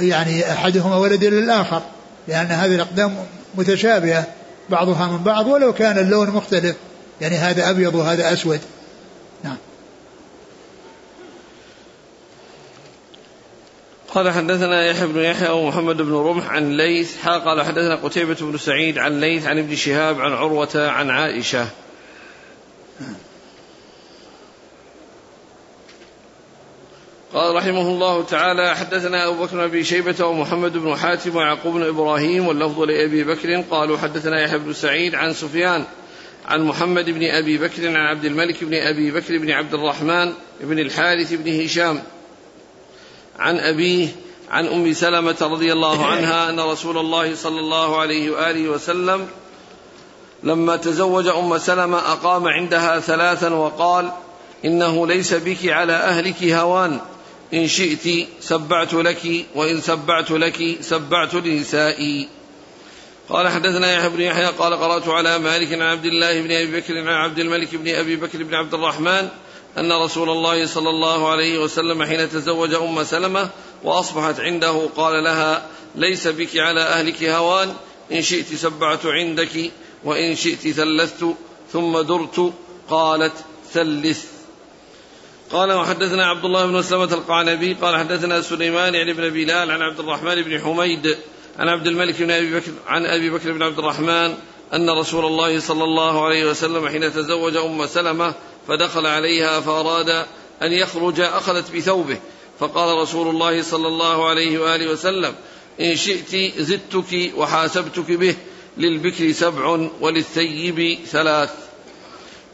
يعني 0.00 0.52
أحدهما 0.52 0.96
ولد 0.96 1.24
للآخر 1.24 1.82
لأن 2.28 2.46
هذه 2.46 2.74
الأقدام 2.74 3.16
متشابهة 3.54 4.26
بعضها 4.70 5.06
من 5.06 5.24
بعض 5.24 5.46
ولو 5.46 5.72
كان 5.72 5.98
اللون 5.98 6.30
مختلف 6.30 6.76
يعني 7.20 7.36
هذا 7.36 7.70
أبيض 7.70 7.94
وهذا 7.94 8.32
أسود. 8.32 8.60
نعم. 9.44 9.56
قال 14.14 14.30
حدثنا 14.30 14.86
يحيى 14.86 15.06
بن 15.06 15.20
يحيى 15.20 15.48
ومحمد 15.48 15.96
بن 15.96 16.12
رمح 16.14 16.50
عن 16.50 16.76
ليث 16.76 17.26
قال 17.26 17.62
حدثنا 17.62 17.94
قتيبة 17.94 18.36
بن 18.40 18.58
سعيد 18.58 18.98
عن 18.98 19.20
ليث 19.20 19.46
عن 19.46 19.58
ابن 19.58 19.76
شهاب 19.76 20.20
عن 20.20 20.32
عروة 20.32 20.70
عن 20.74 21.10
عائشة. 21.10 21.66
قال 27.34 27.54
رحمه 27.54 27.80
الله 27.80 28.22
تعالى 28.22 28.76
حدثنا 28.76 29.28
أبو 29.28 29.44
بكر 29.44 29.66
بن 29.66 29.82
شيبة 29.82 30.24
ومحمد 30.26 30.72
بن 30.72 30.96
حاتم 30.96 31.36
ويعقوب 31.36 31.74
بن 31.74 31.82
إبراهيم 31.82 32.46
واللفظ 32.46 32.80
لأبي 32.80 33.24
بكر. 33.24 33.64
قالوا 33.70 33.98
حدثنا 33.98 34.42
يحيى 34.42 34.58
بن 34.58 34.72
سعيد 34.72 35.14
عن 35.14 35.32
سفيان 35.32 35.84
عن 36.46 36.62
محمد 36.62 37.10
بن 37.10 37.24
أبي 37.24 37.58
بكر 37.58 37.88
عن 37.88 37.96
عبد 37.96 38.24
الملك 38.24 38.64
بن 38.64 38.74
أبي 38.74 39.10
بكر 39.10 39.38
بن 39.38 39.50
عبد 39.50 39.74
الرحمن 39.74 40.32
بن 40.60 40.78
الحارث 40.78 41.32
بن 41.32 41.60
هشام 41.64 42.02
عن 43.38 43.58
أبيه 43.58 44.08
عن 44.50 44.66
أم 44.66 44.92
سلمة 44.92 45.36
رضي 45.42 45.72
الله 45.72 46.06
عنها 46.12 46.50
أن 46.50 46.60
رسول 46.60 46.98
الله 46.98 47.34
صلى 47.34 47.60
الله 47.60 48.00
عليه 48.00 48.30
وآله 48.30 48.68
وسلم 48.68 49.28
لما 50.42 50.76
تزوج 50.76 51.28
أم 51.28 51.58
سلمة 51.58 51.98
أقام 51.98 52.46
عندها 52.46 53.00
ثلاثا 53.00 53.48
وقال 53.48 54.10
إنه 54.64 55.06
ليس 55.06 55.34
بك 55.34 55.68
على 55.68 55.92
أهلك 55.92 56.42
هوان. 56.42 57.00
إن 57.54 57.68
شئت 57.68 58.28
سبعت 58.40 58.94
لك 58.94 59.46
وإن 59.54 59.80
سبعت 59.80 60.30
لك 60.30 60.76
سبعت 60.80 61.34
لنسائي 61.34 62.28
قال 63.28 63.48
حدثنا 63.48 63.94
يحيى 63.94 64.08
بن 64.08 64.20
يحيى 64.20 64.46
قال 64.46 64.74
قرأت 64.74 65.08
على 65.08 65.38
مالك 65.38 65.72
عن 65.72 65.82
عبد 65.82 66.06
الله 66.06 66.42
بن 66.42 66.52
أبي 66.52 66.80
بكر 66.80 66.98
عن 66.98 67.08
عبد 67.08 67.38
الملك 67.38 67.74
بن 67.74 67.94
أبي 67.94 68.16
بكر 68.16 68.42
بن 68.42 68.54
عبد 68.54 68.74
الرحمن 68.74 69.28
أن 69.78 69.92
رسول 69.92 70.30
الله 70.30 70.66
صلى 70.66 70.90
الله 70.90 71.28
عليه 71.30 71.58
وسلم 71.58 72.04
حين 72.04 72.30
تزوج 72.30 72.74
أم 72.74 73.04
سلمة 73.04 73.50
وأصبحت 73.84 74.40
عنده 74.40 74.88
قال 74.96 75.24
لها 75.24 75.66
ليس 75.94 76.26
بك 76.28 76.56
على 76.56 76.80
أهلك 76.80 77.24
هوان 77.24 77.74
إن 78.12 78.22
شئت 78.22 78.54
سبعت 78.54 79.06
عندك 79.06 79.70
وإن 80.04 80.36
شئت 80.36 80.68
ثلثت 80.68 81.34
ثم 81.72 82.00
درت 82.00 82.52
قالت 82.90 83.32
ثلث 83.72 84.33
قال 85.50 85.72
وحدثنا 85.72 86.26
عبد 86.26 86.44
الله 86.44 86.66
بن 86.66 86.72
مسلمة 86.72 87.14
القعنبي 87.14 87.72
قال 87.74 87.96
حدثنا 87.96 88.40
سليمان 88.40 88.94
يعني 88.94 89.12
بن 89.12 89.30
بلال 89.30 89.70
عن 89.70 89.82
عبد 89.82 90.00
الرحمن 90.00 90.42
بن 90.42 90.60
حميد 90.60 91.16
عن 91.58 91.68
عبد 91.68 91.86
الملك 91.86 92.22
بن 92.22 92.30
أبي 92.30 92.54
بكر 92.54 92.72
عن 92.86 93.06
أبي 93.06 93.30
بكر 93.30 93.52
بن 93.52 93.62
عبد 93.62 93.78
الرحمن 93.78 94.34
أن 94.74 94.90
رسول 94.90 95.24
الله 95.24 95.60
صلى 95.60 95.84
الله 95.84 96.24
عليه 96.24 96.50
وسلم 96.50 96.88
حين 96.88 97.12
تزوج 97.12 97.56
أم 97.56 97.86
سلمة 97.86 98.34
فدخل 98.68 99.06
عليها 99.06 99.60
فأراد 99.60 100.08
أن 100.62 100.72
يخرج 100.72 101.20
أخذت 101.20 101.76
بثوبه. 101.76 102.18
فقال 102.60 102.98
رسول 102.98 103.28
الله 103.28 103.62
صلى 103.62 103.88
الله 103.88 104.28
عليه 104.28 104.58
وآله 104.58 104.90
وسلم 104.90 105.34
إن 105.80 105.96
شئت 105.96 106.60
زدتك 106.60 107.32
وحاسبتك 107.36 108.10
به 108.10 108.36
للبكر 108.76 109.32
سبع 109.32 109.88
وللثيب 110.00 110.98
ثلاث. 111.06 111.63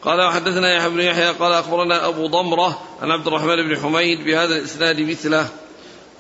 قال 0.02 0.20
وحدثنا 0.20 0.76
يحيى 0.76 0.90
بن 0.90 1.00
يحيى 1.00 1.28
قال 1.28 1.52
أخبرنا 1.52 2.08
أبو 2.08 2.26
ضمرة 2.26 2.82
عن 3.02 3.10
عبد 3.10 3.26
الرحمن 3.26 3.56
بن 3.56 3.76
حميد 3.76 4.24
بهذا 4.24 4.56
الإسناد 4.56 5.00
مثله. 5.00 5.48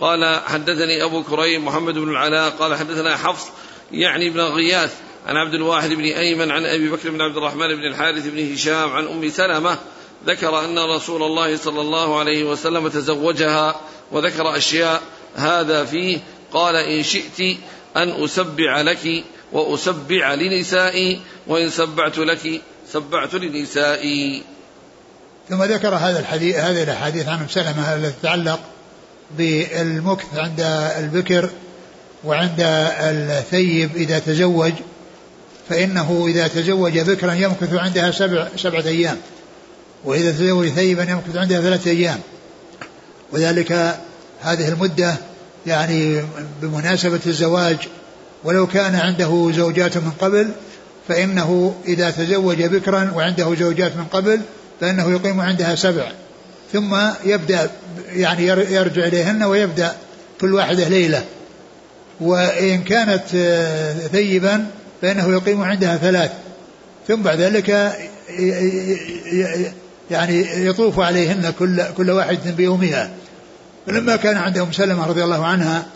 قال 0.00 0.40
حدثني 0.46 1.04
أبو 1.04 1.22
كريم 1.22 1.64
محمد 1.64 1.94
بن 1.94 2.10
العلاء 2.10 2.50
قال 2.50 2.74
حدثنا 2.76 3.16
حفص 3.16 3.48
يعني 3.92 4.30
بن 4.30 4.40
غياث 4.40 4.94
عن 5.26 5.36
عبد 5.36 5.54
الواحد 5.54 5.90
بن 5.90 6.04
أيمن 6.04 6.50
عن 6.50 6.66
أبي 6.66 6.88
بكر 6.88 7.10
بن 7.10 7.20
عبد 7.20 7.36
الرحمن 7.36 7.68
بن 7.68 7.84
الحارث 7.84 8.26
بن 8.26 8.52
هشام 8.52 8.92
عن 8.92 9.06
أم 9.06 9.30
سلمة 9.30 9.78
ذكر 10.26 10.64
أن 10.64 10.78
رسول 10.78 11.22
الله 11.22 11.56
صلى 11.56 11.80
الله 11.80 12.18
عليه 12.18 12.44
وسلم 12.44 12.88
تزوجها 12.88 13.80
وذكر 14.12 14.56
أشياء 14.56 15.02
هذا 15.34 15.84
فيه. 15.84 16.18
قال 16.52 16.76
إن 16.76 17.02
شئت 17.02 17.56
أن 17.96 18.24
أسبع 18.24 18.80
لك 18.80 19.24
وأسبع 19.52 20.34
لنسائي 20.34 21.20
وإن 21.46 21.70
سبعت 21.70 22.18
لك 22.18 22.60
سبعت 22.92 23.34
لنسائي. 23.34 24.42
ثم 25.48 25.62
ذكر 25.62 25.94
هذا 25.94 26.18
الحديث 26.18 26.56
هذه 26.56 26.82
الأحاديث 26.82 27.28
عن 27.28 27.38
أم 27.38 27.48
سلمة 27.48 27.94
التي 27.94 28.12
تتعلق 28.20 28.60
بالمكث 29.38 30.26
عند 30.34 30.60
البكر 30.98 31.50
وعند 32.24 32.60
الثيب 32.60 33.96
إذا 33.96 34.18
تزوج 34.18 34.72
فإنه 35.68 36.24
إذا 36.28 36.48
تزوج 36.48 36.98
بكرا 36.98 37.32
يمكث 37.32 37.74
عندها 37.74 38.10
سبع 38.10 38.48
سبعة 38.56 38.82
أيام 38.82 39.16
وإذا 40.04 40.32
تزوج 40.32 40.68
ثيبا 40.68 41.02
يمكث 41.02 41.36
عندها 41.36 41.60
ثلاثة 41.60 41.90
أيام. 41.90 42.20
وذلك 43.32 43.98
هذه 44.40 44.68
المدة 44.68 45.16
يعني 45.66 46.22
بمناسبة 46.62 47.20
الزواج 47.26 47.76
ولو 48.44 48.66
كان 48.66 48.94
عنده 48.94 49.52
زوجات 49.54 49.96
من 49.96 50.10
قبل 50.20 50.50
فإنه 51.10 51.74
إذا 51.86 52.10
تزوج 52.10 52.62
بكرا 52.62 53.12
وعنده 53.14 53.54
زوجات 53.54 53.96
من 53.96 54.04
قبل 54.04 54.40
فإنه 54.80 55.10
يقيم 55.10 55.40
عندها 55.40 55.74
سبع. 55.74 56.12
ثم 56.72 56.96
يبدأ 57.24 57.70
يعني 58.12 58.46
يرجع 58.46 59.04
إليهن 59.04 59.42
ويبدأ 59.42 59.92
كل 60.40 60.54
واحدة 60.54 60.88
ليلة. 60.88 61.24
وإن 62.20 62.82
كانت 62.82 63.22
آه، 63.34 63.92
ثيبا 63.92 64.66
فإنه 65.02 65.32
يقيم 65.32 65.62
عندها 65.62 65.96
ثلاث. 65.96 66.30
ثم 67.08 67.22
بعد 67.22 67.40
ذلك 67.40 67.68
يعني 70.10 70.66
يطوف 70.66 71.00
عليهن 71.00 71.52
كل 71.58 71.82
كل 71.96 72.10
واحدة 72.10 72.50
بيومها. 72.50 73.10
فلما 73.86 74.16
كان 74.16 74.36
عند 74.36 74.58
أم 74.58 74.72
سلمة 74.72 75.06
رضي 75.06 75.24
الله 75.24 75.46
عنها 75.46 75.86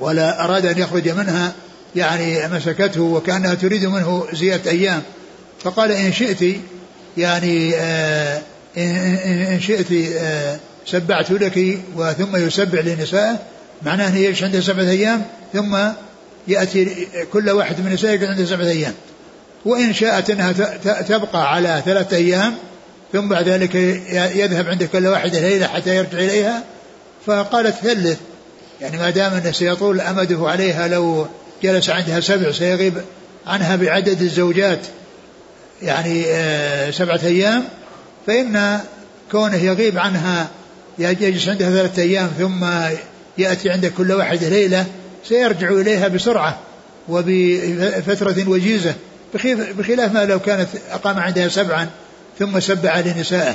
ولا 0.00 0.44
أراد 0.44 0.66
أن 0.66 0.78
يخرج 0.78 1.08
منها 1.08 1.52
يعني 1.96 2.48
مسكته 2.48 3.02
وكأنها 3.02 3.54
تريد 3.54 3.84
منه 3.84 4.26
زيادة 4.32 4.70
أيام. 4.70 5.02
فقال 5.64 5.92
إن 5.92 6.12
شئت 6.12 6.56
يعني 7.16 7.74
آه 7.76 8.42
إن 8.76 9.60
شئت 9.60 9.92
آه 10.16 10.58
سبعت 10.86 11.30
لك 11.30 11.78
وثم 11.96 12.36
يسبع 12.36 12.80
لنسائه. 12.80 13.38
معناه 13.82 14.08
أنه 14.08 14.18
يعيش 14.18 14.42
عنده 14.42 14.60
سبعة 14.60 14.84
أيام 14.84 15.22
ثم 15.52 15.78
يأتي 16.48 17.08
كل 17.32 17.50
واحد 17.50 17.80
من 17.80 17.92
نسائه 17.92 18.28
عنده 18.28 18.44
سبعة 18.44 18.66
أيام. 18.66 18.94
وإن 19.64 19.94
شاءت 19.94 20.30
أنها 20.30 20.52
تبقى 21.02 21.54
على 21.54 21.82
ثلاثة 21.84 22.16
أيام 22.16 22.54
ثم 23.12 23.28
بعد 23.28 23.48
ذلك 23.48 23.74
يذهب 24.34 24.68
عند 24.68 24.84
كل 24.84 25.06
واحدة 25.06 25.40
ليلة 25.40 25.66
حتى 25.66 25.96
يرجع 25.96 26.18
إليها. 26.18 26.62
فقالت 27.26 27.74
ثلث 27.74 28.18
يعني 28.80 28.98
ما 28.98 29.10
دام 29.10 29.32
أنه 29.32 29.52
سيطول 29.52 30.00
أمده 30.00 30.38
عليها 30.48 30.88
لو 30.88 31.26
جلس 31.62 31.90
عندها 31.90 32.20
سبع 32.20 32.52
سيغيب 32.52 32.94
عنها 33.46 33.76
بعدد 33.76 34.22
الزوجات 34.22 34.80
يعني 35.82 36.24
آه، 36.26 36.90
سبعة 36.90 37.20
أيام 37.24 37.64
فإن 38.26 38.80
كونه 39.30 39.56
يغيب 39.56 39.98
عنها 39.98 40.48
يجلس 40.98 41.48
عندها 41.48 41.70
ثلاثة 41.70 42.02
أيام 42.02 42.30
ثم 42.38 42.66
يأتي 43.38 43.70
عند 43.70 43.86
كل 43.86 44.12
واحدة 44.12 44.48
ليلة 44.48 44.86
سيرجع 45.28 45.70
إليها 45.70 46.08
بسرعة 46.08 46.58
وبفترة 47.08 48.48
وجيزة 48.48 48.94
بخلاف 49.78 50.12
ما 50.12 50.24
لو 50.24 50.40
كانت 50.40 50.68
أقام 50.90 51.18
عندها 51.18 51.48
سبعا 51.48 51.88
ثم 52.38 52.60
سبع 52.60 53.00
لنسائه. 53.00 53.54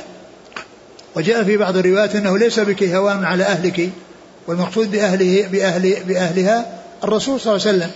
وجاء 1.15 1.43
في 1.43 1.57
بعض 1.57 1.77
الروايات 1.77 2.15
أنه 2.15 2.37
ليس 2.37 2.59
بك 2.59 2.83
هوان 2.83 3.25
على 3.25 3.43
أهلك 3.43 3.89
والمقصود 4.47 4.91
بأهله 4.91 5.47
بأهل 5.47 5.97
بأهلها 6.07 6.76
الرسول 7.03 7.39
صلى 7.39 7.55
الله 7.55 7.67
عليه 7.67 7.77
وسلم 7.77 7.91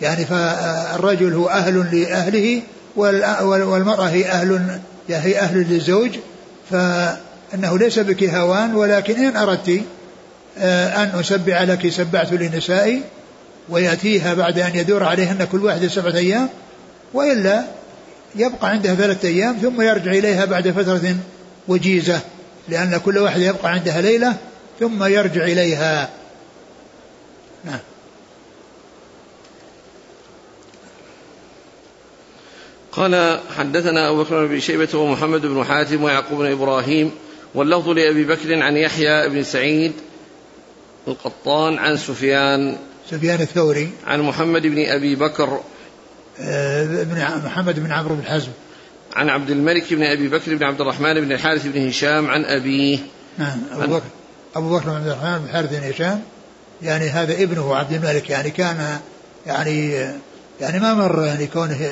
يعني 0.00 0.24
فالرجل 0.24 1.34
هو 1.34 1.48
أهل 1.48 2.00
لأهله 2.00 2.62
والمرأة 2.96 4.04
هي 4.08 4.30
أهل 4.30 4.80
هي 5.08 5.38
أهل 5.38 5.66
للزوج 5.70 6.10
فإنه 6.70 7.78
ليس 7.78 7.98
بك 7.98 8.24
هوان 8.24 8.74
ولكن 8.74 9.24
إن 9.24 9.36
أردت 9.36 9.82
آه، 10.58 11.02
أن 11.02 11.20
أسبع 11.20 11.62
لك 11.62 11.88
سبعت 11.88 12.32
لنسائي 12.32 13.02
ويأتيها 13.68 14.34
بعد 14.34 14.58
أن 14.58 14.74
يدور 14.74 15.04
عليهن 15.04 15.44
كل 15.44 15.64
واحدة 15.64 15.88
سبعة 15.88 16.16
أيام 16.16 16.48
وإلا 17.14 17.64
يبقى 18.36 18.68
عندها 18.70 18.94
ثلاثة 18.94 19.28
أيام 19.28 19.56
ثم 19.62 19.82
يرجع 19.82 20.10
إليها 20.10 20.44
بعد 20.44 20.70
فترة 20.70 21.16
وجيزة 21.68 22.20
لأن 22.68 23.00
كل 23.04 23.18
واحدة 23.18 23.44
يبقى 23.44 23.72
عندها 23.72 24.00
ليلة 24.00 24.36
ثم 24.80 25.04
يرجع 25.04 25.44
إليها. 25.44 26.08
نعم. 27.64 27.78
قال 32.92 33.40
حدثنا 33.56 34.08
أبو 34.08 34.22
بكر 34.22 34.46
بن 34.46 34.60
شيبة 34.60 34.98
ومحمد 34.98 35.46
بن 35.46 35.64
حاتم 35.64 36.02
ويعقوب 36.02 36.38
بن 36.38 36.52
إبراهيم 36.52 37.10
واللفظ 37.54 37.88
لأبي 37.88 38.24
بكر 38.24 38.62
عن 38.62 38.76
يحيى 38.76 39.28
بن 39.28 39.42
سعيد 39.42 39.92
القطان 41.08 41.78
عن 41.78 41.96
سفيان 41.96 42.76
سفيان 43.10 43.40
الثوري. 43.40 43.90
عن 44.06 44.20
محمد 44.20 44.62
بن 44.62 44.84
أبي 44.84 45.14
بكر. 45.14 45.60
آه، 46.40 47.04
بن 47.04 47.42
محمد 47.44 47.80
بن 47.80 47.92
عمرو 47.92 48.14
بن 48.14 48.24
حزم. 48.24 48.50
عن 49.12 49.28
عبد 49.28 49.50
الملك 49.50 49.94
بن 49.94 50.02
أبي 50.02 50.28
بكر 50.28 50.54
بن 50.54 50.64
عبد 50.64 50.80
الرحمن 50.80 51.20
بن 51.20 51.32
الحارث 51.32 51.66
بن 51.66 51.88
هشام 51.88 52.30
عن 52.30 52.44
أبيه. 52.44 52.98
نعم 53.38 53.58
أبو 53.72 53.94
بكر 53.94 54.04
أبو 54.56 54.76
بكر 54.76 54.84
بن 54.84 54.96
عبد 54.96 55.06
الرحمن 55.06 55.38
بن 55.38 55.44
الحارث 55.44 55.70
بن 55.70 55.90
هشام. 55.90 56.22
يعني 56.82 57.08
هذا 57.08 57.32
ابنه 57.32 57.76
عبد 57.76 57.92
الملك 57.92 58.30
يعني 58.30 58.50
كان 58.50 58.98
يعني 59.46 59.90
يعني 60.60 60.80
ما 60.80 60.94
مر 60.94 61.24
يعني 61.24 61.46
كونه 61.46 61.90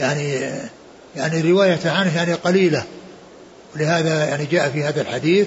يعني 0.00 0.50
يعني 1.16 1.40
رواية 1.52 1.80
عنه 1.84 2.16
يعني 2.16 2.34
قليلة. 2.34 2.84
ولهذا 3.74 4.24
يعني 4.28 4.44
جاء 4.46 4.70
في 4.70 4.84
هذا 4.84 5.00
الحديث 5.00 5.46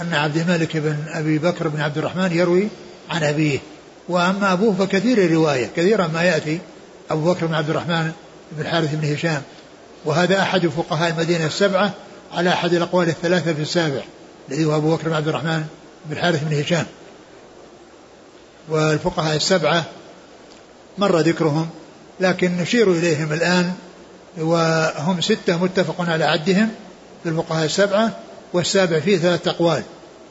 أن 0.00 0.14
عبد 0.14 0.36
الملك 0.36 0.76
بن 0.76 0.96
أبي 1.08 1.38
بكر 1.38 1.68
بن 1.68 1.80
عبد 1.80 1.98
الرحمن 1.98 2.32
يروي 2.32 2.68
عن 3.10 3.22
أبيه. 3.22 3.58
وأما 4.08 4.52
أبوه 4.52 4.74
فكثير 4.74 5.18
الرواية 5.18 5.68
كثيرا 5.76 6.06
ما 6.06 6.22
يأتي 6.22 6.58
أبو 7.10 7.32
بكر 7.32 7.46
بن 7.46 7.54
عبد 7.54 7.70
الرحمن 7.70 8.12
بن 8.52 8.62
الحارث 8.62 8.94
بن 8.94 9.12
هشام. 9.12 9.42
وهذا 10.04 10.42
أحد 10.42 10.66
فقهاء 10.66 11.10
المدينة 11.10 11.46
السبعة 11.46 11.92
على 12.32 12.50
أحد 12.50 12.74
الأقوال 12.74 13.08
الثلاثة 13.08 13.52
في 13.52 13.62
السابع 13.62 14.00
الذي 14.48 14.64
هو 14.64 14.76
أبو 14.76 14.94
بكر 14.94 15.08
بن 15.08 15.14
عبد 15.14 15.28
الرحمن 15.28 15.64
بن 16.06 16.16
الحارث 16.16 16.44
بن 16.44 16.60
هشام. 16.60 16.86
والفقهاء 18.68 19.36
السبعة 19.36 19.84
مر 20.98 21.18
ذكرهم 21.18 21.68
لكن 22.20 22.56
نشير 22.56 22.92
إليهم 22.92 23.32
الآن 23.32 23.72
وهم 24.38 25.20
ستة 25.20 25.62
متفق 25.62 26.10
على 26.10 26.24
عدهم 26.24 26.68
في 27.22 27.28
الفقهاء 27.28 27.64
السبعة 27.64 28.10
والسابع 28.52 29.00
فيه 29.00 29.18
ثلاثة 29.18 29.50
أقوال. 29.50 29.82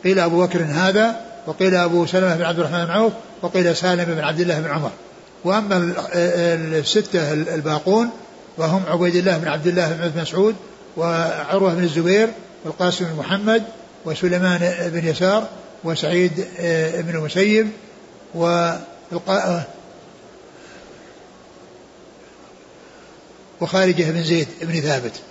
قيل 0.03 0.19
أبو 0.19 0.45
بكر 0.45 0.63
هذا 0.63 1.21
وقيل 1.47 1.75
أبو 1.75 2.05
سلمة 2.05 2.35
بن 2.35 2.43
عبد 2.43 2.59
الرحمن 2.59 2.85
بن 2.85 2.91
عوف 2.91 3.13
وقيل 3.41 3.75
سالم 3.75 4.05
بن 4.05 4.19
عبد 4.19 4.39
الله 4.39 4.59
بن 4.59 4.67
عمر. 4.67 4.91
وأما 5.43 5.93
الستة 6.13 7.33
الباقون 7.33 8.09
وهم 8.57 8.83
عبيد 8.87 9.15
الله 9.15 9.37
بن 9.37 9.47
عبد 9.47 9.67
الله 9.67 10.11
بن 10.15 10.21
مسعود 10.21 10.55
وعروة 10.97 11.73
بن 11.73 11.83
الزبير 11.83 12.29
والقاسم 12.65 13.05
بن 13.05 13.15
محمد 13.15 13.63
وسليمان 14.05 14.89
بن 14.93 15.07
يسار 15.07 15.47
وسعيد 15.83 16.45
آه، 16.59 17.01
بن 17.01 17.15
المسيب 17.15 17.67
وخارجة 23.61 24.11
بن 24.11 24.23
زيد 24.23 24.47
بن 24.61 24.81
ثابت. 24.81 25.21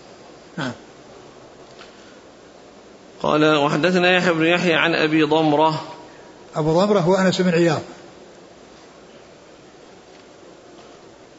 نعم. 0.56 0.72
قال 3.22 3.56
وحدثنا 3.56 4.16
يحيى 4.16 4.32
بن 4.32 4.46
يحيى 4.46 4.74
عن 4.74 4.94
أبي 4.94 5.22
ضمرة. 5.22 5.82
أبو 6.56 6.80
ضمرة 6.80 7.00
هو 7.00 7.14
أنس 7.14 7.40
بن 7.40 7.50
عياض. 7.50 7.82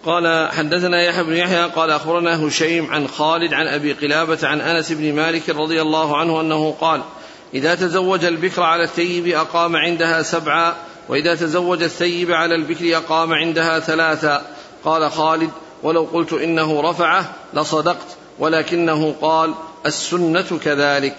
قال 0.06 0.52
حدثنا 0.52 1.04
يحيى 1.04 1.24
بن 1.24 1.34
يحيى 1.34 1.64
قال 1.64 1.92
أخبرنا 1.92 2.48
هشيم 2.48 2.92
عن 2.92 3.08
خالد 3.08 3.54
عن 3.54 3.68
أبي 3.68 3.94
قلابة 3.94 4.48
عن 4.48 4.62
أنس 4.62 4.92
بن 4.92 5.14
مالك 5.14 5.50
رضي 5.50 5.82
الله 5.82 6.18
عنه 6.18 6.42
أنه 6.42 6.72
قال 6.72 7.02
إذا 7.54 7.76
تزوج 7.76 8.26
البكر 8.26 8.64
على 8.64 8.84
الثيب 8.84 9.28
أقام 9.28 9.76
عندها 9.76 10.22
سبعا 10.22 10.76
وإذا 11.10 11.36
تزوج 11.36 11.84
الثيب 11.84 12.32
على 12.32 12.56
البكر 12.56 12.98
أقام 12.98 13.34
عندها 13.34 13.80
ثلاثا. 13.80 14.46
قال 14.86 15.12
خالد 15.12 15.50
ولو 15.84 16.08
قلت 16.14 16.34
إنه 16.34 16.82
رفعه 16.82 17.34
لصدقت 17.54 18.08
ولكنه 18.40 19.16
قال 19.22 19.54
السنة 19.86 20.60
كذلك. 20.64 21.16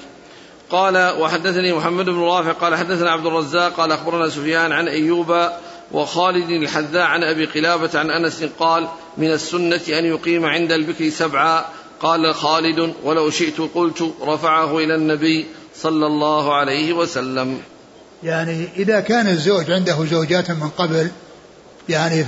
قال 0.70 1.20
وحدثني 1.20 1.72
محمد 1.72 2.04
بن 2.04 2.20
رافع 2.20 2.52
قال 2.52 2.74
حدثنا 2.76 3.10
عبد 3.10 3.26
الرزاق 3.26 3.72
قال 3.72 3.92
أخبرنا 3.92 4.28
سفيان 4.28 4.72
عن 4.72 4.88
أيوب 4.88 5.48
وخالد 5.92 6.50
الحذاء 6.50 7.02
عن 7.02 7.22
أبي 7.22 7.44
قلابة 7.44 7.98
عن 7.98 8.10
أنس 8.10 8.44
قال 8.58 8.88
من 9.16 9.30
السنة 9.30 9.80
أن 9.88 10.04
يقيم 10.04 10.44
عند 10.44 10.72
البكر 10.72 11.08
سبعا. 11.08 11.64
قال 12.00 12.34
خالد 12.34 12.94
ولو 13.04 13.30
شئت 13.30 13.60
قلت 13.74 14.14
رفعه 14.22 14.78
إلى 14.78 14.94
النبي 14.94 15.46
صلى 15.76 16.06
الله 16.06 16.54
عليه 16.54 16.92
وسلم. 16.92 17.60
يعني 18.22 18.68
إذا 18.76 19.00
كان 19.00 19.28
الزوج 19.28 19.70
عنده 19.70 20.04
زوجات 20.04 20.50
من 20.50 20.68
قبل 20.78 21.10
يعني 21.88 22.24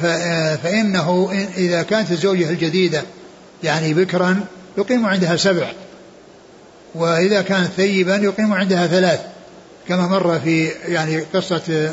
فإنه 0.57 1.31
إذا 1.57 1.83
كانت 1.83 2.11
الزوجة 2.11 2.51
الجديدة 2.51 3.03
يعني 3.63 3.95
بكرا 3.95 4.41
يقيم 4.79 5.07
عندها 5.07 5.37
سبع. 5.37 5.73
وإذا 6.95 7.43
كانت 7.43 7.71
ثيبا 7.77 8.17
يقيم 8.17 8.55
عندها 8.55 8.87
ثلاث. 8.87 9.21
كما 9.89 10.07
مر 10.07 10.41
في 10.41 10.69
يعني 10.69 11.21
قصة 11.21 11.91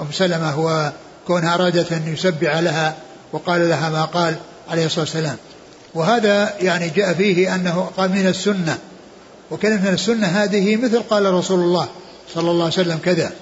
أم 0.00 0.06
سلمة 0.12 0.58
وكونها 0.58 1.54
أرادت 1.54 1.92
أن 1.92 2.12
يسبع 2.12 2.60
لها 2.60 2.94
وقال 3.32 3.68
لها 3.68 3.90
ما 3.90 4.04
قال 4.04 4.36
عليه 4.70 4.86
الصلاة 4.86 5.04
والسلام. 5.04 5.36
وهذا 5.94 6.54
يعني 6.60 6.88
جاء 6.88 7.14
فيه 7.14 7.54
أنه 7.54 7.90
قال 7.96 8.10
من 8.10 8.26
السنة. 8.26 8.78
وكلمة 9.50 9.80
من 9.80 9.94
السنة 9.94 10.26
هذه 10.26 10.76
مثل 10.76 11.02
قال 11.02 11.34
رسول 11.34 11.60
الله 11.60 11.88
صلى 12.34 12.50
الله 12.50 12.64
عليه 12.64 12.74
وسلم 12.74 12.98
كذا. 13.04 13.32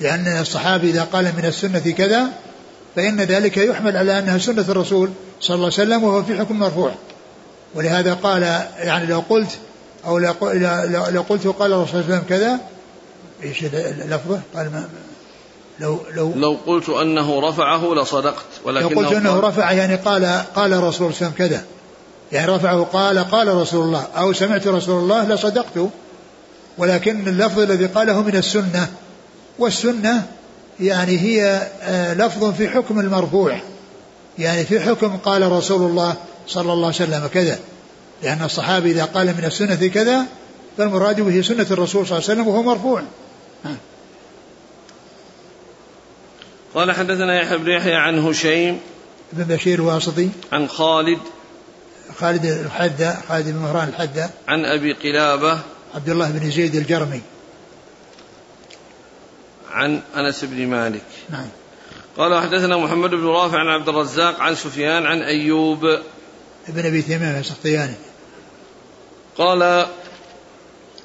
لأن 0.00 0.26
الصحابي 0.26 0.90
إذا 0.90 1.02
قال 1.02 1.24
من 1.24 1.44
السنة 1.44 1.94
كذا 1.98 2.28
فإن 2.96 3.20
ذلك 3.20 3.56
يحمل 3.56 3.96
على 3.96 4.18
أنها 4.18 4.38
سنة 4.38 4.64
الرسول 4.68 5.10
صلى 5.40 5.54
الله 5.54 5.66
عليه 5.66 5.74
وسلم 5.74 6.04
وهو 6.04 6.22
في 6.22 6.38
حكم 6.38 6.58
مرفوع. 6.58 6.92
ولهذا 7.74 8.14
قال 8.14 8.42
يعني 8.78 9.06
لو 9.06 9.22
قلت 9.28 9.58
أو 10.06 10.18
لو 10.18 11.22
قلت 11.28 11.46
قال 11.46 11.72
الرسول 11.72 11.88
صلى 11.88 12.00
الله 12.00 12.14
عليه 12.14 12.14
وسلم 12.14 12.24
كذا 12.28 12.58
إيش 13.42 13.64
اللفظة؟ 14.04 14.40
قال 14.54 14.72
ما 14.72 14.88
لو 15.80 16.00
لو 16.14 16.32
لو 16.36 16.58
قلت 16.66 16.88
أنه 16.88 17.40
رفعه 17.48 17.94
لصدقت 17.94 18.46
ولكن 18.64 18.94
لو 18.94 19.00
قلت 19.00 19.12
أنه 19.12 19.40
رفع 19.40 19.72
يعني 19.72 19.94
قال 19.96 20.42
قال 20.54 20.72
الرسول 20.72 20.92
صلى 20.92 21.06
الله 21.06 21.16
عليه 21.16 21.16
وسلم 21.16 21.48
كذا. 21.48 21.64
يعني 22.32 22.52
رفعه 22.52 22.82
قال 22.82 23.18
قال 23.18 23.54
رسول 23.54 23.84
الله 23.84 24.06
أو 24.16 24.32
سمعت 24.32 24.66
رسول 24.66 25.02
الله 25.02 25.28
لصدقت. 25.28 25.88
ولكن 26.78 27.28
اللفظ 27.28 27.58
الذي 27.58 27.86
قاله 27.86 28.22
من 28.22 28.36
السنة 28.36 28.88
والسنة 29.58 30.26
يعني 30.80 31.18
هي 31.18 31.68
آه، 31.82 32.14
لفظ 32.14 32.52
في 32.54 32.68
حكم 32.68 33.00
المرفوع. 33.00 33.60
يعني 34.38 34.64
في 34.64 34.80
حكم 34.80 35.16
قال 35.16 35.52
رسول 35.52 35.90
الله 35.90 36.16
صلى 36.46 36.72
الله 36.72 36.86
عليه 36.86 36.96
وسلم 36.96 37.26
كذا. 37.26 37.58
لأن 38.22 38.42
الصحابي 38.42 38.90
إذا 38.90 39.04
قال 39.04 39.26
من 39.26 39.44
السنة 39.44 39.86
كذا 39.86 40.26
فالمراد 40.78 41.20
به 41.20 41.42
سنة 41.42 41.66
الرسول 41.70 42.06
صلى 42.06 42.18
الله 42.18 42.30
عليه 42.30 42.40
وسلم 42.40 42.48
وهو 42.48 42.62
مرفوع. 42.62 43.02
قال 46.74 46.92
حدثنا 46.92 47.42
يحيى 47.42 47.58
بن 47.58 47.70
يحيى 47.70 47.94
عن 47.94 48.18
هشيم 48.18 48.80
بن 49.32 49.54
بشير 49.54 49.78
الواسطي. 49.78 50.28
عن 50.52 50.68
خالد 50.68 51.18
خالد 52.18 52.44
الحذا 52.44 53.22
خالد 53.28 53.48
بن 53.48 53.56
مهران 53.56 53.88
الحذا 53.88 54.30
عن 54.48 54.64
أبي 54.64 54.92
قلابة 54.92 55.58
عبد 55.94 56.08
الله 56.08 56.30
بن 56.30 56.50
زيد 56.50 56.74
الجرمي. 56.74 57.20
عن 59.70 60.00
أنس 60.16 60.44
بن 60.44 60.66
مالك. 60.66 61.04
نعم. 61.30 61.48
قال 62.16 62.42
حدثنا 62.42 62.76
محمد 62.76 63.10
بن 63.10 63.26
رافع 63.26 63.58
عن 63.58 63.68
عبد 63.68 63.88
الرزاق 63.88 64.40
عن 64.40 64.54
سفيان 64.54 65.06
عن 65.06 65.22
أيوب. 65.22 65.84
ابن 66.68 66.86
أبي 66.86 67.02
تمام 67.02 67.40
السختياني 67.40 67.94
قال 69.38 69.86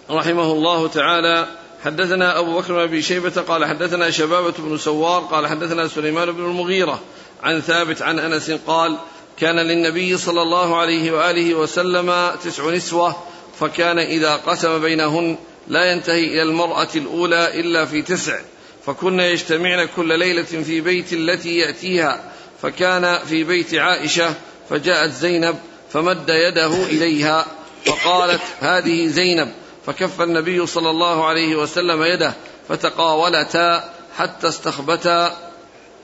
رحمه 0.10 0.52
الله 0.52 0.88
تعالى 0.88 1.48
حدثنا 1.84 2.40
أبو 2.40 2.60
بكر 2.60 2.74
بن 2.74 2.80
أبي 2.80 3.02
شيبة 3.02 3.42
قال 3.42 3.66
حدثنا 3.66 4.10
شبابة 4.10 4.54
بن 4.60 4.78
سوار 4.78 5.22
قال 5.22 5.48
حدثنا 5.48 5.88
سليمان 5.88 6.32
بن 6.32 6.46
المغيرة 6.46 7.00
عن 7.44 7.62
ثابت 7.62 8.02
عن 8.02 8.20
أنس 8.20 8.52
قال 8.52 8.98
كان 9.40 9.56
للنبي 9.56 10.18
صلى 10.18 10.42
الله 10.42 10.78
عليه 10.78 11.12
وآله 11.12 11.56
وسلم 11.56 12.32
تسع 12.44 12.70
نسوة 12.70 13.16
فكان 13.60 14.00
إذا 14.00 14.36
قسم 14.36 14.82
بينهن 14.82 15.38
لا 15.68 15.92
ينتهي 15.92 16.28
إلى 16.28 16.44
المرأة 16.44 16.88
الأولى 16.96 17.60
إلا 17.60 17.86
في 17.86 18.02
تسع. 18.02 18.40
فكن 18.86 19.20
يجتمعن 19.20 19.88
كل 19.96 20.20
ليلة 20.20 20.44
في 20.44 20.82
بيت 20.82 21.14
التي 21.14 21.58
يأتيها 21.58 22.32
فكان 22.62 23.20
في 23.26 23.44
بيت 23.44 23.74
عائشة 23.74 24.34
فجاءت 24.70 25.12
زينب 25.12 25.56
فمد 25.92 26.30
يده 26.30 26.84
إليها 26.84 27.46
فقالت 27.86 28.42
هذه 28.60 29.08
زينب 29.08 29.52
فكف 29.86 30.22
النبي 30.22 30.66
صلى 30.66 30.90
الله 30.90 31.26
عليه 31.26 31.56
وسلم 31.56 32.04
يده 32.04 32.34
فتقاولتا 32.70 33.94
حتى 34.18 34.48
استخبتا 34.48 35.38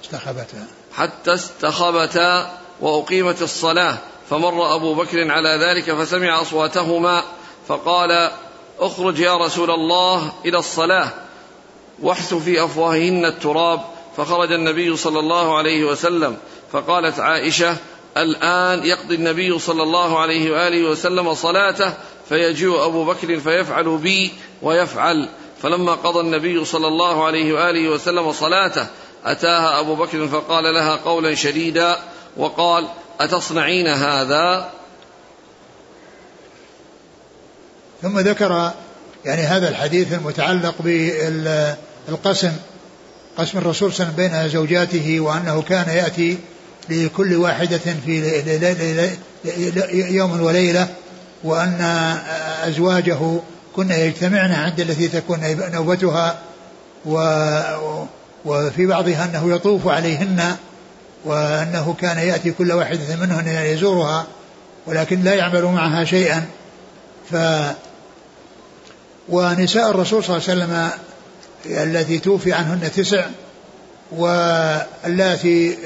استخبتا. 0.03 0.67
حتى 0.95 1.33
استخبتا 1.33 2.57
وأقيمت 2.81 3.41
الصلاة 3.41 3.97
فمر 4.29 4.75
أبو 4.75 4.93
بكر 4.93 5.31
على 5.31 5.49
ذلك 5.49 5.93
فسمع 5.93 6.41
أصواتهما 6.41 7.23
فقال 7.67 8.31
اخرج 8.79 9.19
يا 9.19 9.37
رسول 9.37 9.71
الله 9.71 10.33
إلى 10.45 10.57
الصلاة 10.57 11.11
واحث 12.01 12.33
في 12.33 12.63
أفواههن 12.63 13.25
التراب. 13.25 13.81
فخرج 14.17 14.51
النبي 14.51 14.97
صلى 14.97 15.19
الله 15.19 15.57
عليه 15.57 15.83
وسلم. 15.83 16.37
فقالت 16.71 17.19
عائشة 17.19 17.77
الآن 18.17 18.85
يقضي 18.85 19.15
النبي 19.15 19.59
صلى 19.59 19.83
الله 19.83 20.19
عليه 20.19 20.51
وآله 20.51 20.89
وسلم 20.89 21.33
صلاته 21.33 21.93
فيجيء 22.29 22.85
أبو 22.85 23.05
بكر 23.05 23.39
فيفعل 23.39 23.97
بي 23.97 24.31
ويفعل. 24.61 25.29
فلما 25.61 25.91
قضى 25.91 26.19
النبي 26.19 26.65
صلى 26.65 26.87
الله 26.87 27.25
عليه 27.25 27.53
وآله 27.53 27.89
وسلم 27.89 28.31
صلاته 28.31 28.87
أتاها 29.25 29.79
أبو 29.79 29.95
بكر 29.95 30.27
فقال 30.27 30.73
لها 30.73 30.95
قولا 30.95 31.35
شديدا 31.35 31.97
وقال 32.37 32.87
أتصنعين 33.19 33.87
هذا؟ 33.87 34.69
ثم 38.01 38.19
ذكر 38.19 38.71
يعني 39.25 39.41
هذا 39.41 39.69
الحديث 39.69 40.13
المتعلق 40.13 40.75
بالقسم 42.07 42.51
قسم 43.37 43.57
الرسول 43.57 43.93
صلى 43.93 44.07
الله 44.07 44.13
عليه 44.13 44.25
وسلم 44.25 44.39
بين 44.39 44.49
زوجاته 44.49 45.19
وأنه 45.19 45.61
كان 45.61 45.89
يأتي 45.89 46.37
لكل 46.89 47.35
واحدة 47.35 47.79
في 48.05 49.17
يوم 49.93 50.41
وليلة 50.41 50.87
وأن 51.43 51.81
أزواجه 52.63 53.19
كنا 53.75 53.97
يجتمعن 53.97 54.51
عند 54.51 54.79
التي 54.79 55.07
تكون 55.07 55.39
نوبتها 55.73 56.39
و 57.05 57.15
وفي 58.45 58.85
بعضها 58.85 59.25
أنه 59.25 59.55
يطوف 59.55 59.87
عليهن 59.87 60.55
وأنه 61.25 61.95
كان 62.01 62.17
يأتي 62.17 62.51
كل 62.51 62.71
واحدة 62.71 63.15
منهن 63.15 63.47
يزورها 63.47 64.27
ولكن 64.87 65.23
لا 65.23 65.33
يعمل 65.33 65.63
معها 65.63 66.03
شيئا. 66.05 66.45
ف 67.31 67.35
ونساء 69.29 69.91
الرسول 69.91 70.23
صلى 70.23 70.37
الله 70.37 70.49
عليه 70.49 70.63
وسلم 70.63 70.91
التي 71.65 72.19
توفي 72.19 72.54
عنهن 72.54 72.91
تسع 72.95 73.26
واللاتي 74.12 75.78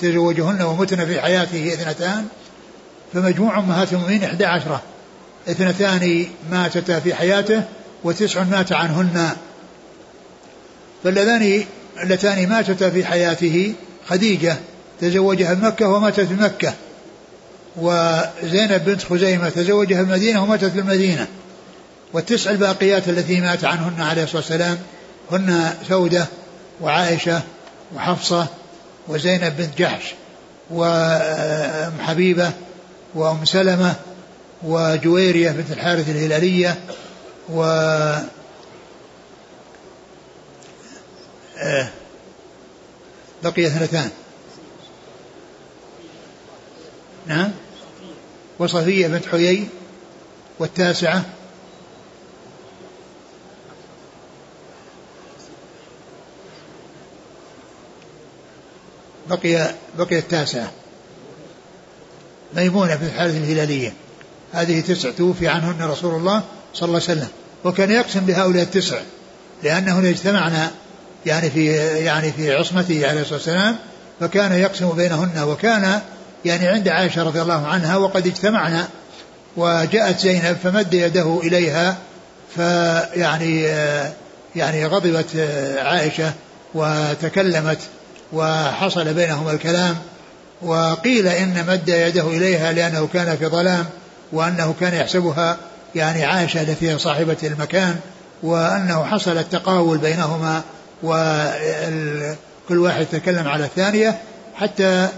تزوجهن 0.00 0.62
ومتن 0.62 1.06
في 1.06 1.20
حياته 1.20 1.72
اثنتان 1.72 2.26
فمجموع 3.14 3.58
أمهات 3.58 3.92
المؤمنين 3.92 4.24
إحدى 4.24 4.44
عشرة. 4.44 4.82
اثنتان 5.48 6.26
ماتتا 6.50 7.00
في 7.00 7.14
حياته 7.14 7.62
وتسع 8.04 8.44
مات 8.44 8.72
عنهن. 8.72 9.30
فاللذان 11.04 11.64
اللتان 12.02 12.48
ماتتا 12.48 12.90
في 12.90 13.04
حياته 13.04 13.74
خديجة 14.08 14.56
تزوجها 15.00 15.54
بمكة 15.54 15.88
وماتت 15.88 16.26
بمكة 16.30 16.74
وزينب 17.76 18.84
بنت 18.84 19.02
خزيمة 19.02 19.48
تزوجها 19.48 20.00
المدينة 20.00 20.42
وماتت 20.42 20.64
في 20.64 20.78
المدينة. 20.78 21.26
والتسع 22.12 22.50
الباقيات 22.50 23.08
التي 23.08 23.40
مات 23.40 23.64
عنهن 23.64 24.02
عليه 24.02 24.22
الصلاة 24.22 24.40
والسلام 24.40 24.78
هن 25.32 25.74
سودة 25.88 26.26
وعائشة 26.80 27.42
وحفصة 27.96 28.46
وزينب 29.08 29.56
بنت 29.56 29.78
جحش 29.78 30.14
وأم 30.70 32.00
حبيبة 32.00 32.52
وأم 33.14 33.44
سلمة 33.44 33.94
وجويرية 34.62 35.50
بنت 35.50 35.70
الحارث 35.70 36.08
الهلالية 36.08 36.76
و 37.48 37.62
آه، 41.62 41.88
بقي 43.42 43.66
اثنتان. 43.66 44.10
نعم. 47.26 47.50
وصفية 48.58 49.06
بنت 49.06 49.26
حيي 49.26 49.68
والتاسعة 50.58 51.24
بقي 59.30 59.70
بقي 59.98 60.18
التاسعة. 60.18 60.70
ميمونة 62.56 62.94
بنت 62.94 63.10
الحارث 63.10 63.36
الهلالية. 63.36 63.92
هذه 64.52 64.80
تسع 64.80 65.10
توفي 65.10 65.48
عنهن 65.48 65.82
رسول 65.82 66.14
الله 66.14 66.42
صلى 66.74 66.86
الله 66.86 67.02
عليه 67.08 67.18
وسلم. 67.18 67.28
وكان 67.64 67.90
يقسم 67.90 68.20
بهؤلاء 68.20 68.62
التسع 68.62 68.98
لأنهن 69.62 70.06
اجتمعن 70.06 70.70
يعني 71.26 71.50
في 71.50 71.66
يعني 72.04 72.32
في 72.32 72.54
عصمته 72.54 73.08
عليه 73.08 73.20
الصلاة 73.20 73.38
والسلام 73.38 73.76
فكان 74.20 74.52
يقسم 74.52 74.92
بينهن 74.92 75.42
وكان 75.42 76.00
يعني 76.44 76.68
عند 76.68 76.88
عائشة 76.88 77.22
رضي 77.22 77.42
الله 77.42 77.66
عنها 77.66 77.96
وقد 77.96 78.26
اجتمعنا 78.26 78.88
وجاءت 79.56 80.20
زينب 80.20 80.56
فمد 80.62 80.94
يده 80.94 81.40
إليها 81.42 81.96
فيعني 82.56 83.62
يعني 84.56 84.86
غضبت 84.86 85.36
عائشة 85.78 86.32
وتكلمت 86.74 87.78
وحصل 88.32 89.14
بينهما 89.14 89.52
الكلام 89.52 89.96
وقيل 90.62 91.28
إن 91.28 91.66
مد 91.68 91.88
يده 91.88 92.26
إليها 92.28 92.72
لأنه 92.72 93.08
كان 93.12 93.36
في 93.36 93.46
ظلام 93.46 93.86
وأنه 94.32 94.74
كان 94.80 94.94
يحسبها 94.94 95.56
يعني 95.94 96.24
عائشة 96.24 96.62
التي 96.62 96.90
هي 96.90 96.98
صاحبة 96.98 97.36
المكان 97.42 97.96
وأنه 98.42 99.04
حصل 99.04 99.38
التقاول 99.38 99.98
بينهما 99.98 100.62
وكل 101.02 102.78
واحد 102.78 103.06
تكلم 103.06 103.48
على 103.48 103.64
الثانية 103.64 104.18
حتى 104.54 105.08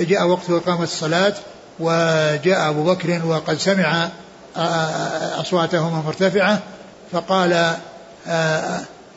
جاء 0.00 0.26
وقت 0.26 0.50
إقامة 0.50 0.82
الصلاة 0.82 1.34
وجاء 1.80 2.70
أبو 2.70 2.84
بكر 2.84 3.26
وقد 3.26 3.58
سمع 3.58 4.08
أصواتهما 5.40 6.02
مرتفعة 6.06 6.62
فقال 7.12 7.74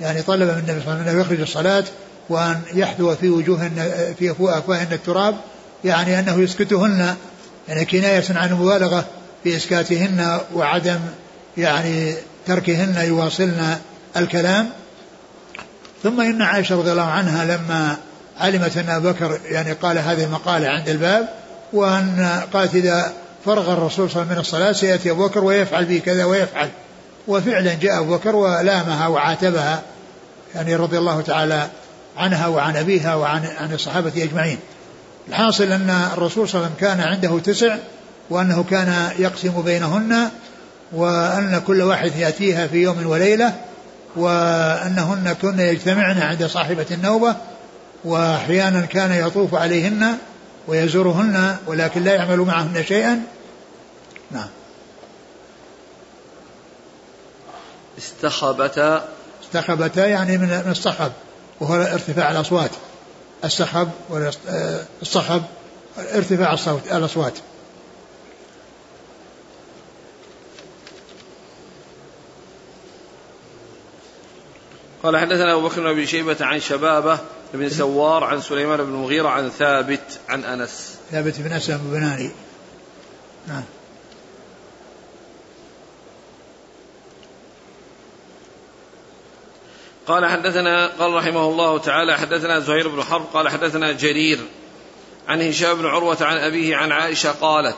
يعني 0.02 0.22
طلب 0.28 0.42
من 0.42 0.64
النبي 0.68 0.82
صلى 0.82 0.94
الله 0.94 1.02
عليه 1.02 1.02
وسلم 1.02 1.20
يخرج 1.22 1.42
الصلاة 1.42 1.84
وأن 2.30 2.62
يحذو 2.74 3.16
في 3.16 3.30
وجوههن 3.30 3.92
في 4.20 4.32
أفواههن 4.32 4.94
التراب 4.94 5.36
يعني 5.84 6.20
أنه 6.20 6.42
يسكتهن 6.42 7.16
يعني 7.68 7.86
كناية 7.86 8.24
عن 8.30 8.50
المبالغة 8.50 9.06
في 9.44 9.58
إسكاتهن 9.58 10.40
وعدم 10.56 11.00
يعني 11.58 12.14
تركهن 12.48 13.06
يواصلن 13.08 13.78
الكلام. 14.18 14.70
ثم 16.04 16.22
إن 16.22 16.42
عائشة 16.42 16.76
رضي 16.76 16.92
الله 16.92 17.04
عنها 17.04 17.46
لما 17.46 17.98
علمت 18.40 18.78
أن 18.78 18.90
أبا 18.90 19.12
بكر 19.12 19.40
يعني 19.46 19.72
قال 19.72 19.98
هذه 19.98 20.24
المقالة 20.24 20.68
عند 20.68 20.90
الباب 20.90 21.30
وأن 21.74 22.42
قالت 22.54 22.76
إذا 22.76 23.14
فرغ 23.46 23.74
الرسول 23.74 24.10
صلى 24.10 24.22
الله 24.22 24.32
عليه 24.32 24.32
وسلم 24.32 24.34
من 24.34 24.38
الصلاة 24.38 24.72
سيأتي 24.72 25.12
أبو 25.12 25.28
بكر 25.28 25.44
ويفعل 25.44 25.86
به 25.86 26.02
كذا 26.06 26.26
ويفعل. 26.26 26.70
وفعلا 27.28 27.74
جاء 27.74 28.00
أبو 28.00 28.18
بكر 28.18 28.36
ولامها 28.36 29.08
وعاتبها 29.08 29.82
يعني 30.56 30.76
رضي 30.76 30.98
الله 30.98 31.22
تعالى 31.22 31.68
عنها 32.20 32.48
وعن 32.48 32.78
أبيها 32.78 33.16
وعن 33.16 33.46
عن 33.46 33.74
الصحابة 33.74 34.24
أجمعين. 34.24 34.58
الحاصل 35.28 35.64
أن 35.64 35.90
الرسول 36.14 36.50
صلى 36.50 36.60
الله 36.60 36.72
عليه 36.72 36.78
وسلم 36.78 36.90
كان 36.90 37.08
عنده 37.08 37.40
تسع 37.40 37.78
وأنه 38.30 38.64
كان 38.64 39.12
يقسم 39.20 39.62
بينهن 39.62 40.30
وأن 40.92 41.62
كل 41.68 41.82
واحد 41.82 42.16
يأتيها 42.16 42.68
في 42.68 42.78
يوم 42.78 43.08
وليلة 43.08 43.54
وأنهن 44.16 45.36
كن 45.42 45.60
يجتمعن 45.60 46.18
عند 46.22 46.46
صاحبة 46.46 46.86
النوبة 46.92 47.36
وأحيانا 48.04 48.82
كان 48.82 49.12
يطوف 49.12 49.56
عليهن 49.56 50.18
ويزورهن 50.68 51.58
ولكن 51.68 52.04
لا 52.04 52.16
يعمل 52.16 52.38
معهن 52.38 52.84
شيئا. 52.84 53.22
نعم. 54.32 54.48
استخبتا 57.98 59.06
استخبتا 59.44 60.08
يعني 60.08 60.38
من 60.38 60.68
الصخب. 60.72 61.12
وهو 61.60 61.76
ارتفاع 61.76 62.32
الأصوات. 62.32 62.72
السحب 63.44 63.92
والصخب 64.10 65.44
ارتفاع 65.98 66.54
الصوت 66.54 66.82
الأصوات. 66.92 67.34
قال 75.04 75.18
حدثنا 75.18 75.54
أبو 75.54 75.68
بكر 75.68 75.94
بن 75.94 76.06
شيبة 76.06 76.38
عن 76.42 76.60
شبابة 76.60 77.20
بن 77.54 77.70
سوار 77.70 78.24
عن 78.24 78.42
سليمان 78.42 78.78
بن 78.78 78.84
المغيرة 78.84 79.30
عن 79.30 79.50
ثابت 79.50 80.20
عن 80.30 80.44
أنس. 80.44 80.96
ثابت 81.12 81.40
بن 81.40 81.52
أسلم 81.52 81.92
بناني. 81.92 82.32
نعم. 83.48 83.64
قال 90.10 90.26
حدثنا 90.26 90.88
قال 90.88 91.14
رحمه 91.14 91.46
الله 91.46 91.78
تعالى 91.78 92.18
حدثنا 92.18 92.60
زهير 92.60 92.88
بن 92.88 93.04
حرب 93.04 93.26
قال 93.34 93.50
حدثنا 93.50 93.92
جرير 93.92 94.40
عن 95.28 95.42
هشام 95.42 95.78
بن 95.78 95.86
عروة 95.86 96.18
عن 96.22 96.38
أبيه 96.38 96.76
عن 96.76 96.92
عائشة 96.92 97.32
قالت 97.32 97.78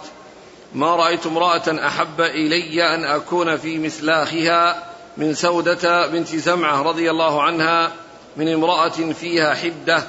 ما 0.73 0.95
رأيت 0.95 1.25
امرأة 1.25 1.87
أحب 1.87 2.21
إلي 2.21 2.95
أن 2.95 3.05
أكون 3.05 3.57
في 3.57 3.77
مسلاخها 3.77 4.83
من 5.17 5.33
سودة 5.33 6.07
بنت 6.07 6.27
زمعة 6.27 6.81
رضي 6.81 7.11
الله 7.11 7.43
عنها 7.43 7.91
من 8.37 8.53
امرأة 8.53 9.13
فيها 9.19 9.53
حدة 9.53 10.03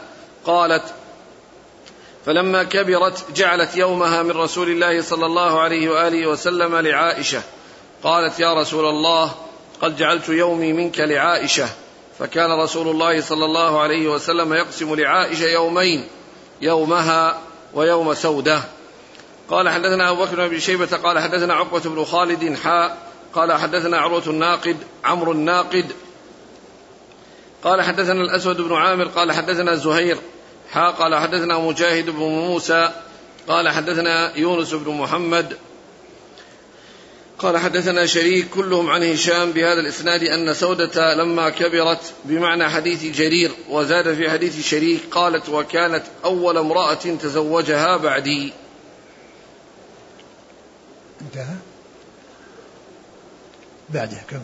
قالت 0.45 0.85
فلما 2.27 2.63
كبرت 2.63 3.25
جعلت 3.37 3.77
يومها 3.77 4.23
من 4.23 4.31
رسول 4.31 4.69
الله 4.69 5.03
صلى 5.03 5.27
الله 5.27 5.61
عليه 5.61 5.89
وآله 5.89 6.27
وسلم 6.27 6.77
لعائشة. 6.77 7.43
قالت 8.03 8.41
يا 8.41 8.55
رسول 8.55 8.85
الله 8.85 9.35
قد 9.81 9.97
جعلت 9.97 10.29
يومي 10.29 10.73
منك 10.73 11.01
لعائشة. 11.01 11.69
فكان 12.19 12.51
رسول 12.53 12.89
الله 12.89 13.21
صلى 13.21 13.45
الله 13.45 13.81
عليه 13.81 14.09
وسلم 14.09 14.55
يقسم 14.55 14.95
لعائشة 14.95 15.45
يومين 15.45 16.09
يومها 16.61 17.39
ويوم 17.75 18.15
سودة. 18.15 18.63
قال 19.51 19.69
حدثنا 19.69 20.11
أبو 20.11 20.25
بكر 20.25 20.49
بن 20.49 20.59
شيبة 20.59 20.97
قال 20.97 21.19
حدثنا 21.19 21.55
عقبة 21.55 21.81
بن 21.81 22.05
خالد 22.05 22.57
حاء 22.57 22.99
قال 23.35 23.53
حدثنا 23.53 23.99
عروة 23.99 24.23
الناقد 24.27 24.77
عمرو 25.05 25.33
الناقد. 25.33 25.93
قال 27.65 27.83
حدثنا 27.83 28.21
الأسود 28.21 28.61
بن 28.61 28.73
عامر 28.73 29.05
قال 29.05 29.33
حدثنا 29.33 29.75
زهير 29.75 30.19
حا 30.71 30.91
قال 30.91 31.15
حدثنا 31.15 31.59
مجاهد 31.59 32.11
بن 32.11 32.23
موسى 32.23 32.91
قال 33.49 33.69
حدثنا 33.69 34.37
يونس 34.37 34.75
بن 34.75 34.93
محمد. 34.93 35.57
قال 37.43 37.59
حدثنا 37.59 38.07
شريك 38.07 38.49
كلهم 38.49 38.91
عن 38.91 39.03
هشام 39.03 39.53
بهذا 39.53 39.81
الإسناد 39.81 40.23
أن 40.23 40.55
سودة 40.55 41.15
لما 41.15 41.51
كبرت 41.51 42.13
بمعنى 42.25 42.69
حديث 42.69 43.05
جرير 43.05 43.51
وزاد 43.69 44.15
في 44.15 44.31
حديث 44.31 44.67
شريك 44.69 45.01
قالت 45.11 45.49
وكانت 45.49 46.03
أول 46.25 46.59
امرأة 46.59 46.95
تزوجها 46.95 47.97
بعدي. 47.97 48.53
انتهى؟ 51.21 51.57
بعده 53.91 54.19
كمل. 54.31 54.41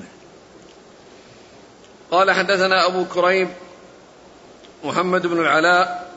قال 2.11 2.31
حدثنا 2.31 2.87
أبو 2.87 3.05
كريب 3.05 3.49
محمد 4.85 5.27
بن 5.27 5.41
العلاء 5.41 6.13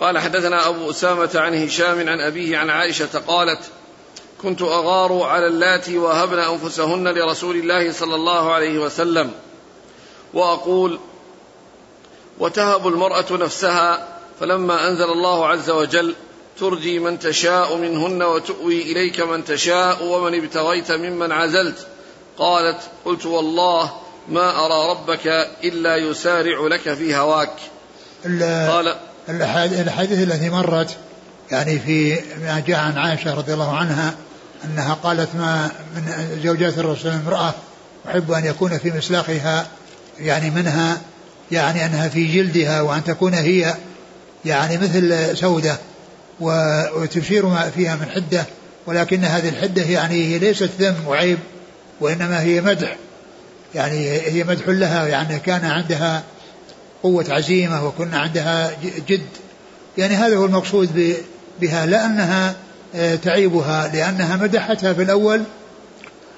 قال 0.00 0.18
حدثنا 0.18 0.68
أبو 0.68 0.90
أسامة 0.90 1.30
عن 1.34 1.54
هشام 1.64 2.08
عن 2.08 2.20
أبيه 2.20 2.58
عن 2.58 2.70
عائشة 2.70 3.18
قالت 3.26 3.60
كنت 4.42 4.62
أغار 4.62 5.22
على 5.22 5.46
اللاتي 5.46 5.98
وهبن 5.98 6.38
أنفسهن 6.38 7.08
لرسول 7.08 7.56
الله 7.56 7.92
صلى 7.92 8.14
الله 8.14 8.52
عليه 8.52 8.78
وسلم. 8.78 9.30
وأقول 10.34 10.98
وتهب 12.38 12.88
المرأة 12.88 13.26
نفسها 13.30 14.08
فلما 14.40 14.88
أنزل 14.88 15.04
الله 15.04 15.46
عز 15.46 15.70
وجل 15.70 16.14
ترجي 16.60 16.98
من 16.98 17.18
تشاء 17.18 17.76
منهن 17.76 18.22
وتؤوي 18.22 18.82
إليك 18.82 19.20
من 19.20 19.44
تشاء 19.44 20.04
ومن 20.04 20.34
ابتغيت 20.34 20.92
ممن 20.92 21.32
عزلت. 21.32 21.86
قالت 22.38 22.80
قلت 23.04 23.26
والله 23.26 23.92
ما 24.28 24.66
أرى 24.66 24.90
ربك 24.90 25.26
إلا 25.64 25.96
يسارع 25.96 26.66
لك 26.66 26.94
في 26.94 27.16
هواك. 27.16 27.52
قال 28.24 28.96
الأحاديث 29.28 30.18
التي 30.18 30.50
مرت 30.50 30.96
يعني 31.50 31.78
في 31.78 32.20
ما 32.42 32.62
جاء 32.66 32.78
عن 32.78 32.98
عائشة 32.98 33.34
رضي 33.34 33.54
الله 33.54 33.76
عنها 33.76 34.14
أنها 34.64 34.94
قالت 34.94 35.28
ما 35.34 35.70
من 35.96 36.40
زوجات 36.44 36.78
الرسول 36.78 37.12
امرأة 37.12 37.54
أحب 38.08 38.32
أن 38.32 38.44
يكون 38.44 38.78
في 38.78 38.90
مسلاخها 38.90 39.66
يعني 40.20 40.50
منها 40.50 41.00
يعني 41.52 41.86
أنها 41.86 42.08
في 42.08 42.26
جلدها 42.26 42.80
وأن 42.80 43.04
تكون 43.04 43.34
هي 43.34 43.74
يعني 44.44 44.78
مثل 44.78 45.36
سودة 45.36 45.76
وتشير 46.40 47.46
ما 47.46 47.70
فيها 47.70 47.96
من 47.96 48.10
حدة 48.10 48.44
ولكن 48.86 49.24
هذه 49.24 49.48
الحدة 49.48 49.82
يعني 49.82 50.14
هي 50.14 50.38
ليست 50.38 50.70
ذم 50.78 50.94
وعيب 51.06 51.38
وإنما 52.00 52.42
هي 52.42 52.60
مدح 52.60 52.96
يعني 53.74 54.10
هي 54.10 54.44
مدح 54.44 54.68
لها 54.68 55.06
يعني 55.06 55.38
كان 55.38 55.64
عندها 55.64 56.22
قوة 57.02 57.24
عزيمة 57.28 57.86
وكنا 57.86 58.18
عندها 58.18 58.70
جد. 59.08 59.26
يعني 59.98 60.14
هذا 60.14 60.36
هو 60.36 60.44
المقصود 60.44 61.16
بها 61.60 61.86
لا 61.86 62.06
أنها 62.06 62.54
تعيبها 63.22 63.90
لأنها 63.94 64.36
مدحتها 64.36 64.92
في 64.92 65.02
الأول 65.02 65.42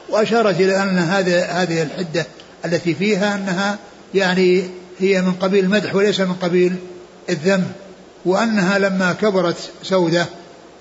وأشارت 0.09 0.61
إلى 0.61 0.83
أن 0.83 0.99
هذا 0.99 1.45
هذه 1.45 1.83
الحدة 1.83 2.27
التي 2.65 2.95
فيها 2.95 3.35
أنها 3.35 3.79
يعني 4.15 4.65
هي 4.99 5.23
من 5.23 5.33
قبيل 5.33 5.65
المدح 5.65 5.95
وليس 5.95 6.21
من 6.21 6.35
قبيل 6.35 6.77
الذم 7.31 7.65
وأنها 8.25 8.79
لما 8.79 9.13
كبرت 9.13 9.71
سودة 9.83 10.27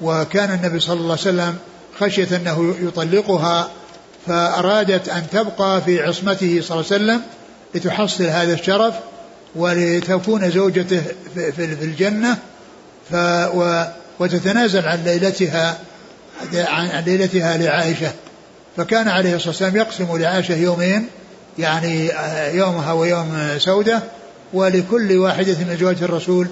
وكان 0.02 0.52
النبي 0.52 0.80
صلى 0.80 0.94
الله 0.94 1.12
عليه 1.12 1.22
وسلم 1.22 1.56
خشية 2.00 2.38
أنه 2.38 2.76
يطلقها 2.82 3.70
فأرادت 4.28 5.10
أن 5.10 5.24
تبقى 5.32 5.82
في 5.82 6.04
عصمته 6.04 6.62
صلى 6.62 6.80
الله 6.80 6.92
عليه 6.92 7.04
وسلم 7.04 7.22
لتحصل 7.76 8.24
هذا 8.24 8.54
الشرف 8.54 8.94
ولتكون 9.56 10.52
زوجته 10.52 11.02
في 11.36 11.64
الجنة 11.82 12.38
ف 13.12 13.16
وتتنازل 14.22 14.86
عن 14.86 15.04
ليلتها 15.04 15.78
عن 16.54 17.04
ليلتها 17.06 17.58
لعائشة. 17.58 18.12
فكان 18.78 19.08
عليه 19.08 19.36
الصلاة 19.36 19.50
والسلام 19.50 19.76
يقسم 19.76 20.18
لعائشة 20.18 20.56
يومين 20.56 21.08
يعني 21.60 22.12
يومها 22.58 22.94
ويوم 22.94 23.58
سودة 23.58 24.02
ولكل 24.54 25.18
واحدة 25.18 25.54
من 25.54 25.78
زوجات 25.80 26.04
الرسول 26.04 26.48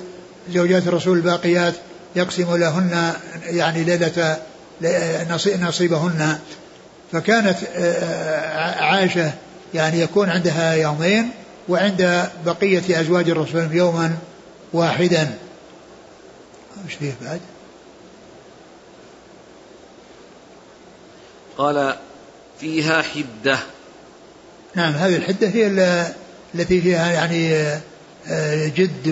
زوجات 0.54 0.88
الرسول 0.88 1.18
الباقيات 1.18 1.74
يقسم 2.16 2.56
لهن 2.56 3.14
يعني 3.44 3.84
ليلة 3.84 4.38
نصيبهن. 5.62 6.40
فكانت 7.12 7.58
عائشة 8.80 9.32
يعني 9.74 10.02
يكون 10.02 10.30
عندها 10.30 10.74
يومين 10.74 11.30
وعند 11.70 12.30
بقية 12.46 13.02
أزواج 13.02 13.30
الرسول 13.30 13.68
يوما 13.72 14.18
واحدا. 14.74 15.34
إيش 16.86 16.94
فيه 16.94 17.14
بعد؟ 17.22 17.40
قال 21.60 21.96
فيها 22.60 23.02
حدة. 23.02 23.60
نعم 24.76 24.94
هذه 24.94 25.16
الحدة 25.16 25.48
هي 25.48 25.68
التي 26.56 26.82
فيها 26.82 27.12
يعني 27.12 27.54
آه، 28.28 28.68
جد 28.68 29.12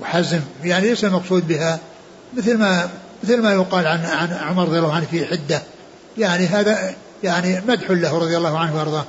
وحزم. 0.00 0.40
يعني 0.64 0.88
ليس 0.88 1.04
المقصود 1.04 1.48
بها. 1.48 1.78
مثل 2.36 2.58
ما 2.58 2.88
مثل 3.24 3.42
ما 3.42 3.52
يقال 3.52 3.86
عن 3.86 4.04
عن 4.04 4.32
عمر 4.32 4.68
رضي 4.68 4.78
الله 4.78 4.94
عنه 4.94 5.06
في 5.10 5.26
حدة. 5.26 5.62
يعني 6.18 6.46
هذا 6.46 6.94
يعني 7.22 7.60
مدح 7.68 7.90
له 7.90 8.18
رضي 8.18 8.36
الله 8.36 8.58
عنه 8.58 8.76
وأرضاه. 8.76 9.04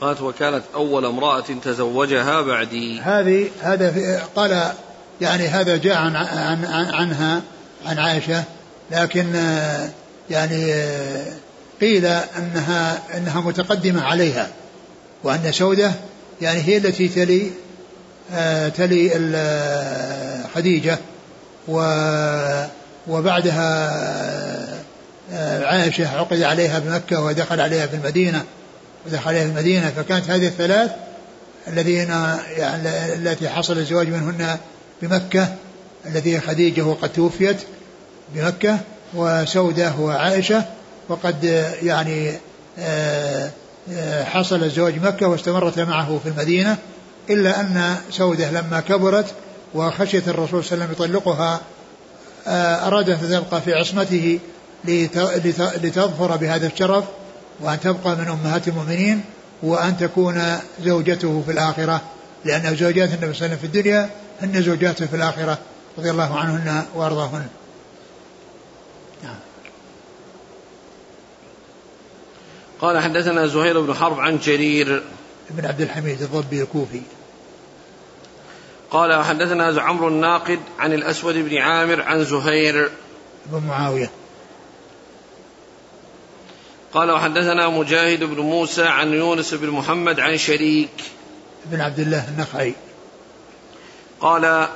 قالت 0.00 0.20
وكانت 0.20 0.62
أول 0.74 1.04
امرأة 1.04 1.44
تزوجها 1.64 2.40
بعدي. 2.40 3.00
هذه 3.00 3.50
هذا 3.60 4.22
قال 4.36 4.72
يعني 5.20 5.48
هذا 5.48 5.76
جاء 5.76 5.96
عن, 5.96 6.16
عن, 6.16 6.64
عن 6.64 6.94
عنها 6.94 7.42
عن 7.86 7.98
عائشة 7.98 8.44
لكن 8.90 9.26
يعني 10.30 10.74
قيل 11.80 12.06
انها 12.06 12.98
أنها 13.16 13.40
متقدمة 13.40 14.02
عليها 14.02 14.48
وأن 15.24 15.52
سودة 15.52 15.92
يعني 16.40 16.60
هي 16.60 16.76
التي 16.76 17.08
تلي 17.08 17.50
تلي 18.76 19.10
خديجة 20.54 20.98
وبعدها 23.08 23.90
عائشة 25.62 26.18
عقد 26.18 26.42
عليها 26.42 26.78
بمكة 26.78 27.22
ودخل 27.22 27.60
عليها 27.60 27.86
في 27.86 27.96
المدينة 27.96 28.44
ودخل 29.06 29.28
عليها 29.28 29.44
في 29.44 29.50
المدينة 29.50 29.90
فكانت 29.90 30.30
هذه 30.30 30.46
الثلاث 30.46 30.90
الذين 31.68 32.10
يعني 32.56 33.14
التي 33.14 33.48
حصل 33.48 33.78
الزواج 33.78 34.08
منهن 34.08 34.58
بمكة 35.02 35.48
التي 36.06 36.40
خديجة 36.40 36.82
وقد 36.82 37.12
توفيت 37.12 37.56
بمكة 38.34 38.78
وسودة 39.14 39.92
وعائشة 40.00 40.64
وقد 41.08 41.44
يعني 41.82 42.32
آه، 42.78 43.50
آه، 43.92 44.24
حصل 44.24 44.64
الزواج 44.64 45.02
مكة 45.02 45.26
واستمرت 45.26 45.78
معه 45.78 46.20
في 46.22 46.28
المدينة 46.28 46.76
إلا 47.30 47.60
أن 47.60 47.96
سودة 48.10 48.50
لما 48.50 48.80
كبرت 48.80 49.26
وخشيت 49.74 50.28
الرسول 50.28 50.64
صلى 50.64 50.72
الله 50.72 50.84
عليه 50.84 50.94
وسلم 50.94 51.06
يطلقها 51.06 51.60
آه، 52.46 52.86
أرادت 52.86 53.22
أن 53.22 53.44
تبقى 53.44 53.62
في 53.62 53.74
عصمته 53.74 54.38
لتظفر 55.82 56.36
بهذا 56.36 56.66
الشرف 56.66 57.04
وأن 57.60 57.80
تبقى 57.80 58.16
من 58.16 58.28
أمهات 58.28 58.68
المؤمنين 58.68 59.20
وأن 59.62 59.96
تكون 59.96 60.42
زوجته 60.84 61.42
في 61.46 61.52
الآخرة 61.52 62.00
لأن 62.44 62.76
زوجات 62.76 63.08
النبي 63.08 63.16
صلى 63.16 63.16
الله 63.16 63.36
عليه 63.42 63.46
وسلم 63.46 63.56
في 63.56 63.64
الدنيا 63.64 64.10
هن 64.40 64.62
زوجاته 64.62 65.06
في 65.06 65.16
الآخرة 65.16 65.58
رضي 65.98 66.10
الله 66.10 66.38
عنهن 66.38 66.86
وأرضاهن. 66.94 67.48
نعم. 69.22 69.36
قال 72.80 73.02
حدثنا 73.02 73.46
زهير 73.46 73.80
بن 73.80 73.94
حرب 73.94 74.20
عن 74.20 74.38
جرير. 74.38 75.02
بن 75.50 75.66
عبد 75.66 75.80
الحميد 75.80 76.22
الضبي 76.22 76.62
الكوفي. 76.62 77.00
قال 78.90 79.24
حدثنا 79.24 79.82
عمرو 79.82 80.08
الناقد 80.08 80.60
عن 80.78 80.92
الأسود 80.92 81.34
بن 81.34 81.58
عامر 81.58 82.02
عن 82.02 82.24
زهير. 82.24 82.90
بن 83.46 83.66
معاوية. 83.66 84.10
قال 86.92 87.10
وحدثنا 87.10 87.68
مجاهد 87.68 88.24
بن 88.24 88.40
موسى 88.40 88.84
عن 88.84 89.12
يونس 89.12 89.54
بن 89.54 89.70
محمد 89.70 90.20
عن 90.20 90.36
شريك. 90.36 91.04
بن 91.64 91.80
عبد 91.80 91.98
الله 91.98 92.28
النخعي. 92.28 92.74
قال 94.20 94.68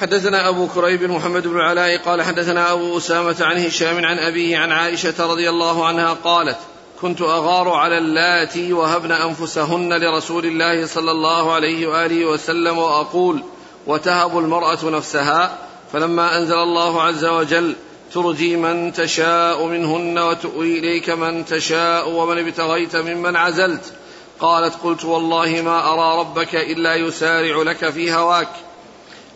حدثنا 0.00 0.48
أبو 0.48 0.68
كريب 0.68 1.02
محمد 1.02 1.46
بن 1.46 1.56
العلاء 1.56 1.98
قال 1.98 2.22
حدثنا 2.22 2.72
أبو 2.72 2.98
أسامة 2.98 3.36
عن 3.40 3.64
هشام 3.64 4.04
عن 4.04 4.18
أبيه 4.18 4.58
عن 4.58 4.72
عائشة 4.72 5.26
رضي 5.26 5.48
الله 5.50 5.86
عنها 5.86 6.12
قالت 6.24 6.58
كنت 7.00 7.20
أغار 7.20 7.68
على 7.68 7.98
اللاتي 7.98 8.72
وهبن 8.72 9.12
أنفسهن 9.12 9.92
لرسول 9.92 10.46
الله 10.46 10.86
صلى 10.86 11.10
الله 11.10 11.52
عليه 11.52 11.86
وآله 11.86 12.26
وسلم 12.26 12.78
وأقول 12.78 13.42
وتهب 13.86 14.38
المرأة 14.38 14.84
نفسها 14.84 15.58
فلما 15.92 16.38
أنزل 16.38 16.58
الله 16.58 17.02
عز 17.02 17.24
وجل 17.24 17.74
ترجي 18.14 18.56
من 18.56 18.92
تشاء 18.92 19.66
منهن 19.66 20.18
وتؤوي 20.18 20.78
إليك 20.78 21.10
من 21.10 21.44
تشاء 21.44 22.10
ومن 22.10 22.38
ابتغيت 22.38 22.96
ممن 22.96 23.36
عزلت 23.36 23.92
قالت 24.40 24.74
قلت 24.74 25.04
والله 25.04 25.62
ما 25.64 25.92
أرى 25.92 26.20
ربك 26.20 26.54
إلا 26.54 26.94
يسارع 26.94 27.62
لك 27.62 27.90
في 27.90 28.12
هواك. 28.12 28.48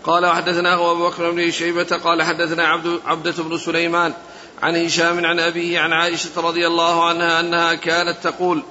قال 0.05 0.27
وحدثنا 0.27 0.75
أبو 0.75 1.09
بكر 1.09 1.31
بن 1.31 1.51
شيبة 1.51 2.01
قال 2.05 2.23
حدثنا 2.23 2.69
عبد 2.69 3.01
عبدة 3.07 3.35
بن 3.39 3.59
سليمان 3.59 4.13
عن 4.63 4.77
هشام 4.77 5.27
عن 5.27 5.41
أبيه 5.41 5.81
عن 5.81 5.93
عائشة 5.93 6.31
رضي 6.37 6.67
الله 6.67 7.05
عنها 7.09 7.41
أنها 7.41 7.75
كانت 7.75 8.17
تقول 8.23 8.63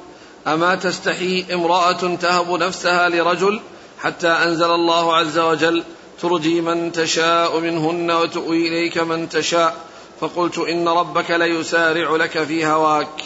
أما 0.47 0.75
تستحي 0.75 1.45
امرأة 1.53 2.15
تهب 2.15 2.51
نفسها 2.51 3.09
لرجل 3.09 3.61
حتى 3.99 4.27
أنزل 4.27 4.71
الله 4.71 5.15
عز 5.15 5.39
وجل 5.39 5.83
ترجي 6.21 6.61
من 6.61 6.91
تشاء 6.91 7.59
منهن 7.59 8.11
وتؤوي 8.11 8.67
إليك 8.67 8.97
من 8.97 9.29
تشاء. 9.29 9.77
فقلت 10.21 10.57
إن 10.57 10.87
ربك 10.87 11.31
ليسارع 11.31 12.15
لك 12.15 12.43
في 12.43 12.65
هواك. 12.65 13.23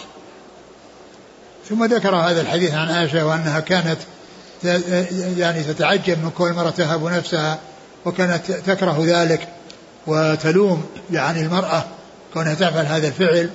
ثم 1.70 1.86
ذكر 1.86 2.16
هذا 2.16 2.42
الحديث 2.42 2.74
عن 2.74 2.90
عائشة 2.90 3.26
وأنها 3.26 3.60
كانت 3.60 3.98
يعني 5.38 5.64
تتعجب 5.64 6.24
من 6.24 6.32
كل 6.38 6.54
مرة 6.54 6.70
تهب 6.70 7.04
نفسها 7.04 7.60
وكانت 8.06 8.52
تكره 8.52 9.04
ذلك 9.06 9.48
وتلوم 10.08 10.86
يعني 11.12 11.42
المرأة 11.42 11.86
كونها 12.34 12.54
تفعل 12.54 12.86
هذا 12.86 13.08
الفعل 13.08 13.50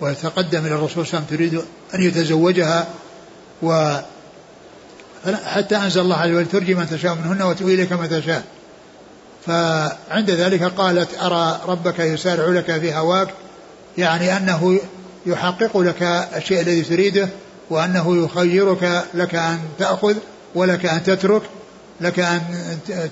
وتقدم 0.00 0.66
إلى 0.66 0.74
الرسول 0.74 1.06
صلى 1.06 1.18
الله 1.18 1.26
عليه 1.30 1.36
وسلم 1.36 1.36
تريد 1.36 1.64
أن 1.94 2.02
يتزوجها 2.02 2.86
و 3.62 3.96
حتى 5.44 5.76
أنزل 5.76 6.00
الله 6.00 6.16
عز 6.16 6.30
وجل 6.30 6.46
ترجي 6.46 6.74
من 6.74 6.88
تشاء 6.90 7.14
منهن 7.14 7.42
وتؤوي 7.42 7.74
إليك 7.74 7.92
من 7.92 8.08
تشاء. 8.08 8.42
فعند 9.46 10.30
ذلك 10.30 10.62
قالت 10.62 11.08
أرى 11.22 11.60
ربك 11.66 11.98
يسارع 11.98 12.46
لك 12.46 12.80
في 12.80 12.94
هواك؟ 12.94 13.28
يعني 13.98 14.36
أنه 14.36 14.80
يحقق 15.26 15.78
لك 15.78 16.02
الشيء 16.36 16.60
الذي 16.60 16.82
تريده 16.82 17.28
وأنه 17.70 18.24
يخيرك 18.24 19.04
لك 19.14 19.34
أن 19.34 19.58
تأخذ 19.78 20.16
ولك 20.54 20.86
أن 20.86 21.02
تترك 21.02 21.42
لك 22.00 22.18
أن 22.18 22.40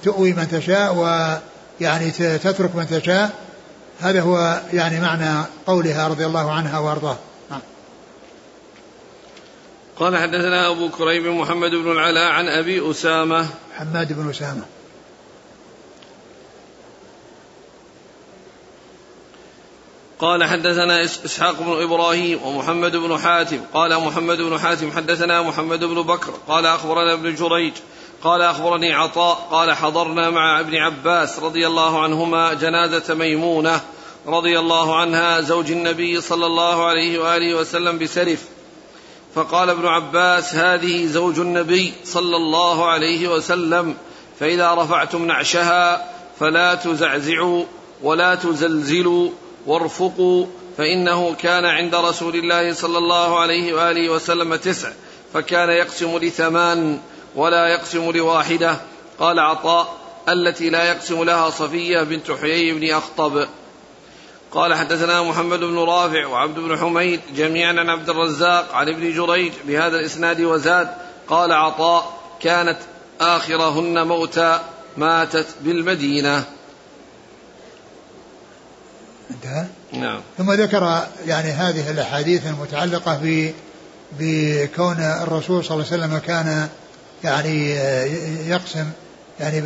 تؤوي 0.03 0.33
من 0.33 0.49
تشاء 0.49 0.95
ويعني 0.95 2.11
تترك 2.39 2.77
من 2.77 2.87
تشاء. 2.87 3.31
هذا 4.01 4.21
هو 4.21 4.61
يعني 4.73 5.01
معنى 5.01 5.45
قولها 5.67 6.09
رضي 6.09 6.27
الله 6.27 6.53
عنها 6.53 6.79
وارضاها 6.79 7.19
نعم. 7.51 7.61
قال 9.97 10.17
حدثنا 10.17 10.71
أبو 10.71 10.89
كريب 10.89 11.27
محمد 11.27 11.71
بن 11.71 11.93
العلاء 11.93 12.31
عن 12.31 12.49
أبي 12.49 12.91
أسامة. 12.91 13.47
حماد 13.79 14.13
بن 14.13 14.31
أسامة. 14.31 14.63
قال 20.19 20.45
حدثنا 20.45 21.05
إسحاق 21.05 21.63
بن 21.63 21.83
إبراهيم 21.83 22.43
ومحمد 22.43 22.97
بن 22.97 23.19
حاتم. 23.19 23.61
قال 23.75 24.01
محمد 24.01 24.39
بن 24.39 24.59
حاتم 24.59 24.91
حدثنا 24.91 25.43
محمد 25.43 25.85
بن 25.85 26.03
بكر. 26.03 26.33
قال 26.49 26.67
أخبرنا 26.67 27.13
ابن 27.13 27.35
جريج. 27.35 27.73
قال 28.23 28.43
أخبرني 28.43 28.95
عطاء. 28.95 29.49
قال 29.51 29.73
حضرنا 29.73 30.31
مع 30.31 30.61
ابن 30.61 30.77
عباس 30.77 31.39
رضي 31.39 31.67
الله 31.67 32.03
عنهما 32.03 32.55
جنازة 32.55 33.15
ميمونة 33.15 33.81
رضي 34.27 34.59
الله 34.59 34.97
عنها 34.97 35.41
زوج 35.41 35.71
النبي 35.71 36.21
صلى 36.21 36.47
الله 36.47 36.87
عليه 36.87 37.19
وآله 37.19 37.55
وسلم 37.55 37.99
بسرف. 37.99 38.45
فقال 39.35 39.71
ابن 39.71 39.87
عباس 39.87 40.55
هذه 40.55 41.07
زوج 41.07 41.39
النبي 41.39 41.93
صلى 42.05 42.37
الله 42.37 42.87
عليه 42.87 43.29
وسلم 43.29 43.95
فإذا 44.41 44.75
رفعتم 44.75 45.27
نعشها 45.27 46.11
فلا 46.41 46.75
تزعزعوا 46.75 47.65
ولا 48.03 48.35
تزلزلوا 48.35 49.31
وارفقوا 49.69 50.47
فإنه 50.79 51.35
كان 51.35 51.65
عند 51.65 51.95
رسول 51.95 52.37
الله 52.37 52.73
صلى 52.73 52.99
الله 52.99 53.41
عليه 53.41 53.75
وآله 53.75 54.11
وسلم 54.11 54.57
تسع 54.57 54.89
فكان 55.35 55.71
يقسم 55.71 56.19
لثمان 56.19 57.01
ولا 57.37 57.69
يقسم 57.69 58.11
لواحدة. 58.11 58.77
قال 59.19 59.39
عطاء 59.39 59.97
التي 60.29 60.71
لا 60.71 60.85
يقسم 60.85 61.25
لها 61.25 61.51
صفية 61.51 62.03
بنت 62.03 62.31
حيي 62.31 62.73
بن 62.73 62.95
أخطب. 62.95 63.47
قال 64.53 64.75
حدثنا 64.75 65.23
محمد 65.23 65.61
بن 65.61 65.79
رافع 65.79 66.27
وعبد 66.27 66.59
بن 66.59 66.79
حميد 66.79 67.21
جميعا 67.37 67.71
عن 67.71 67.91
عبد 67.91 68.09
الرزاق 68.11 68.75
عن 68.75 68.89
ابن 68.89 69.13
جريج 69.13 69.53
بهذا 69.65 69.99
الإسناد 70.01 70.41
وزاد. 70.41 70.89
قال 71.29 71.53
عطاء 71.53 72.21
كانت 72.41 72.79
آخرهن 73.21 74.07
موتى 74.07 74.61
ماتت 74.97 75.47
بالمدينة. 75.61 76.45
انتهى؟ 79.31 79.67
نعم. 79.93 80.21
ثم 80.39 80.53
ذكر 80.53 81.07
يعني 81.27 81.51
هذه 81.51 81.91
الأحاديث 81.91 82.47
المتعلقة 82.47 83.21
ب 83.23 83.53
بكون 84.21 84.97
الرسول 85.01 85.65
صلى 85.65 85.75
الله 85.75 85.87
عليه 85.93 86.05
وسلم 86.05 86.19
كان 86.19 86.69
يعني 87.25 87.71
يقسم 88.49 88.91
يعني 89.41 89.61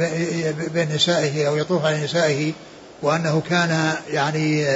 بين 0.74 0.94
نسائه 0.94 1.48
أو 1.48 1.56
يطوف 1.56 1.84
على 1.84 2.04
نسائه 2.04 2.52
وأنه 3.02 3.42
كان 3.50 3.94
يعني 4.10 4.66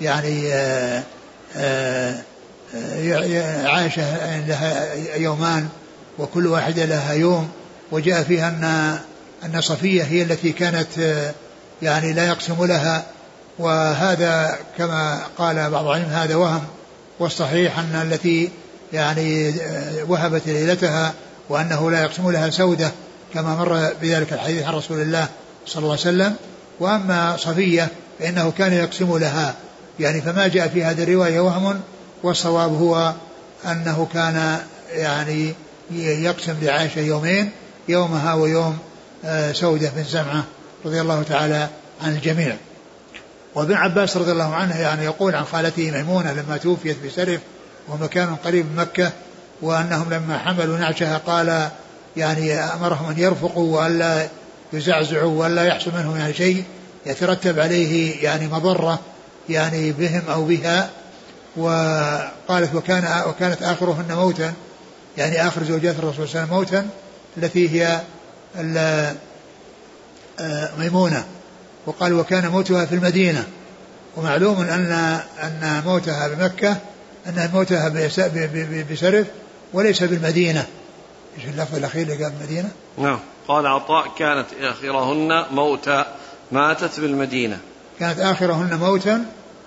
يعني 0.00 0.52
عائشه 3.64 4.40
لها 4.46 4.94
يومان 5.16 5.68
وكل 6.18 6.46
واحدة 6.46 6.84
لها 6.84 7.12
يوم 7.12 7.48
وجاء 7.92 8.22
فيها 8.22 8.48
أن 8.48 8.98
أن 9.44 9.60
صفية 9.60 10.02
هي 10.02 10.22
التي 10.22 10.52
كانت 10.52 11.22
يعني 11.82 12.12
لا 12.12 12.26
يقسم 12.26 12.64
لها 12.64 13.04
وهذا 13.58 14.58
كما 14.78 15.20
قال 15.38 15.70
بعض 15.70 15.86
العلم 15.86 16.04
هذا 16.04 16.34
وهم 16.34 16.62
والصحيح 17.18 17.78
أن 17.78 18.12
التي 18.12 18.50
يعني 18.92 19.54
وهبت 20.08 20.42
ليلتها 20.46 21.12
وأنه 21.48 21.90
لا 21.90 22.02
يقسم 22.02 22.30
لها 22.30 22.50
سودة 22.50 22.90
كما 23.34 23.56
مر 23.56 23.92
بذلك 24.02 24.32
الحديث 24.32 24.64
عن 24.64 24.74
رسول 24.74 25.00
الله 25.00 25.28
صلى 25.66 25.82
الله 25.82 25.90
عليه 25.90 26.00
وسلم. 26.00 26.36
وأما 26.80 27.36
صفية 27.36 27.88
فإنه 28.18 28.52
كان 28.58 28.72
يقسم 28.72 29.18
لها. 29.18 29.54
يعني 30.00 30.20
فما 30.20 30.48
جاء 30.48 30.68
في 30.68 30.84
هذه 30.84 31.02
الرواية 31.02 31.40
وهم 31.40 31.80
والصواب 32.22 32.80
هو 32.80 33.12
أنه 33.66 34.08
كان 34.14 34.58
يعني 34.92 35.54
يقسم 35.94 36.54
لعائشة 36.62 37.00
يومين 37.00 37.50
يومها 37.88 38.34
ويوم 38.34 38.78
آه، 39.24 39.52
سودة 39.52 39.90
بن 39.96 40.04
زمعة 40.04 40.44
رضي 40.84 41.00
الله 41.00 41.22
تعالى 41.22 41.68
عن 42.02 42.12
الجميع. 42.12 42.56
وابن 43.54 43.74
عباس 43.74 44.16
رضي 44.16 44.32
الله 44.32 44.54
عنه 44.54 44.80
يعني 44.80 45.04
يقول 45.04 45.34
عن 45.34 45.44
خالته 45.44 45.90
ميمونة 45.90 46.32
لما 46.32 46.56
توفيت 46.56 46.96
بسرف 47.06 47.40
ومكان 47.88 48.36
قريب 48.36 48.66
من 48.66 48.76
مكة 48.76 49.12
وأنهم 49.62 50.12
لما 50.12 50.38
حملوا 50.38 50.78
نعشها 50.78 51.18
قال 51.18 51.68
يعني 52.16 52.54
أمرهم 52.54 53.10
أن 53.10 53.18
يرفقوا 53.18 53.80
وألا 53.80 54.28
يزعزعوا 54.72 55.40
وألا 55.42 55.64
يحصل 55.64 55.90
منهم 55.94 56.16
يعني 56.16 56.34
شيء 56.34 56.64
يترتب 57.06 57.58
عليه 57.58 58.24
يعني 58.24 58.48
مضرة 58.48 58.98
يعني 59.48 59.92
بهم 59.92 60.22
أو 60.28 60.44
بها 60.44 60.90
وقالت 61.56 62.74
وكان 62.74 63.22
وكانت 63.28 63.62
آخرهن 63.62 64.14
موتا 64.14 64.52
يعني 65.18 65.46
آخر 65.48 65.64
زوجات 65.64 65.98
الرسول 65.98 66.28
صلى 66.28 66.42
الله 66.42 66.56
عليه 66.56 66.66
وسلم 66.66 66.80
موتا 66.80 66.88
التي 67.36 67.68
هي 67.68 68.00
ميمونة 70.78 71.24
وقال 71.86 72.12
وكان 72.12 72.48
موتها 72.48 72.84
في 72.84 72.94
المدينة. 72.94 73.46
ومعلوم 74.16 74.60
أن 74.60 75.20
أن 75.42 75.82
موتها 75.86 76.28
بمكة 76.28 76.76
أن 77.26 77.50
موتها 77.54 77.88
بسرف 78.90 79.26
وليس 79.72 80.02
بالمدينة. 80.02 80.66
إيش 81.38 81.44
اللفظ 81.44 81.76
الأخير 81.76 82.02
اللي 82.02 82.24
قال 82.24 82.32
المدينة؟ 82.40 82.68
نعم. 82.98 83.18
قال 83.48 83.66
عطاء 83.66 84.06
كانت 84.18 84.46
آخرهن 84.60 85.44
موتا 85.50 86.06
ماتت 86.52 87.00
بالمدينة. 87.00 87.58
كانت 88.00 88.20
آخرهن 88.20 88.78
موتا 88.78 89.24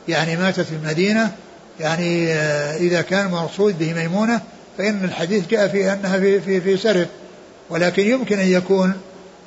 يعني 0.07 0.37
ماتت 0.37 0.61
في 0.61 0.75
المدينة 0.75 1.31
يعني 1.79 2.33
آه، 2.33 2.77
إذا 2.77 3.01
كان 3.01 3.31
مقصود 3.31 3.79
به 3.79 3.93
ميمونة 3.93 4.41
فإن 4.77 5.03
الحديث 5.03 5.47
جاء 5.47 5.67
في 5.67 5.93
أنها 5.93 6.19
في 6.19 6.41
في 6.41 6.61
في 6.61 6.77
سرف 6.77 7.07
ولكن 7.69 8.03
يمكن 8.03 8.39
أن 8.39 8.47
يكون 8.47 8.93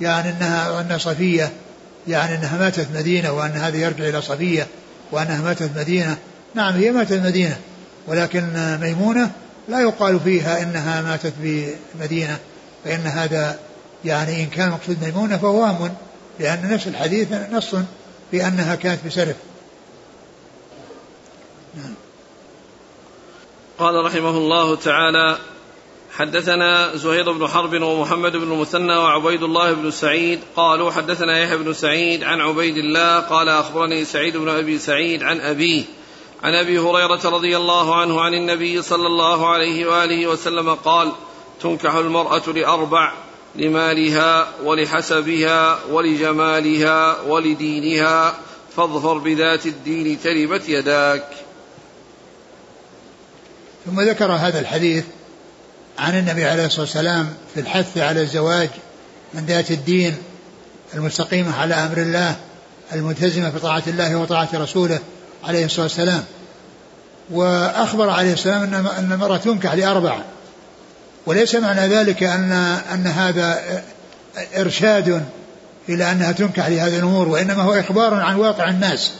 يعني 0.00 0.30
أنها 0.30 0.80
أن 0.80 0.98
صفية. 0.98 1.52
يعني 2.08 2.34
أنها 2.34 2.58
ماتت 2.58 2.86
مدينة 2.94 3.32
وأن 3.32 3.50
هذا 3.50 3.76
يرجع 3.76 4.08
إلى 4.08 4.22
صفية 4.22 4.66
وأنها 5.12 5.42
ماتت 5.42 5.70
مدينة 5.76 6.16
نعم 6.54 6.74
هي 6.74 6.90
ماتت 6.90 7.12
مدينة 7.12 7.56
ولكن 8.06 8.78
ميمونة 8.80 9.30
لا 9.68 9.80
يقال 9.80 10.20
فيها 10.20 10.62
إنها 10.62 11.02
ماتت 11.02 11.32
بمدينة 11.38 12.38
فإن 12.84 13.00
هذا 13.00 13.58
يعني 14.04 14.42
إن 14.42 14.46
كان 14.46 14.70
مقصود 14.70 15.04
ميمونة 15.04 15.36
فهو 15.36 15.60
وهم 15.60 15.94
لأن 16.40 16.70
نفس 16.70 16.86
الحديث 16.86 17.32
نص 17.52 17.74
في 18.30 18.46
أنها 18.46 18.74
كانت 18.74 19.06
بسرف 19.06 19.36
نعم. 21.74 21.94
قال 23.78 24.04
رحمه 24.04 24.30
الله 24.30 24.76
تعالى 24.76 25.38
حدثنا 26.18 26.96
زهير 26.96 27.32
بن 27.32 27.46
حرب 27.46 27.82
ومحمد 27.82 28.32
بن 28.32 28.52
المثنى 28.52 28.96
وعبيد 28.96 29.42
الله 29.42 29.72
بن 29.72 29.90
سعيد 29.90 30.40
قالوا 30.56 30.90
حدثنا 30.90 31.38
يحيى 31.38 31.56
بن 31.56 31.72
سعيد 31.72 32.24
عن 32.24 32.40
عبيد 32.40 32.76
الله 32.76 33.20
قال 33.20 33.48
أخبرني 33.48 34.04
سعيد 34.04 34.36
بن 34.36 34.48
أبي 34.48 34.78
سعيد 34.78 35.22
عن 35.22 35.40
أبيه 35.40 35.84
عن 36.42 36.54
أبي 36.54 36.78
هريرة 36.78 37.20
رضي 37.24 37.56
الله 37.56 37.94
عنه 37.94 38.20
عن 38.20 38.34
النبي 38.34 38.82
صلى 38.82 39.06
الله 39.06 39.48
عليه 39.48 39.86
وآله 39.86 40.26
وسلم 40.26 40.74
قال 40.74 41.12
تنكح 41.60 41.94
المرأة 41.94 42.48
لأربع 42.48 43.12
لمالها 43.56 44.48
ولحسبها 44.64 45.78
ولجمالها 45.90 47.20
ولدينها 47.22 48.34
فاظفر 48.76 49.18
بذات 49.18 49.66
الدين 49.66 50.20
تربت 50.20 50.68
يداك. 50.68 51.28
ثم 53.86 54.00
ذكر 54.00 54.32
هذا 54.32 54.60
الحديث 54.60 55.04
عن 55.98 56.18
النبي 56.18 56.44
عليه 56.44 56.66
الصلاة 56.66 56.80
والسلام 56.80 57.28
في 57.54 57.60
الحث 57.60 57.98
على 57.98 58.22
الزواج 58.22 58.68
من 59.34 59.46
ذات 59.46 59.70
الدين 59.70 60.16
المستقيمة 60.94 61.56
على 61.56 61.74
أمر 61.74 61.98
الله 61.98 62.36
الملتزمة 62.92 63.50
بطاعة 63.50 63.82
الله 63.86 64.16
وطاعة 64.16 64.48
رسوله 64.54 64.98
عليه 65.44 65.64
الصلاة 65.64 65.82
والسلام. 65.82 66.24
وأخبر 67.30 68.10
عليه 68.10 68.32
السلام 68.32 68.62
أن 68.86 69.12
المرأة 69.12 69.36
تنكح 69.36 69.74
لأربع. 69.74 70.18
وليس 71.26 71.54
معنى 71.54 71.80
ذلك 71.80 72.22
أن 72.22 72.52
أن 72.92 73.06
هذا 73.06 73.60
إرشاد 74.56 75.24
إلى 75.88 76.12
أنها 76.12 76.32
تنكح 76.32 76.66
لهذه 76.66 76.96
الأمور 76.98 77.28
وإنما 77.28 77.62
هو 77.62 77.74
إخبار 77.74 78.14
عن 78.14 78.36
واقع 78.36 78.68
الناس 78.68 79.10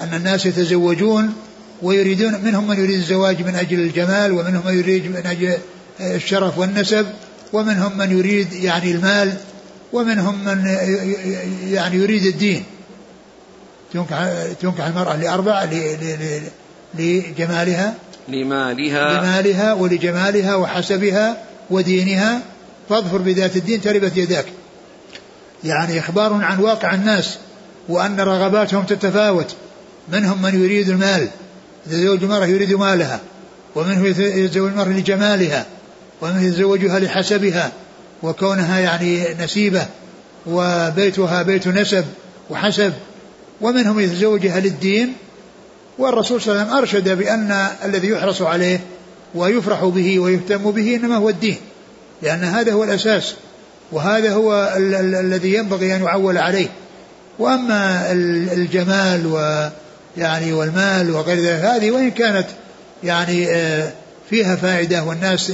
أن 0.00 0.14
الناس 0.14 0.46
يتزوجون 0.46 1.34
ويريدون 1.82 2.40
منهم 2.44 2.68
من 2.68 2.76
يريد 2.76 2.96
الزواج 2.96 3.42
من 3.42 3.54
أجل 3.54 3.80
الجمال 3.80 4.32
ومنهم 4.32 4.66
من 4.66 4.78
يريد 4.78 5.06
من 5.06 5.26
أجل 5.26 5.58
الشرف 6.00 6.58
والنسب 6.58 7.06
ومنهم 7.52 7.98
من 7.98 8.18
يريد 8.18 8.52
يعني 8.52 8.90
المال 8.90 9.34
ومنهم 9.92 10.44
من 10.44 10.66
يعني 11.70 11.96
يريد 11.96 12.26
الدين. 12.26 12.64
تنكح 13.92 14.28
تنكح 14.60 14.86
المرأة 14.86 15.16
لأربع 15.16 15.66
لجمالها 16.94 17.94
لمالها. 18.28 19.20
لمالها 19.20 19.72
ولجمالها 19.72 20.54
وحسبها 20.54 21.42
ودينها. 21.70 22.40
فاظفر 22.88 23.18
بذات 23.18 23.56
الدين 23.56 23.80
تربت 23.80 24.16
يداك. 24.16 24.46
يعني 25.64 25.98
إخبار 25.98 26.32
عن 26.32 26.58
واقع 26.60 26.94
الناس 26.94 27.38
وأن 27.88 28.20
رغباتهم 28.20 28.84
تتفاوت. 28.84 29.54
منهم 30.12 30.42
من 30.42 30.64
يريد 30.64 30.88
المال 30.88 31.28
يتزوج 31.86 32.22
المرأة 32.22 32.46
يريد 32.46 32.72
مالها 32.72 33.20
ومنه 33.74 34.06
يتزوج 34.06 34.70
المرأة 34.70 34.88
لجمالها. 34.88 35.66
ومنه 36.22 36.42
يتزوجها 36.46 36.98
لحسبها 36.98 37.72
وكونها 38.22 38.78
يعني 38.80 39.24
نسيبة 39.44 39.86
وبيتها 40.46 41.42
بيت 41.42 41.68
نسب 41.68 42.04
وحسب. 42.50 42.92
ومنهم 43.60 44.00
يتزوجها 44.00 44.60
للدين 44.60 45.12
والرسول 45.98 46.40
صلى 46.42 46.52
الله 46.52 46.62
عليه 46.62 46.70
وسلم 46.72 46.78
أرشد 46.78 47.18
بأن 47.18 47.66
الذي 47.84 48.08
يحرص 48.08 48.42
عليه 48.42 48.80
ويفرح 49.34 49.84
به 49.84 50.18
ويهتم 50.18 50.70
به 50.70 50.94
إنما 50.96 51.16
هو 51.16 51.28
الدين 51.28 51.56
لأن 52.22 52.44
هذا 52.44 52.72
هو 52.72 52.84
الأساس 52.84 53.34
وهذا 53.92 54.32
هو 54.34 54.74
ال- 54.76 54.94
ال- 54.94 55.14
الذي 55.14 55.54
ينبغي 55.54 55.96
أن 55.96 56.02
يعول 56.02 56.38
عليه. 56.38 56.68
وأما 57.38 58.12
الجمال 58.52 59.26
ويعني 59.26 60.52
والمال 60.52 61.10
وغير 61.10 61.36
ذلك 61.38 61.64
هذه 61.64 61.90
وإن 61.90 62.10
كانت 62.10 62.46
يعني 63.04 63.48
آه، 63.50 63.92
فيها 64.30 64.56
فائدة 64.56 65.02
والناس 65.04 65.52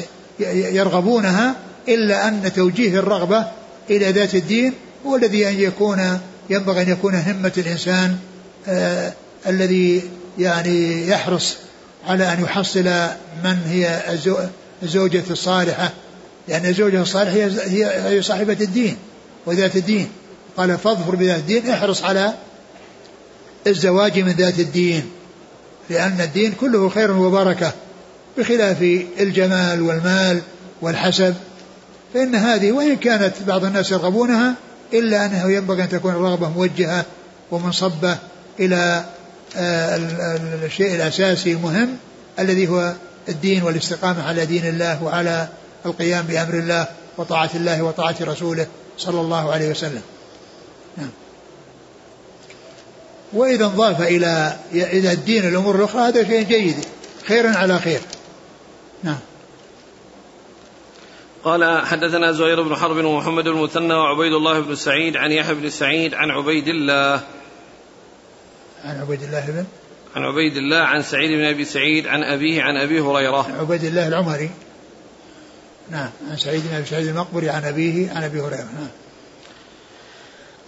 يرغبونها 0.77 1.55
إلا 1.89 2.29
أن 2.29 2.53
توجيه 2.53 2.99
الرغبة 2.99 3.47
إلى 3.91 4.11
ذات 4.11 4.35
الدين 4.35 4.73
هو 5.07 5.17
الذي 5.17 5.49
أن 5.49 5.61
يكون 5.61 6.21
ينبغي 6.51 6.83
أن 6.83 6.89
يكون 6.89 7.15
همة 7.15 7.53
الإنسان 7.59 8.17
آه 8.69 9.13
الذي 9.47 10.03
يعني 10.39 11.09
يحرص 11.09 11.57
على 12.09 12.33
أن 12.33 12.43
يحصل 12.43 12.85
من 13.45 13.59
هي 13.67 14.01
الزوجة 14.83 15.23
الصالحة. 15.31 15.91
لأن 16.49 16.67
الزوجة 16.67 17.03
الصالحة 17.03 17.35
هي 17.35 18.17
هي 18.17 18.23
صاحبة 18.23 18.57
الدين 18.61 18.97
وذات 19.47 19.77
الدين. 19.77 20.09
قال 20.57 20.79
فاظفر 20.79 21.17
بذات 21.17 21.39
الدين 21.39 21.71
احرص 21.71 22.03
على 22.03 22.35
الزواج 23.67 24.19
من 24.19 24.33
ذات 24.33 24.59
الدين 24.59 25.11
لأن 25.91 26.21
الدين 26.21 26.53
كله 26.53 26.89
خير 26.89 27.11
وبركة. 27.11 27.73
بخلاف 28.39 28.83
الجمال 29.21 29.83
والمال 29.83 30.41
والحسب 30.83 31.35
فإن 32.15 32.35
هذه 32.35 32.73
وإن 32.73 32.97
كانت 32.97 33.33
بعض 33.47 33.65
الناس 33.65 33.91
يرغبونها 33.91 34.55
إلا 34.93 35.27
أنه 35.27 35.51
ينبغي 35.51 35.83
أن 35.83 35.89
تكون 35.89 36.13
الرغبة 36.13 36.49
موجهة 36.49 37.05
ومنصبة 37.51 38.19
إلى 38.61 39.05
آه، 39.57 39.97
الشيء 40.65 40.95
الأساسي 40.95 41.53
المهم 41.53 41.97
الذي 42.39 42.69
هو 42.69 42.93
الدين 43.29 43.63
والاستقامة 43.63 44.23
على 44.23 44.47
دين 44.47 44.67
الله 44.67 45.03
وعلى 45.03 45.49
القيام 45.87 46.27
بأمر 46.27 46.55
الله 46.55 46.87
وطاعة 47.19 47.51
الله 47.55 47.83
وطاعة 47.83 48.17
رسوله 48.21 48.67
صلى 48.99 49.21
الله 49.21 49.53
عليه 49.53 49.71
وسلم 49.71 50.03
نعم. 50.97 51.11
وإذا 53.33 53.65
انضاف 53.65 54.01
إلى 54.01 54.57
إلى 54.73 55.13
الدين 55.13 55.49
الأمور 55.49 55.77
الأخرى 55.77 56.03
هذا 56.03 56.25
شيء 56.25 56.43
جيد 56.43 56.77
خير 57.27 57.47
على 57.57 57.79
خير 57.79 58.01
نعم. 59.03 59.19
قال 61.45 61.87
حدثنا 61.87 62.33
زهير 62.33 62.63
بن 62.63 62.77
حرب 62.77 63.05
ومحمد 63.05 63.47
المثنى 63.47 63.95
وعبيد 63.95 64.33
الله 64.33 64.61
بن 64.61 64.75
سعيد 64.75 65.17
عن 65.17 65.33
يحيى 65.33 65.55
بن 65.55 65.71
سعيد 65.71 66.15
عن 66.15 66.31
عبيد 66.31 66.69
الله. 66.69 67.21
عن 68.85 69.01
عبيد 69.01 69.23
الله 69.23 69.47
بن؟ 69.47 69.65
عن 70.17 70.23
عبيد 70.23 70.57
الله 70.57 70.79
عن 70.79 71.03
سعيد 71.03 71.31
بن 71.31 71.45
أبي 71.45 71.65
سعيد 71.65 72.07
عن 72.07 72.23
أبيه 72.23 72.63
عن 72.63 72.77
أبي 72.77 73.01
هريرة. 73.01 73.43
عن 73.43 73.59
عبيد 73.59 73.85
الله 73.85 74.09
العمري. 74.09 74.51
نعم 75.91 76.11
عن 76.31 76.37
سعيد 76.37 76.63
بن 76.69 76.75
أبي 76.75 76.87
سعيد 76.87 77.07
المقبري 77.07 77.51
عن 77.51 77.65
أبيه 77.65 78.11
عن 78.13 78.25
أبي 78.25 78.41
هريرة. 78.41 78.57
نعم. 78.57 78.89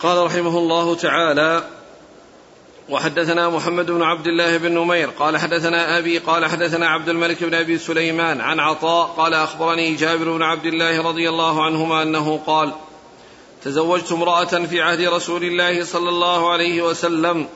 قال 0.00 0.26
رحمه 0.26 0.58
الله 0.58 0.96
تعالى 0.96 1.64
وحدثنا 2.88 3.48
محمد 3.48 3.90
بن 3.90 4.02
عبد 4.02 4.26
الله 4.26 4.56
بن 4.56 4.72
نمير 4.72 5.10
قال 5.10 5.36
حدثنا 5.38 5.98
أبي 5.98 6.18
قال 6.18 6.46
حدثنا 6.46 6.88
عبد 6.88 7.08
الملك 7.08 7.44
بن 7.44 7.54
أبي 7.54 7.78
سليمان 7.78 8.40
عن 8.40 8.60
عطاء 8.60 9.06
قال 9.06 9.34
أخبرني 9.34 9.94
جابر 9.94 10.32
بن 10.32 10.42
عبد 10.42 10.66
الله 10.66 11.02
رضي 11.02 11.28
الله 11.28 11.64
عنهما 11.64 12.02
أنه 12.02 12.40
قال 12.46 12.72
تزوجت 13.62 14.12
امرأة 14.12 14.44
في 14.44 14.82
عهد 14.82 15.00
رسول 15.00 15.44
الله 15.44 15.84
صلى 15.84 16.08
الله 16.08 16.52
عليه 16.52 16.82
وسلم 16.82 17.46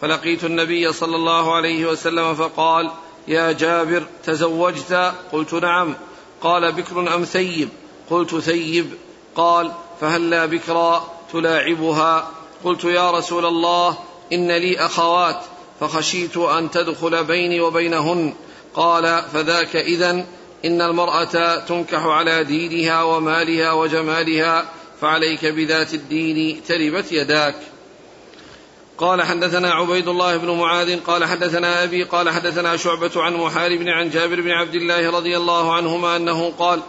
فلقيت 0.00 0.44
النبي 0.44 0.92
صلى 0.92 1.16
الله 1.16 1.54
عليه 1.54 1.86
وسلم 1.86 2.34
فقال 2.34 2.90
يا 3.28 3.52
جابر 3.52 4.02
تزوجت؟ 4.24 5.12
قلت 5.32 5.54
نعم. 5.54 5.94
قال 6.40 6.72
بكر 6.72 7.14
أم 7.14 7.24
ثيب؟ 7.24 7.68
قلت 8.10 8.34
ثيب. 8.34 8.90
قال 9.36 9.72
فهلا 10.00 10.46
بكرا 10.46 11.04
تلاعبها؟ 11.32 12.30
قلت 12.64 12.84
يا 12.84 13.10
رسول 13.10 13.46
الله 13.46 13.98
إن 14.32 14.52
لي 14.52 14.78
أخوات 14.78 15.40
فخشيت 15.80 16.36
أن 16.36 16.70
تدخل 16.70 17.24
بيني 17.24 17.60
وبينهن. 17.60 18.34
قال 18.74 19.22
فذاك 19.32 19.76
إذا 19.76 20.10
إن 20.64 20.82
المرأة 20.82 21.56
تنكح 21.58 22.06
على 22.06 22.44
دينها 22.44 23.02
ومالها 23.02 23.72
وجمالها 23.72 24.68
فعليك 25.00 25.46
بذات 25.46 25.94
الدين 25.94 26.62
تربت 26.68 27.12
يداك. 27.12 27.56
قال 28.98 29.22
حدثنا 29.22 29.74
عبيد 29.74 30.08
الله 30.08 30.36
بن 30.36 30.50
معاذ 30.50 31.00
قال 31.00 31.24
حدثنا 31.24 31.84
أبي 31.84 32.02
قال 32.02 32.30
حدثنا 32.30 32.76
شعبة 32.76 33.10
عن 33.16 33.34
محارب 33.34 33.82
عن 33.88 34.10
جابر 34.10 34.40
بن 34.40 34.50
عبد 34.50 34.74
الله 34.74 35.10
رضي 35.10 35.36
الله 35.36 35.74
عنهما 35.74 36.16
أنه 36.16 36.52
قال 36.58 36.80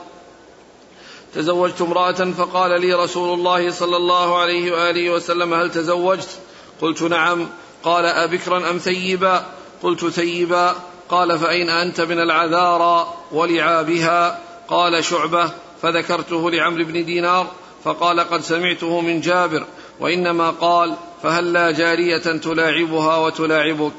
تزوجت 1.34 1.82
امرأة 1.82 2.32
فقال 2.38 2.82
لي 2.82 2.94
رسول 2.94 3.40
الله 3.40 3.72
صلى 3.72 3.98
الله 3.98 4.38
عليه 4.38 4.72
وآله 4.72 5.10
وسلم 5.10 5.54
هل 5.54 5.72
تزوجت؟ 5.72 6.40
قلت 6.82 7.04
نعم. 7.04 7.48
قال 7.84 8.06
أبكرا 8.06 8.70
أم 8.70 8.78
ثيبا؟ 8.78 9.46
قلت 9.84 10.06
ثيبا. 10.06 10.76
قال 11.10 11.40
فأين 11.40 11.70
أنت 11.70 12.02
من 12.02 12.20
العذارى 12.20 13.14
ولعابها؟ 13.32 14.40
قال 14.68 15.04
شعبة 15.04 15.52
فذكرته 15.82 16.52
لعمرو 16.52 16.84
بن 16.84 17.06
دينار 17.06 17.48
فقال 17.84 18.20
قد 18.20 18.42
سمعته 18.42 19.02
من 19.02 19.22
جابر 19.22 19.66
وإنما 20.00 20.50
قال 20.50 20.96
فهلا 21.24 21.72
جارية 21.72 22.18
تلاعبها 22.18 23.18
وتلاعبك؟ 23.18 23.94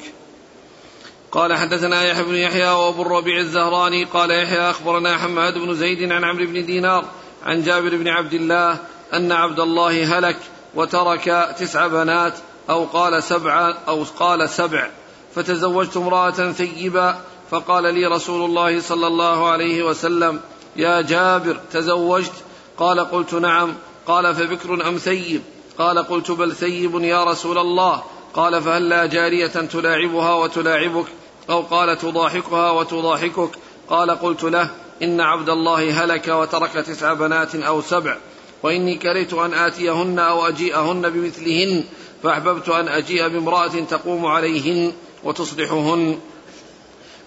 قال 1.33 1.55
حدثنا 1.55 2.05
يحيى 2.05 2.25
بن 2.25 2.35
يحيى 2.35 2.69
وأبو 2.69 3.03
الربيع 3.03 3.39
الزهراني 3.39 4.05
قال 4.05 4.31
يحيى 4.31 4.71
أخبرنا 4.71 5.19
حماد 5.19 5.59
بن 5.59 5.75
زيد 5.75 6.13
عن 6.13 6.25
عمرو 6.25 6.47
بن 6.47 6.67
دينار 6.67 7.05
عن 7.45 7.63
جابر 7.63 7.97
بن 7.97 8.09
عبد 8.09 8.33
الله 8.33 8.79
أن 9.15 9.33
عبد 9.33 9.61
الله 9.61 10.19
هلك 10.19 10.37
وترك 10.75 11.55
تسع 11.59 11.87
بنات 11.87 12.35
أو 12.71 12.85
قال 12.85 13.23
سبعا 13.23 13.75
أو 13.89 14.05
قال 14.19 14.49
سبع 14.49 14.91
فتزوجت 15.35 15.97
امرأة 15.97 16.53
ثيبا 16.53 17.19
فقال 17.51 17.95
لي 17.95 18.07
رسول 18.07 18.45
الله 18.45 18.81
صلى 18.81 19.07
الله 19.07 19.49
عليه 19.49 19.83
وسلم 19.83 20.41
يا 20.77 21.01
جابر 21.01 21.57
تزوجت؟ 21.73 22.33
قال 22.79 23.01
قلت 23.01 23.35
نعم. 23.35 23.75
قال 24.07 24.35
فبكر 24.35 24.89
أم 24.89 24.97
ثيب؟ 24.97 25.43
قال 25.79 25.99
قلت 25.99 26.31
بل 26.31 26.55
ثيب 26.55 26.95
يا 26.95 27.25
رسول 27.25 27.59
الله. 27.59 28.03
قال 28.35 28.63
فهلا 28.63 29.07
جارية 29.07 29.47
تلاعبها 29.47 30.35
وتلاعبك؟ 30.35 31.07
أو 31.51 31.61
قال 31.61 31.99
تضاحكها 31.99 32.71
وتضاحكك. 32.71 33.51
قال 33.89 34.11
قلت 34.11 34.43
له 34.45 34.71
إن 35.03 35.21
عبد 35.21 35.49
الله 35.49 36.05
هلك 36.05 36.29
وترك 36.29 36.73
تسع 36.73 37.13
بنات 37.13 37.55
أو 37.55 37.81
سبع 37.81 38.17
وإني 38.63 38.95
كرهت 38.95 39.35
أن 39.35 39.55
آتيهن 39.55 40.19
أو 40.19 40.49
أجيئهن 40.49 41.11
بمثلهن. 41.11 41.85
فأحببت 42.27 42.69
أن 42.69 42.89
أجيء 42.89 43.29
بامرأة 43.29 43.81
تقوم 43.91 44.27
عليهن 44.27 44.93
وتصلحهن. 45.25 46.19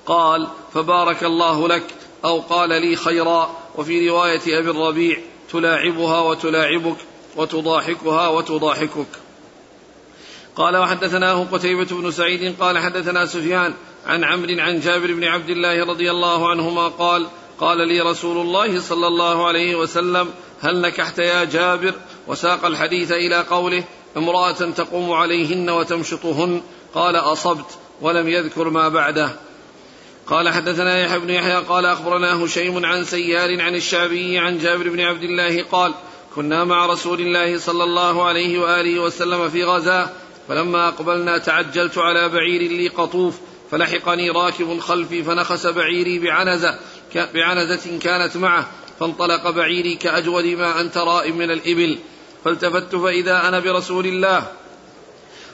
قال 0.06 0.48
فبارك 0.74 1.24
الله 1.24 1.68
لك 1.68 1.84
أو 2.26 2.40
قال 2.40 2.70
لي 2.70 2.96
خيرا. 2.96 3.56
وفي 3.76 4.10
رواية 4.10 4.60
أبي 4.60 4.72
الربيع 4.72 5.18
تلاعبها 5.52 6.20
وتلاعبك 6.20 6.98
وتضاحكها 7.36 8.28
وتضاحكك. 8.28 9.08
قال 10.56 10.78
وحدثناه 10.78 11.48
قتيبة 11.52 11.88
بن 11.92 12.12
سعيد 12.12 12.56
قال 12.60 12.80
حدثنا 12.80 13.26
سفيان 13.26 13.74
عن 14.08 14.24
عمرو 14.24 14.60
عن 14.60 14.80
جابر 14.80 15.14
بن 15.14 15.24
عبد 15.24 15.50
الله 15.50 15.86
رضي 15.86 16.12
الله 16.12 16.50
عنهما 16.50 16.88
قال 16.88 17.28
قال 17.60 17.88
لي 17.88 18.02
رسول 18.02 18.38
الله 18.38 18.80
صلى 18.80 19.08
الله 19.08 19.48
عليه 19.48 19.76
وسلم 19.76 20.30
هل 20.62 20.82
نكحت 20.82 21.20
يا 21.20 21.44
جابر؟ 21.44 21.94
وساق 22.28 22.66
الحديث 22.66 23.12
إلى 23.12 23.42
قوله 23.42 23.84
امرأة 24.18 24.52
تقوم 24.52 25.12
عليهن 25.12 25.70
وتمشطهن. 25.70 26.62
قال 26.94 27.16
أصبت 27.16 27.78
ولم 28.02 28.30
يذكر 28.30 28.70
ما 28.70 28.90
بعده. 28.90 29.30
قال 30.30 30.50
حدثنا 30.50 31.00
يحيى 31.00 31.20
بن 31.20 31.30
يحيى 31.30 31.56
قال 31.56 31.86
أخبرنا 31.86 32.46
هشيم 32.46 32.86
عن 32.86 33.04
سيار 33.04 33.62
عن 33.62 33.76
الشعبي 33.76 34.38
عن 34.38 34.58
جابر 34.58 34.90
بن 34.90 35.00
عبد 35.00 35.24
الله 35.24 35.64
قال 35.64 35.94
كنا 36.36 36.64
مع 36.64 36.86
رسول 36.86 37.22
الله 37.22 37.58
صلى 37.58 37.84
الله 37.84 38.24
عليه 38.24 38.60
وآله 38.60 39.00
وسلم 39.00 39.50
في 39.50 39.64
غزاه 39.64 40.10
فلما 40.48 40.88
أقبلنا 40.88 41.38
تعجلت 41.38 41.98
على 41.98 42.30
بعير 42.30 42.62
لي 42.62 42.88
قطوف 42.88 43.40
فلحقني 43.72 44.30
راكب 44.30 44.80
خلفي 44.80 45.24
فنخس 45.24 45.66
بعيري 45.66 46.20
بعنزة 46.20 46.80
بعنزة 47.16 48.00
كانت 48.02 48.38
معه 48.38 48.68
فانطلق 49.00 49.50
بعيري 49.50 49.96
كأجود 49.96 50.46
ما 50.46 50.82
أنت 50.82 50.98
رائم 50.98 51.38
من 51.38 51.52
الإبل. 51.52 52.00
فالتفت 52.46 52.96
فإذا 52.96 53.48
أنا 53.48 53.60
برسول 53.60 54.06
الله 54.06 54.48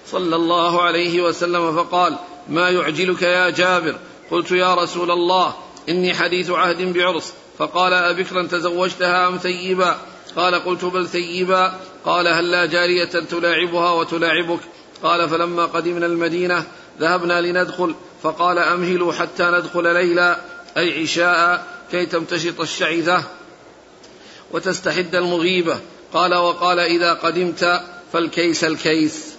صلى 0.08 0.36
الله 0.36 0.82
عليه 0.82 1.22
وسلم 1.22 1.76
فقال 1.76 2.18
ما 2.50 2.70
يعجلك 2.70 3.22
يا 3.22 3.50
جابر؟ 3.50 3.96
قلت 4.32 4.52
يا 4.52 4.76
رسول 4.76 5.12
الله 5.12 5.56
إني 5.90 6.14
حديث 6.14 6.50
عهد 6.50 6.94
بعرس. 6.94 7.34
فقال 7.58 7.94
أبكرا 7.94 8.44
تزوجتها 8.48 9.28
أم 9.28 9.38
ثيبا؟ 9.38 9.98
قال 10.36 10.56
قلت 10.56 10.86
بل 10.86 11.08
ثيبا. 11.08 11.80
قال 12.06 12.28
هل 12.28 12.52
لا 12.52 12.66
جارية 12.66 13.06
تلاعبها 13.06 13.92
وتلاعبك؟ 13.92 14.60
قال 15.04 15.30
فلما 15.30 15.66
قدمنا 15.66 16.06
المدينة 16.06 16.68
ذهبنا 17.00 17.42
لندخل. 17.42 17.96
فقال 18.24 18.60
أمهلوا 18.60 19.14
حتى 19.14 19.44
ندخل 19.44 19.94
ليلا 19.94 20.42
أي 20.78 21.02
عشاء 21.02 21.68
كي 21.92 22.06
تمتشط 22.06 22.62
الشعثة 22.62 23.24
وتستحد 24.52 25.16
المغيبة. 25.16 25.80
قال 26.16 26.36
وقال 26.36 26.80
إذا 26.80 27.14
قدمت 27.14 27.82
فالكيس 28.14 28.64
الكيس. 28.64 29.36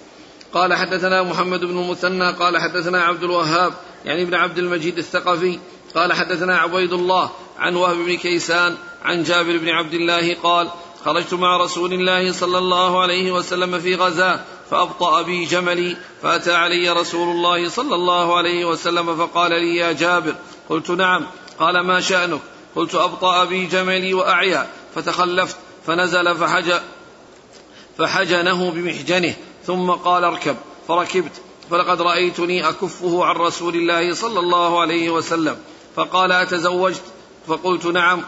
قال 0.52 0.74
حدثنا 0.74 1.22
محمد 1.22 1.60
بن 1.60 1.78
المثنى 1.78 2.30
قال 2.30 2.58
حدثنا 2.58 3.04
عبد 3.04 3.22
الوهاب 3.22 3.72
يعني 4.04 4.22
ابن 4.22 4.34
عبد 4.34 4.58
المجيد 4.58 4.98
الثقفي. 4.98 5.58
قال 5.94 6.12
حدثنا 6.12 6.58
عبيد 6.58 6.92
الله 6.92 7.30
عن 7.58 7.76
وهب 7.76 7.96
بن 7.96 8.16
كيسان 8.16 8.76
عن 9.04 9.22
جابر 9.22 9.58
بن 9.58 9.68
عبد 9.68 9.94
الله 9.94 10.34
قال 10.34 10.68
خرجت 11.04 11.34
مع 11.34 11.56
رسول 11.56 11.92
الله 11.92 12.32
صلى 12.32 12.58
الله 12.58 13.02
عليه 13.02 13.32
وسلم 13.32 13.80
في 13.80 13.94
غزاة 13.94 14.40
فأبطأ 14.70 15.22
بي 15.22 15.44
جملي 15.44 15.96
فأتى 16.22 16.54
علي 16.54 16.90
رسول 16.90 17.28
الله 17.28 17.68
صلى 17.68 17.94
الله 17.94 18.36
عليه 18.36 18.64
وسلم 18.64 19.16
فقال 19.16 19.50
لي 19.50 19.76
يا 19.76 19.92
جابر 19.92 20.34
قلت 20.68 20.90
نعم 20.90 21.26
قال 21.58 21.80
ما 21.80 22.00
شأنك؟ 22.00 22.40
قلت 22.76 22.94
أبطأ 22.94 23.44
بي 23.44 23.66
جملي 23.66 24.14
وأعيا 24.14 24.68
فتخلفت 24.94 25.56
فنزل 25.86 26.36
فحج 26.36 26.72
فحجنه 27.98 28.70
بمحجنه 28.70 29.34
ثم 29.66 29.90
قال 29.90 30.24
اركب 30.24 30.56
فركبت 30.88 31.32
فلقد 31.70 32.02
رأيتني 32.02 32.68
أكفه 32.68 33.24
عن 33.24 33.36
رسول 33.36 33.74
الله 33.74 34.14
صلى 34.14 34.40
الله 34.40 34.80
عليه 34.80 35.10
وسلم 35.10 35.56
فقال 35.96 36.32
أتزوجت؟ 36.32 37.02
فقلت 37.46 37.86
نعم. 37.86 38.22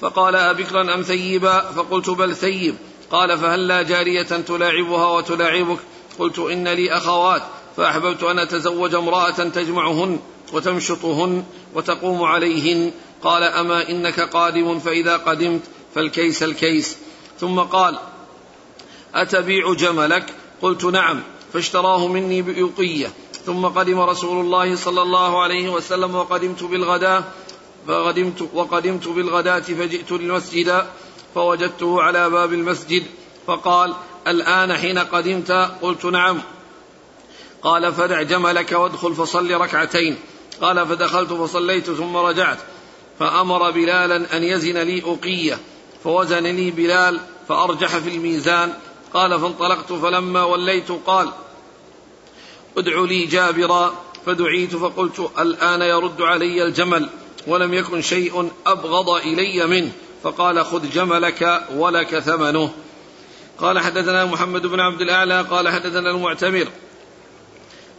فقال 0.00 0.36
أبكرا 0.36 0.94
أم 0.94 1.02
ثيبا؟ 1.02 1.60
فقلت 1.60 2.10
بل 2.10 2.36
ثيب. 2.36 2.74
قال 3.10 3.38
فهل 3.38 3.68
لا 3.68 3.82
جارية 3.82 4.22
تلاعبها 4.22 5.06
وتلاعبك؟ 5.06 5.78
قلت 6.18 6.38
إن 6.38 6.68
لي 6.68 6.96
أخوات 6.96 7.42
فأحببت 7.76 8.22
أن 8.22 8.38
أتزوج 8.38 8.94
امرأة 8.94 9.30
تجمعهن 9.30 10.20
وتمشطهن 10.52 11.44
وتقوم 11.74 12.22
عليهن. 12.22 12.92
قال 13.22 13.42
أما 13.42 13.88
إنك 13.88 14.20
قادم 14.20 14.78
فإذا 14.78 15.16
قدمت؟ 15.16 15.62
فالكيس 15.96 16.42
الكيس. 16.42 16.96
ثم 17.40 17.60
قال 17.60 17.98
أتبيع 19.14 19.74
جملك؟ 19.74 20.34
قلت 20.62 20.84
نعم 20.84 21.22
فاشتراه 21.52 22.06
مني 22.06 22.42
بأوقية. 22.42 23.12
ثم 23.46 23.66
قدم 23.66 24.00
رسول 24.00 24.44
الله 24.44 24.76
صلى 24.76 25.02
الله 25.02 25.42
عليه 25.42 25.68
وسلم 25.68 26.14
وقدمت 26.14 26.62
بالغداة 26.62 27.24
فقدمت 27.88 28.48
وقدمت 28.54 29.08
بالغداة 29.08 29.60
فجئت 29.60 30.12
للمسجد 30.12 30.86
فوجدته 31.34 32.02
على 32.02 32.30
باب 32.30 32.52
المسجد 32.52 33.02
فقال 33.46 33.94
الآن 34.26 34.76
حين 34.76 34.98
قدمت؟ 34.98 35.50
قلت 35.82 36.04
نعم. 36.04 36.40
قال 37.62 37.92
فدع 37.92 38.22
جملك 38.22 38.72
وادخل 38.72 39.14
فصل 39.14 39.50
ركعتين. 39.50 40.16
قال 40.60 40.86
فدخلت 40.86 41.32
فصليت 41.32 41.90
ثم 41.90 42.16
رجعت 42.16 42.58
فأمر 43.18 43.70
بلالا 43.70 44.36
أن 44.36 44.42
يزن 44.42 44.78
لي 44.78 45.02
أقية 45.06 45.58
فوزن 46.06 46.46
لي 46.46 46.70
بلال 46.70 47.20
فأرجح 47.48 47.98
في 47.98 48.08
الميزان. 48.08 48.72
قال 49.14 49.40
فانطلقت 49.40 49.92
فلما 49.92 50.44
وليت 50.44 50.92
قال 51.06 51.28
ادع 52.78 53.00
لي 53.00 53.26
جابرا 53.26 53.94
فدعيت 54.26 54.76
فقلت 54.76 55.30
الآن 55.38 55.82
يرد 55.82 56.22
علي 56.22 56.62
الجمل 56.62 57.08
ولم 57.46 57.74
يكن 57.74 58.02
شيء 58.02 58.50
أبغض 58.66 59.10
إلي 59.10 59.66
منه 59.66 59.92
فقال 60.22 60.64
خذ 60.64 60.90
جملك 60.90 61.66
ولك 61.74 62.18
ثمنه 62.18 62.72
قال 63.58 63.78
حدثنا 63.78 64.24
محمد 64.24 64.66
بن 64.66 64.80
عبد 64.80 65.00
الأعلى 65.00 65.40
قال 65.42 65.68
حدثنا 65.68 66.10
المعتمر 66.10 66.68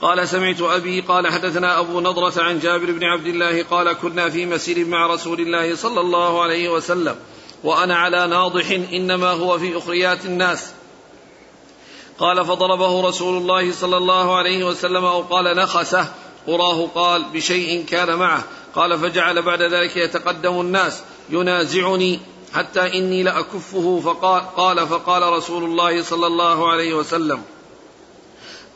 قال 0.01 0.27
سمعت 0.27 0.61
أبي 0.61 1.01
قال 1.01 1.27
حدثنا 1.27 1.79
أبو 1.79 1.99
نضرة 2.01 2.41
عن 2.41 2.59
جابر 2.59 2.91
بن 2.91 3.03
عبد 3.03 3.27
الله 3.27 3.63
قال 3.63 3.93
كنا 3.93 4.29
في 4.29 4.45
مسير 4.45 4.85
مع 4.85 5.07
رسول 5.07 5.39
الله 5.39 5.75
صلى 5.75 6.01
الله 6.01 6.41
عليه 6.41 6.69
وسلم 6.69 7.15
وأنا 7.63 7.95
على 7.97 8.27
ناضح 8.27 8.69
إنما 8.69 9.31
هو 9.31 9.59
في 9.59 9.77
أخريات 9.77 10.25
الناس. 10.25 10.71
قال 12.19 12.45
فضربه 12.45 13.07
رسول 13.07 13.37
الله 13.37 13.71
صلى 13.71 13.97
الله 13.97 14.35
عليه 14.35 14.63
وسلم 14.63 15.05
أو 15.05 15.21
قال 15.21 15.55
نخسه 15.55 16.13
أراه 16.47 16.87
قال 16.95 17.23
بشيء 17.33 17.85
كان 17.85 18.15
معه. 18.15 18.43
قال 18.75 18.99
فجعل 18.99 19.41
بعد 19.41 19.61
ذلك 19.61 19.97
يتقدم 19.97 20.61
الناس. 20.61 21.01
ينازعني 21.29 22.19
حتى 22.53 22.97
إني 22.97 23.23
لأكفه. 23.23 24.01
فقال 24.05 24.41
قال 24.55 24.87
فقال 24.87 25.23
رسول 25.23 25.63
الله 25.63 26.03
صلى 26.03 26.27
الله 26.27 26.71
عليه 26.71 26.93
وسلم 26.93 27.41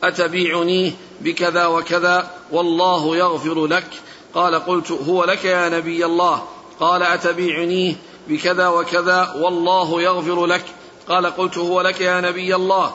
أتبيعني 0.04 0.92
بكذا 1.20 1.66
وكذا؟ 1.66 2.30
والله 2.52 3.16
يغفر 3.16 3.66
لك. 3.66 3.88
قال 4.34 4.54
قلت 4.54 4.90
هو 4.90 5.24
لك 5.24 5.44
يا 5.44 5.68
نبي 5.68 6.04
الله. 6.04 6.42
قال 6.80 7.02
أتبيعني 7.02 7.96
بكذا 8.28 8.68
وكذا 8.68 9.34
والله 9.38 10.02
يغفر 10.02 10.46
لك. 10.46 10.64
قال 11.08 11.26
قلت 11.26 11.58
هو 11.58 11.80
لك 11.80 12.00
يا 12.00 12.20
نبي 12.20 12.54
الله. 12.54 12.94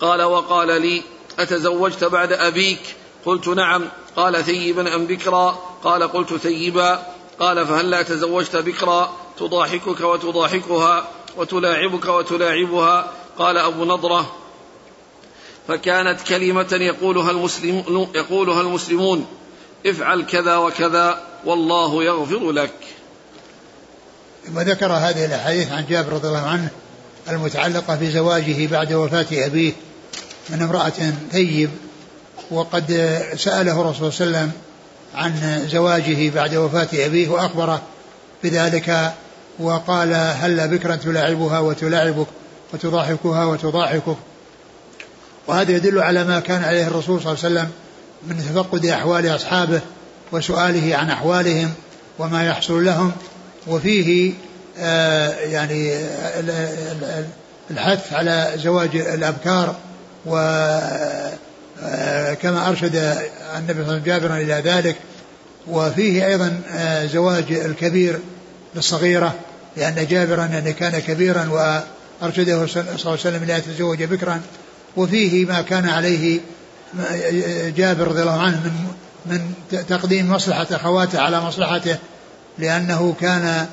قال 0.00 0.22
وقال 0.22 0.82
لي 0.82 1.02
أتزوجت 1.38 2.04
بعد 2.04 2.32
أبيك؟ 2.32 2.80
قلت 3.26 3.48
نعم. 3.48 3.84
قال 4.16 4.44
ثيبا 4.44 4.94
أم 4.94 5.06
بكرا؟ 5.06 5.58
قال 5.84 6.12
قلت 6.12 6.34
ثيبا. 6.34 7.06
قال 7.40 7.66
فهلا 7.66 8.02
تزوجت 8.02 8.56
بكرا؟ 8.56 9.12
تضاحكك 9.38 10.00
وتضاحكها 10.00 11.08
وتلاعبك 11.36 12.08
وتلاعبها. 12.08 13.10
قال 13.38 13.56
أبو 13.56 13.84
نضرة. 13.84 14.32
فكانت 15.68 16.20
كلمة 16.22 16.78
يقولها 16.80 17.30
المسلمون 17.30 18.10
يقولها 18.14 18.60
المسلمون 18.60 19.26
افعل 19.86 20.22
كذا 20.22 20.56
وكذا 20.56 21.22
والله 21.44 22.04
يغفر 22.04 22.52
لك. 22.52 22.95
ثم 24.46 24.60
ذكر 24.60 24.92
هذه 24.92 25.24
الأحاديث 25.24 25.72
عن 25.72 25.86
جابر 25.86 26.12
رضي 26.12 26.28
الله 26.28 26.46
عنه 26.46 26.68
المتعلقة 27.28 27.96
بزواجه 27.96 28.66
بعد 28.66 28.92
وفاة 28.92 29.26
أبيه 29.32 29.72
من 30.48 30.62
امرأة 30.62 31.12
ثيب 31.32 31.70
وقد 32.50 32.86
سأله 33.36 33.80
الرسول 33.80 34.12
صلى 34.12 34.26
الله 34.26 34.38
عليه 34.38 34.48
وسلم 34.48 34.52
عن 35.14 35.64
زواجه 35.68 36.30
بعد 36.30 36.54
وفاة 36.54 36.88
أبيه 36.94 37.28
وأخبره 37.28 37.82
بذلك 38.44 39.12
وقال 39.58 40.14
هل 40.14 40.68
بكرا 40.68 40.96
تلاعبها 40.96 41.58
وتلاعبك 41.58 42.26
وتضاحكها 42.74 43.44
وتضاحكك؟ 43.44 44.16
وهذا 45.46 45.72
يدل 45.72 45.98
على 45.98 46.24
ما 46.24 46.40
كان 46.40 46.64
عليه 46.64 46.86
الرسول 46.86 47.22
صلى 47.22 47.32
الله 47.32 47.44
عليه 47.44 47.54
وسلم 47.54 47.70
من 48.26 48.36
تفقد 48.38 48.86
أحوال 48.86 49.34
أصحابه 49.34 49.80
وسؤاله 50.32 50.96
عن 50.96 51.10
أحوالهم 51.10 51.72
وما 52.18 52.46
يحصل 52.46 52.84
لهم. 52.84 53.12
وفيه 53.66 54.32
آه 54.78 55.30
يعني 55.30 55.94
الحث 57.70 58.12
على 58.12 58.52
زواج 58.56 58.96
الأبكار 58.96 59.76
و 60.26 60.36
آه، 61.82 62.36
أرشد 62.44 62.96
النبي 62.96 63.18
صلى 63.56 63.58
الله 63.58 63.72
عليه 63.72 63.82
وسلم 63.82 64.02
جابرا 64.04 64.36
إلى 64.36 64.54
ذلك. 64.54 64.96
وفيه 65.68 66.26
أيضا 66.26 66.60
آه، 66.72 67.06
زواج 67.06 67.52
الكبير 67.52 68.18
للصغيرة 68.74 69.34
لأن 69.76 70.06
جابرا 70.06 70.44
يعني 70.44 70.72
كان 70.72 70.98
كبيرا 70.98 71.48
وأرشده 72.20 72.66
صلى 72.66 72.82
الله 72.82 72.96
عليه 73.04 73.12
وسلم 73.12 73.44
لا 73.44 73.56
يتزوج 73.56 74.02
بكرا. 74.02 74.40
وفيه 74.96 75.46
ما 75.46 75.62
كان 75.62 75.88
عليه 75.88 76.40
جابر 77.76 78.08
رضي 78.08 78.20
الله 78.20 78.40
عنه 78.40 78.60
من 78.64 78.72
من 79.26 79.54
تقديم 79.88 80.30
مصلحة 80.30 80.66
أخواته 80.70 81.20
على 81.20 81.40
مصلحته. 81.40 81.96
لأنه 82.58 83.14
كان 83.20 83.66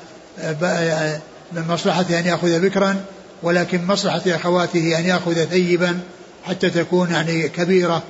من 1.52 1.64
مصلحته 1.68 2.18
أن 2.18 2.26
يأخذ 2.26 2.60
بكرا 2.60 2.96
ولكن 3.42 3.86
مصلحة 3.86 4.22
أخواته 4.26 4.98
أن 4.98 5.06
يأخذ 5.06 5.44
ثيبا 5.44 6.00
حتى 6.44 6.70
تكون 6.70 7.10
يعني 7.10 7.48
كبيرة 7.48 8.02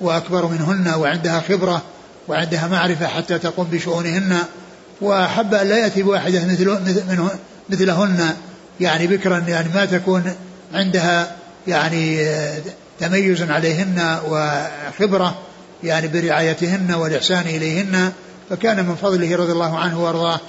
وأكبر 0.00 0.46
منهن 0.46 0.94
وعندها 0.94 1.40
خبرة 1.40 1.82
وعندها 2.28 2.68
معرفة 2.68 3.06
حتى 3.06 3.38
تقوم 3.38 3.66
بشؤونهن. 3.72 4.38
وأحب 5.00 5.54
أن 5.54 5.66
لا 5.66 5.78
يأتي 5.78 6.02
بواحدة 6.02 6.46
مثل 6.46 6.78
مثلهن 7.68 8.34
يعني 8.80 9.06
بكرا 9.06 9.38
يعني 9.48 9.68
ما 9.74 9.84
تكون 9.84 10.34
عندها 10.74 11.36
يعني 11.68 12.26
تميز 13.00 13.42
عليهن 13.42 14.18
وخبرة 14.28 15.38
يعني 15.84 16.08
برعايتهن 16.08 16.94
والإحسان 16.94 17.46
إليهن. 17.46 18.12
فكان 18.52 18.86
من 18.86 18.94
فضله 18.94 19.36
رضي 19.36 19.52
الله 19.52 19.78
عنه 19.78 20.04
وأرضاه 20.04 20.40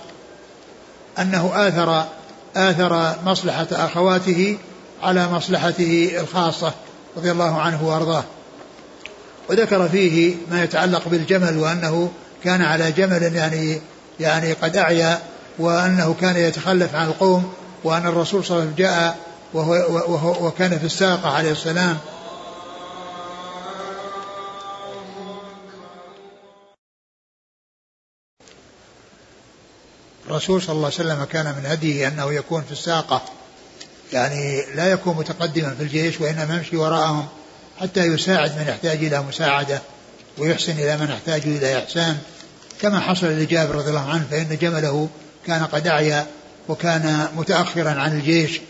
أنه 1.20 1.52
آثر 1.68 2.06
آثر 2.56 3.16
مصلحة 3.26 3.68
أخواته 3.72 4.58
على 5.04 5.28
مصلحته 5.28 6.12
الخاصة 6.20 6.72
رضي 7.18 7.32
الله 7.32 7.62
عنه 7.62 7.88
وأرضاه. 7.88 8.24
وذكر 9.50 9.90
فيه 9.90 10.36
ما 10.52 10.64
يتعلق 10.64 11.08
بالجمل 11.08 11.58
وأنه 11.58 12.12
كان 12.44 12.62
على 12.62 12.92
جمل 12.92 13.36
يعني 13.36 13.82
يعني 14.20 14.54
قد 14.54 14.78
أعيا 14.78 15.20
وأنه 15.60 16.16
كان 16.22 16.38
يتخلف 16.38 16.96
عن 16.96 17.08
القوم 17.08 17.54
وأن 17.84 18.08
الرسول 18.08 18.46
صلى 18.46 18.58
الله 18.58 18.64
عليه 18.64 18.74
وسلم 18.74 18.86
جاء 18.86 19.18
وهو, 19.54 19.74
وهو 20.14 20.48
وكان 20.48 20.80
في 20.80 20.86
الساقة 20.86 21.30
عليه 21.30 21.52
السلام 21.52 21.98
الرسول 30.28 30.62
صلى 30.62 30.76
الله 30.76 30.86
عليه 30.86 30.96
وسلم 30.96 31.24
كان 31.24 31.46
من 31.46 31.66
هديه 31.66 32.08
أنه 32.08 32.34
يكون 32.34 32.62
في 32.62 32.72
الساقة. 32.72 33.22
يعني 34.14 34.66
لا 34.76 34.92
يكون 34.92 35.18
متقدما 35.18 35.76
في 35.76 35.84
الجيش 35.84 36.22
وإنما 36.22 36.56
يمشي 36.56 36.78
وراءهم 36.78 37.28
حتى 37.80 38.06
يساعد 38.06 38.58
من 38.58 38.66
يحتاج 38.68 39.04
إلى 39.04 39.22
مساعدة 39.22 39.82
ويحسن 40.38 40.72
إلى 40.72 40.98
من 40.98 41.10
يحتاج 41.10 41.42
إلى 41.46 41.80
إحسان. 41.84 42.18
كما 42.82 43.00
حصل 43.00 43.28
لجابر 43.28 43.76
رضي 43.76 43.90
الله 43.90 44.10
عنه 44.10 44.24
فإن 44.32 44.58
جمله 44.62 45.10
كان 45.48 45.66
قد 45.66 45.88
أعيا 45.88 46.26
وكان 46.70 47.28
متأخرا 47.36 47.90
عن 47.90 48.12
الجيش 48.12 48.62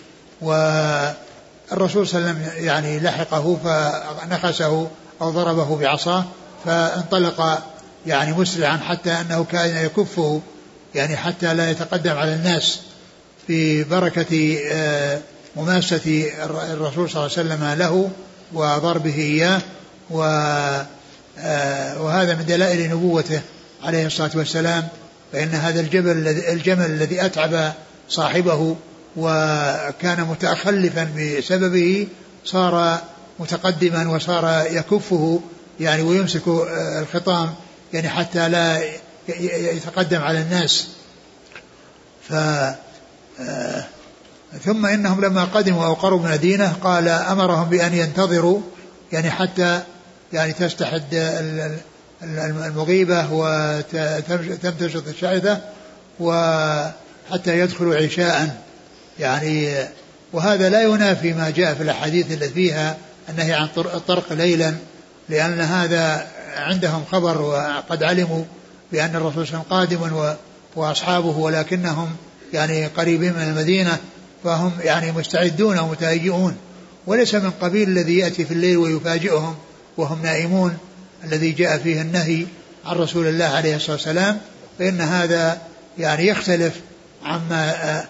والرسول 0.42 2.08
صلى 2.08 2.20
الله 2.20 2.30
عليه 2.30 2.42
وسلم 2.42 2.66
يعني 2.66 3.00
لحقه 3.00 3.58
فنخسه 3.64 4.88
أو 5.22 5.30
ضربه 5.30 5.78
بعصاه 5.78 6.26
فانطلق 6.66 7.64
يعني 8.06 8.34
مسرعا 8.34 8.78
حتى 8.78 9.12
أنه 9.12 9.44
كان 9.44 9.86
يكفه 9.86 10.42
يعني 10.96 11.18
حتى 11.18 11.54
لا 11.54 11.72
يتقدم 11.72 12.12
على 12.12 12.34
الناس 12.34 12.80
في 13.48 13.84
بركة 13.84 14.58
آه، 14.72 15.20
مماسة 15.56 16.32
الرسول 16.44 17.10
صلى 17.10 17.26
الله 17.26 17.38
عليه 17.38 17.50
وسلم 17.50 17.80
له 17.80 18.10
وضربه 18.54 19.16
إياه 19.16 19.62
آه، 21.40 22.02
وهذا 22.02 22.36
من 22.36 22.46
دلائل 22.46 22.90
نبوته 22.90 23.42
عليه 23.84 24.06
الصلاة 24.06 24.32
والسلام 24.36 24.88
فإن 25.34 25.50
هذا 25.50 25.80
الجبل 25.80 26.28
الجمل 26.28 26.86
الذي 26.86 27.26
أتعب 27.26 27.74
صاحبه 28.10 28.76
وكان 29.16 30.22
متخلفا 30.22 31.04
بسببه 31.18 32.08
صار 32.46 33.02
متقدما 33.40 34.10
وصار 34.10 34.66
يكفه 34.72 35.42
يعني 35.80 36.02
ويمسك 36.02 36.48
آه، 36.48 37.00
الخطام 37.00 37.54
يعني 37.94 38.10
حتى 38.10 38.50
لا 38.50 38.82
يتقدم 39.28 40.22
على 40.22 40.42
الناس. 40.42 40.88
ف 42.30 42.34
آه، 43.40 43.86
ثم 44.64 44.86
إنهم 44.86 45.26
لما 45.26 45.44
قدموا 45.44 45.86
أو 45.86 45.94
قربوا 45.94 46.20
من 46.20 46.26
المدينة 46.26 46.74
قال 46.74 47.08
أمرهم 47.08 47.70
بأن 47.70 47.94
ينتظروا 47.94 48.62
يعني 49.12 49.32
حتى 49.32 49.82
يعني 50.34 50.54
تستحد 50.54 51.04
المغيبة 52.24 53.34
وتمتشط 53.34 55.08
الشعثة 55.08 55.62
وحتى 56.20 57.60
يدخلوا 57.60 57.96
عشاء. 57.96 58.64
يعني 59.20 59.74
وهذا 60.34 60.70
لا 60.70 60.84
ينافي 60.84 61.34
ما 61.34 61.50
جاء 61.50 61.74
في 61.74 61.84
الأحاديث 61.84 62.32
التي 62.32 62.50
فيها 62.50 62.98
النهي 63.30 63.54
عن 63.54 63.68
الطرق 63.78 64.34
ليلا 64.34 64.76
لأن 65.30 65.62
هذا 65.62 66.28
عندهم 66.56 67.04
خبر 67.12 67.42
وقد 67.42 68.04
علموا 68.04 68.44
بأن 68.94 69.16
الرسول 69.16 69.48
صلى 69.48 69.62
الله 69.62 69.78
عليه 69.78 69.98
وسلم 69.98 70.00
قادم 70.02 70.36
وأصحابه 70.76 71.38
ولكنهم 71.38 72.10
يعني 72.54 72.88
قريبين 72.88 73.34
من 73.34 73.42
المدينة 73.42 73.98
فهم 74.44 74.72
يعني 74.84 75.12
مستعدون 75.12 75.80
ومتهيئون 75.80 76.56
وليس 77.08 77.36
من 77.36 77.52
قبيل 77.62 77.90
الذي 77.90 78.18
يأتي 78.18 78.46
في 78.46 78.54
الليل 78.54 78.78
ويفاجئهم 78.78 79.56
وهم 79.98 80.22
نائمون 80.24 80.78
الذي 81.24 81.52
جاء 81.52 81.78
فيه 81.78 82.02
النهي 82.02 82.46
عن 82.86 82.96
رسول 82.96 83.28
الله 83.28 83.46
عليه 83.46 83.76
الصلاة 83.76 83.96
والسلام. 83.96 84.38
فإن 84.80 85.02
هذا 85.02 85.62
يعني 85.98 86.28
يختلف 86.28 86.74
عما 87.26 88.04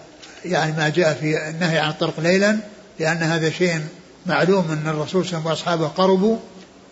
يعني 0.44 0.72
ما 0.72 0.88
جاء 0.88 1.14
في 1.14 1.48
النهي 1.48 1.78
عن 1.78 1.90
الطرق 1.90 2.20
ليلا 2.20 2.56
لأن 3.00 3.16
هذا 3.16 3.50
شيء 3.50 3.80
معلوم 4.26 4.70
أن 4.70 4.88
الرسول 4.88 5.26
صلى 5.26 5.38
الله 5.38 5.50
عليه 5.50 5.60
وسلم 5.60 5.76
وأصحابه 5.76 5.86
قربوا 5.86 6.36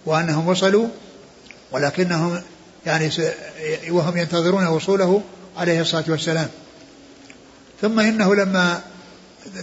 وأنهم 0.06 0.48
وصلوا 0.48 0.86
ولكنهم 1.72 2.42
يعني 2.86 3.10
وهم 3.90 4.16
ينتظرون 4.16 4.66
وصوله 4.66 5.22
عليه 5.56 5.80
الصلاة 5.80 6.04
والسلام. 6.08 6.48
ثم 7.82 8.00
إنه 8.00 8.34
لما 8.34 8.80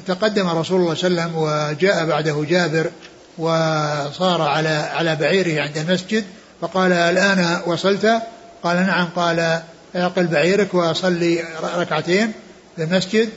تقدم 0.07 0.47
رسول 0.47 0.81
الله 0.81 0.95
صلى 0.95 1.07
الله 1.07 1.21
عليه 1.21 1.31
وسلم 1.31 1.37
وجاء 1.37 2.05
بعده 2.05 2.45
جابر 2.49 2.91
وصار 3.37 4.41
على 4.41 4.69
على 4.69 5.15
بعيره 5.15 5.61
عند 5.61 5.77
المسجد 5.77 6.23
فقال 6.61 6.91
الآن 6.93 7.61
وصلت؟ 7.65 8.21
قال 8.63 8.77
نعم 8.77 9.07
قال 9.15 9.61
اعقل 9.95 10.27
بعيرك 10.27 10.73
وصلي 10.73 11.43
ركعتين 11.63 12.31
في 12.75 12.83
المسجد. 12.83 13.29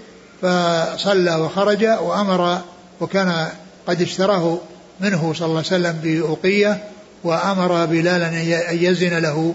فصلى 0.43 1.35
وخرج 1.35 1.85
وأمر 1.85 2.61
وكان 3.01 3.49
قد 3.87 4.03
اشتراه 4.03 4.59
منه 5.01 5.33
صلى 5.35 5.47
الله 5.47 5.59
عليه 5.59 5.67
وسلم 5.67 5.93
بأوقية 6.03 6.85
وأمر 7.25 7.85
بلالا 7.87 8.29
أن 8.71 8.79
يزن 8.81 9.19
له 9.19 9.55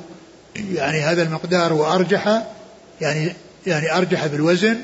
يعني 0.73 1.01
هذا 1.01 1.23
المقدار 1.23 1.73
وأرجح 1.73 2.43
يعني 3.01 3.33
يعني 3.67 3.97
أرجح 3.97 4.27
بالوزن 4.27 4.77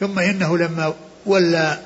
ثم 0.00 0.18
إنه 0.18 0.58
لما 0.58 0.94
ولى 1.26 1.78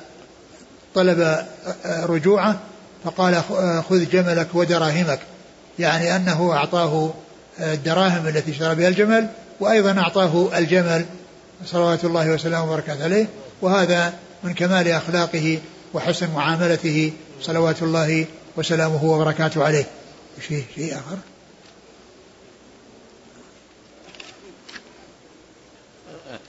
طلب 0.95 1.45
رجوعه 1.85 2.59
فقال 3.03 3.43
خذ 3.89 4.09
جملك 4.09 4.47
ودراهمك 4.53 5.19
يعني 5.79 6.15
أنه 6.15 6.53
أعطاه 6.53 7.13
الدراهم 7.59 8.27
التي 8.27 8.51
اشترى 8.51 8.75
بها 8.75 8.87
الجمل 8.87 9.27
وأيضا 9.59 9.99
أعطاه 9.99 10.57
الجمل 10.57 11.05
صلوات 11.65 12.05
الله 12.05 12.29
وسلامه 12.31 12.71
وبركاته 12.71 13.03
عليه 13.03 13.27
وهذا 13.61 14.13
من 14.43 14.53
كمال 14.53 14.87
أخلاقه 14.87 15.59
وحسن 15.93 16.29
معاملته 16.35 17.11
صلوات 17.41 17.83
الله 17.83 18.25
وسلامه 18.55 19.03
وبركاته 19.05 19.63
عليه. 19.63 19.85
شيء 20.47 20.63
شيء 20.75 20.93
آخر؟ 20.93 21.17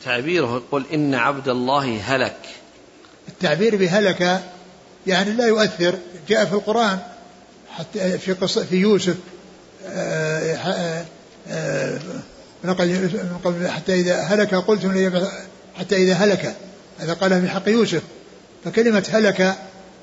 تعبيره 0.09 0.57
يقول 0.57 0.85
إن 0.95 1.15
عبد 1.15 1.49
الله 1.49 2.01
هلك. 2.01 2.37
التعبير 3.29 3.77
بهلك 3.77 4.43
يعني 5.07 5.33
لا 5.33 5.47
يؤثر 5.47 5.99
جاء 6.29 6.45
في 6.45 6.53
القرآن 6.53 6.99
حتى 7.71 8.19
في 8.19 8.33
قصة 8.33 8.65
في 8.65 8.77
يوسف 8.77 9.17
آه، 9.87 10.55
آه، 10.55 11.05
آه، 11.49 11.99
حتى 13.69 13.95
إذا 13.95 14.21
هلك 14.21 14.55
قلتم 14.55 15.11
حتى 15.79 15.97
إذا 15.97 16.15
هلك 16.15 16.55
هذا 16.99 17.13
قال 17.13 17.41
في 17.41 17.49
حق 17.49 17.69
يوسف. 17.69 18.03
فكلمة 18.65 19.05
هلك 19.13 19.55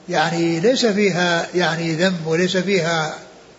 يعني 0.09 0.59
ليس 0.59 0.85
فيها 0.85 1.47
يعني 1.55 1.95
ذنب 1.95 2.27
وليس 2.27 2.57
فيها 2.57 3.15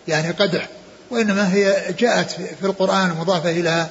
يعني 0.08 0.30
قدح 0.30 0.68
وإنما 1.10 1.54
هي 1.54 1.94
جاءت 1.98 2.30
في 2.30 2.66
القرآن 2.66 3.10
مضافة 3.10 3.50
إلى 3.50 3.86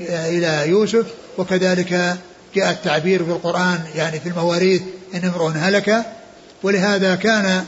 إلى 0.00 0.68
يوسف 0.68 1.06
وكذلك 1.38 2.18
جاء 2.54 2.70
التعبير 2.70 3.24
في 3.24 3.30
القرآن 3.30 3.80
يعني 3.94 4.20
في 4.20 4.28
المواريث 4.28 4.82
إن 5.14 5.24
امرؤ 5.24 5.50
هلك. 5.50 6.04
ولهذا 6.62 7.14
كان 7.14 7.64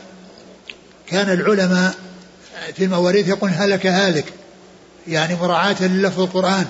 كان 1.07 1.31
العلماء 1.31 1.95
في 2.77 2.85
المواريث 2.85 3.29
يقول 3.29 3.51
هلك 3.51 3.87
هالك 3.87 4.25
يعني 5.09 5.35
مراعاة 5.35 5.83
للفظ 5.83 6.21
القرآن. 6.21 6.67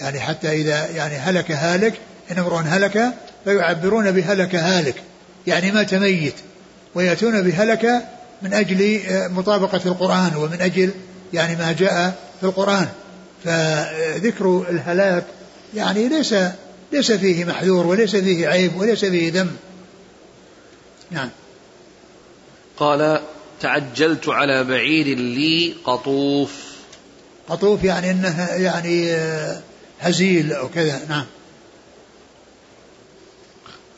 يعني 0.00 0.20
حتى 0.20 0.52
إذا 0.52 0.86
يعني 0.90 1.14
هلك 1.14 1.50
هالك 1.50 1.94
إن 2.30 2.38
امرؤ 2.38 2.58
هلك 2.58 3.12
فيعبرون 3.44 4.10
بهلك 4.10 4.54
هالك. 4.54 5.02
يعني 5.46 5.72
مات 5.72 5.94
ميت 5.94 6.34
ويأتون 6.94 7.42
بهلك 7.42 8.02
من 8.42 8.54
أجل 8.54 9.00
مطابقة 9.30 9.80
القرآن 9.86 10.36
ومن 10.36 10.60
أجل 10.60 10.90
يعني 11.32 11.56
ما 11.56 11.72
جاء 11.72 12.14
في 12.40 12.46
القرآن. 12.46 12.88
فذكر 13.44 14.66
الهلاك 14.70 15.24
يعني 15.74 16.08
ليس 16.08 16.34
ليس 16.92 17.12
فيه 17.12 17.44
محذور 17.44 17.86
وليس 17.86 18.16
فيه 18.16 18.48
عيب 18.48 18.76
وليس 18.76 19.04
فيه 19.04 19.32
ذم. 19.32 19.56
نعم. 21.10 21.30
قال 22.76 23.20
تعجلت 23.60 24.28
على 24.28 24.64
بعير 24.64 25.06
لي 25.06 25.74
قطوف. 25.84 26.72
قطوف 27.48 27.84
يعني 27.84 28.10
إنه 28.10 28.48
يعني 28.50 29.16
هزيل 30.00 30.52
أو 30.52 30.68
كذا. 30.68 31.00
نعم. 31.08 31.26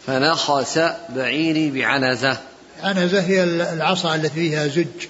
فنخس 0.06 0.78
بعيري 1.08 1.70
بعنزة. 1.70 2.38
عنزة 2.82 3.20
هي 3.20 3.44
العصا 3.44 4.14
التي 4.14 4.30
فيها 4.34 4.66
زج. 4.66 5.06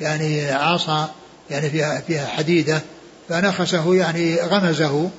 يعني 0.00 0.50
عصا 0.50 1.14
يعني 1.50 1.70
فيها 1.70 2.00
فيها 2.00 2.26
حديدة. 2.26 2.82
فنخسه 3.28 3.94
يعني 3.94 4.40
غمزه. 4.40 5.10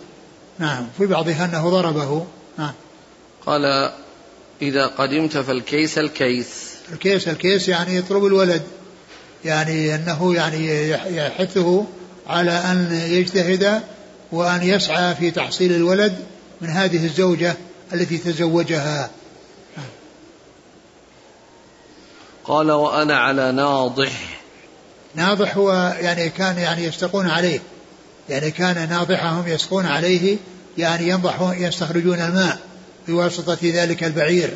نعم 0.59 0.87
في 0.97 1.05
بعضها 1.05 1.45
أنه 1.45 1.69
ضربه. 1.69 2.25
نعم. 2.57 2.73
قال 3.45 3.91
إذا 4.61 4.87
قدمت 4.87 5.37
فالكيس 5.37 5.97
الكيس. 5.97 6.73
الكيس 6.91 7.27
الكيس 7.27 7.67
يعني 7.67 7.95
يطلب 7.95 8.25
الولد. 8.25 8.63
يعني 9.45 9.95
أنه 9.95 10.35
يعني 10.35 10.89
يحثه 11.17 11.85
على 12.27 12.51
أن 12.51 12.91
يجتهد 12.91 13.81
وأن 14.31 14.63
يسعى 14.63 15.15
في 15.15 15.31
تحصيل 15.31 15.71
الولد 15.71 16.15
من 16.61 16.69
هذه 16.69 17.05
الزوجة 17.05 17.55
التي 17.93 18.17
تزوجها. 18.17 19.09
قال 22.43 22.71
وأنا 22.71 23.17
على 23.17 23.51
ناضح. 23.51 24.41
ناضح 25.15 25.57
هو 25.57 25.95
يعني 26.01 26.29
كان 26.29 26.57
يعني 26.57 26.83
يستقون 26.83 27.29
عليه. 27.29 27.59
يعني 28.29 28.51
كان 28.51 28.89
ناضحهم 28.89 29.47
يسقون 29.47 29.85
عليه 29.85 30.37
يعني 30.77 31.09
ينضحون 31.09 31.55
يستخرجون 31.55 32.19
الماء 32.19 32.59
بواسطة 33.07 33.57
ذلك 33.63 34.03
البعير 34.03 34.49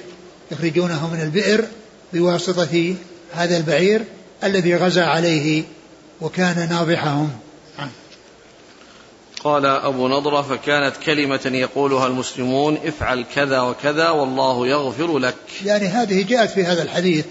يخرجونه 0.52 1.14
من 1.14 1.22
البئر 1.22 1.66
بواسطة 2.14 2.96
هذا 3.34 3.58
البعير 3.58 4.02
الذي 4.44 4.76
غزا 4.76 5.04
عليه 5.04 5.64
وكان 6.22 6.70
ناضحهم. 6.70 7.30
قال 9.44 9.66
أبو 9.66 10.08
نضرة 10.08 10.42
فكانت 10.42 10.98
كلمة 11.06 11.40
يقولها 11.46 12.08
المسلمون 12.08 12.78
افعل 12.86 13.26
كذا 13.36 13.62
وكذا 13.62 14.10
والله 14.10 14.68
يغفر 14.68 15.18
لك. 15.18 15.36
يعني 15.66 15.88
هذه 15.88 16.24
جاءت 16.24 16.50
في 16.50 16.64
هذا 16.64 16.84
الحديث 16.84 17.26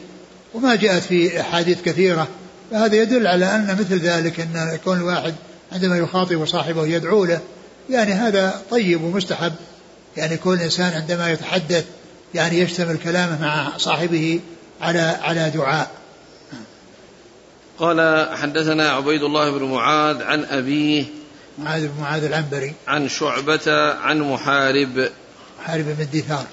وما 0.54 0.74
جاءت 0.74 1.02
في 1.02 1.40
أحاديث 1.40 1.82
كثيرة 1.82 2.28
فهذا 2.70 2.96
يدل 2.96 3.26
على 3.26 3.44
أن 3.44 3.76
مثل 3.80 3.98
ذلك 3.98 4.40
أن 4.40 4.70
يكون 4.74 4.98
الواحد 4.98 5.34
عندما 5.72 5.98
يخاطب 5.98 6.46
صاحبه 6.46 6.86
يدعو 6.86 7.24
له 7.24 7.40
يعني 7.90 8.12
هذا 8.12 8.62
طيب 8.70 9.02
ومستحب. 9.02 9.52
يعني 10.16 10.36
كل 10.36 10.58
إنسان 10.58 10.92
عندما 10.92 11.30
يتحدث 11.30 11.84
يعني 12.34 12.58
يشتمل 12.58 12.96
كلامه 12.96 13.42
مع 13.42 13.76
صاحبه 13.76 14.40
على 14.80 15.00
على 15.00 15.50
دعاء. 15.50 15.90
قال 17.78 18.28
حدثنا 18.36 18.90
عبيد 18.90 19.22
الله 19.22 19.50
بن 19.50 19.64
معاذ 19.64 20.22
عن 20.22 20.44
أبيه 20.44 21.04
معاذ 21.58 21.88
بن 21.88 22.00
معاذ 22.00 22.24
العنبري. 22.24 22.74
عن 22.88 23.08
شعبة 23.08 23.92
عن 23.92 24.20
محارب. 24.20 25.10
محارب 25.60 25.84
بن 25.84 26.20
دثار 26.20 26.46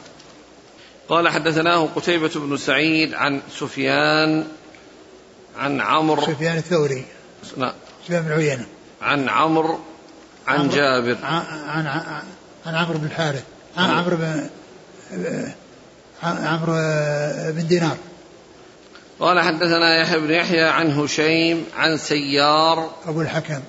قال 1.09 1.29
حدثناه 1.29 1.89
قتيبة 1.95 2.31
بن 2.35 2.57
سعيد 2.57 3.13
عن 3.13 3.41
سفيان 3.59 4.47
عن 5.57 5.81
عمرو. 5.81 6.21
سفيان 6.21 6.57
الثوري. 6.57 7.05
لا 7.57 7.73
سفيان 8.05 8.21
بن 8.21 8.31
عيينة. 8.31 8.65
عن 9.01 9.29
عمرو 9.29 9.79
عن 10.47 10.59
عمرو 10.59 10.75
جابر. 10.75 11.17
عن 11.23 11.87
عن, 11.87 12.23
عن 12.65 12.75
عمرو 12.75 12.97
بن 12.97 13.05
الحارث 13.05 13.43
عن 13.77 13.89
عمرو 13.89 14.17
بن 14.17 14.49
عمرو 16.23 16.73
بن 17.51 17.67
دينار. 17.67 17.97
قال 19.19 19.39
حدثنا 19.39 20.01
يحيى 20.01 20.19
بن 20.19 20.31
يحيى 20.31 20.63
عن 20.63 20.91
هشيم 20.91 21.65
عن 21.77 21.97
سيار 21.97 22.91
أبو 23.05 23.21
الحكم. 23.21 23.61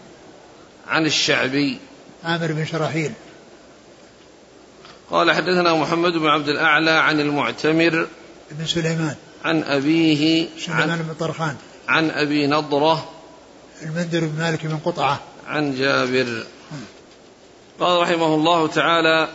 عن 0.89 1.07
الشعبي. 1.07 1.79
عامر 2.25 2.53
بن 2.53 2.67
شراحيل. 2.67 3.13
قال 5.11 5.33
حدثنا 5.33 5.75
محمد 5.75 6.13
بن 6.13 6.27
عبد 6.27 6.49
الأعلى 6.49 6.91
عن 6.91 7.21
المعتمر 7.21 8.07
بن 8.51 8.67
سليمان. 8.67 9.15
عن 9.45 9.63
أبيه 9.63 10.49
سليمان 10.59 10.91
عن, 10.91 10.99
بن 10.99 11.15
طرخان. 11.15 11.57
عن 11.89 12.11
أبي 12.11 12.47
نضرة 12.47 13.09
المنذر 13.83 14.21
بن 14.21 14.39
مالك 14.39 14.67
بن 14.67 14.77
قطعة. 14.77 15.21
عن 15.47 15.75
جابر. 15.75 16.45
قال 17.81 18.01
رحمه 18.01 18.35
الله 18.35 18.67
تعالى 18.67 19.29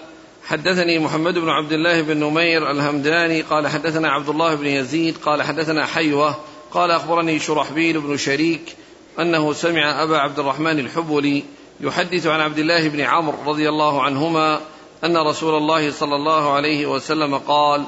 حدثني 0.45 0.99
محمد 0.99 1.33
بن 1.33 1.49
عبد 1.49 1.71
الله 1.71 2.01
بن 2.01 2.17
نمير 2.17 2.71
الهمداني 2.71 3.41
قال 3.41 3.67
حدثنا 3.67 4.11
عبد 4.11 4.29
الله 4.29 4.55
بن 4.55 4.65
يزيد 4.65 5.17
قال 5.17 5.43
حدثنا 5.43 5.85
حيوة 5.85 6.35
قال 6.71 6.91
أخبرني 6.91 7.39
شرحبيل 7.39 8.01
بن 8.01 8.17
شريك 8.17 8.75
أنه 9.19 9.53
سمع 9.53 10.03
أبا 10.03 10.17
عبد 10.17 10.39
الرحمن 10.39 10.79
الحبلي 10.79 11.43
يحدث 11.79 12.27
عن 12.27 12.39
عبد 12.39 12.59
الله 12.59 12.89
بن 12.89 13.01
عمرو 13.01 13.37
رضي 13.51 13.69
الله 13.69 14.01
عنهما 14.01 14.59
أن 15.03 15.17
رسول 15.17 15.57
الله 15.57 15.91
صلى 15.91 16.15
الله 16.15 16.53
عليه 16.53 16.85
وسلم 16.85 17.37
قال 17.37 17.83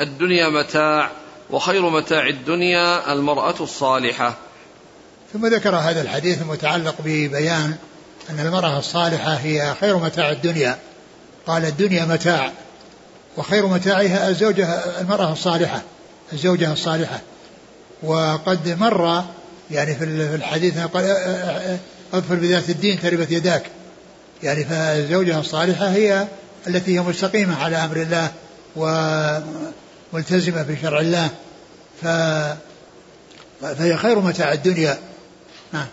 الدنيا 0.00 0.48
متاع 0.48 1.10
وخير 1.50 1.90
متاع 1.90 2.26
الدنيا 2.26 3.12
المرأة 3.12 3.54
الصالحة. 3.60 4.36
ثم 5.32 5.46
ذكر 5.46 5.76
هذا 5.76 6.02
الحديث 6.02 6.42
المتعلق 6.42 6.94
ببيان 7.04 7.74
أن 8.30 8.40
المرأة 8.40 8.78
الصالحة 8.78 9.34
هي 9.34 9.74
خير 9.80 9.96
متاع 9.98 10.30
الدنيا. 10.30 10.78
قال 11.46 11.64
الدنيا 11.64 12.04
متاع 12.04 12.52
وخير 13.36 13.66
متاعها 13.66 14.28
الزوجة 14.28 14.66
المرأة 15.00 15.32
الصالحة 15.32 15.82
الزوجة 16.32 16.72
الصالحة. 16.72 17.20
وقد 18.02 18.68
مر 18.80 19.24
يعني 19.70 19.94
في 19.94 20.04
الحديث 20.04 20.78
قال 20.78 21.04
أظفر 22.12 22.34
بذات 22.34 22.70
الدين 22.70 23.00
تربت 23.00 23.30
يداك. 23.30 23.62
يعني 24.42 24.64
فالزوجة 24.64 25.40
الصالحة 25.40 25.88
هي 25.88 26.26
التي 26.66 26.96
هي 26.96 27.00
مستقيمة 27.00 27.62
على 27.62 27.76
أمر 27.76 27.96
الله 27.96 28.30
وملتزمة 30.12 30.62
بشرع 30.62 31.00
الله. 31.00 31.28
ف 32.02 32.06
فهي 33.60 33.96
خير 33.96 34.20
متاع 34.20 34.52
الدنيا. 34.52 34.98
نعم. 35.72 35.86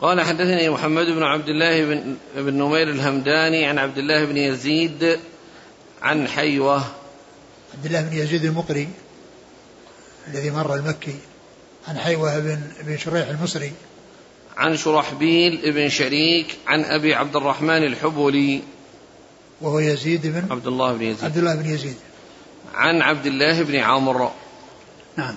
قال 0.00 0.20
حدثني 0.20 0.70
محمد 0.70 1.06
بن 1.06 1.22
عبد 1.22 1.48
الله 1.48 1.84
بن, 1.84 2.16
بن 2.36 2.54
نمير 2.54 2.90
الهمداني 2.90 3.66
عن 3.66 3.78
عبد 3.78 3.98
الله 3.98 4.24
بن 4.24 4.36
يزيد 4.36 5.18
عن 6.02 6.28
حيوة. 6.28 6.84
عبد 7.74 7.86
الله 7.86 8.00
بن 8.00 8.16
يزيد 8.16 8.44
المقري 8.44 8.88
الذي 10.28 10.50
مر 10.50 10.74
المكي 10.74 11.16
عن 11.88 11.98
حيوة 11.98 12.38
بن 12.38 12.60
بن 12.82 12.98
شريح 12.98 13.28
المصري. 13.28 13.72
عن 14.56 14.76
شرحبيل 14.76 15.72
بن 15.72 15.88
شريك 15.88 16.56
عن 16.66 16.84
أبي 16.84 17.14
عبد 17.14 17.36
الرحمن 17.36 17.84
الحبولي. 17.84 18.62
وهو 19.60 19.78
يزيد 19.78 20.26
بن 20.26 20.46
عبد 20.50 20.66
الله 20.66 20.92
بن 20.92 21.02
يزيد. 21.02 21.24
عبد 21.24 21.36
الله 21.36 21.54
بن 21.54 21.70
يزيد. 21.70 21.96
عن 22.74 23.02
عبد 23.02 23.26
الله 23.26 23.62
بن 23.62 23.76
عمرو. 23.76 24.30
نعم. 25.16 25.34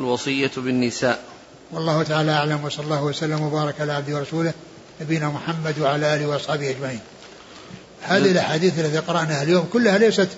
الوصية 0.00 0.50
بالنساء. 0.56 1.22
والله 1.72 2.02
تعالى 2.02 2.32
أعلم 2.32 2.64
وصلى 2.64 2.84
الله 2.84 3.02
وسلم 3.02 3.42
وبارك 3.42 3.80
على 3.80 3.92
عبده 3.92 4.16
ورسوله 4.16 4.52
نبينا 5.00 5.28
محمد 5.28 5.78
وعلى 5.78 6.14
آله 6.14 6.26
وأصحابه 6.26 6.70
أجمعين. 6.70 7.00
هذه 8.02 8.30
الأحاديث 8.30 8.78
التي 8.78 8.98
قرأناها 8.98 9.42
اليوم 9.42 9.68
كلها 9.72 9.98
ليست 9.98 10.28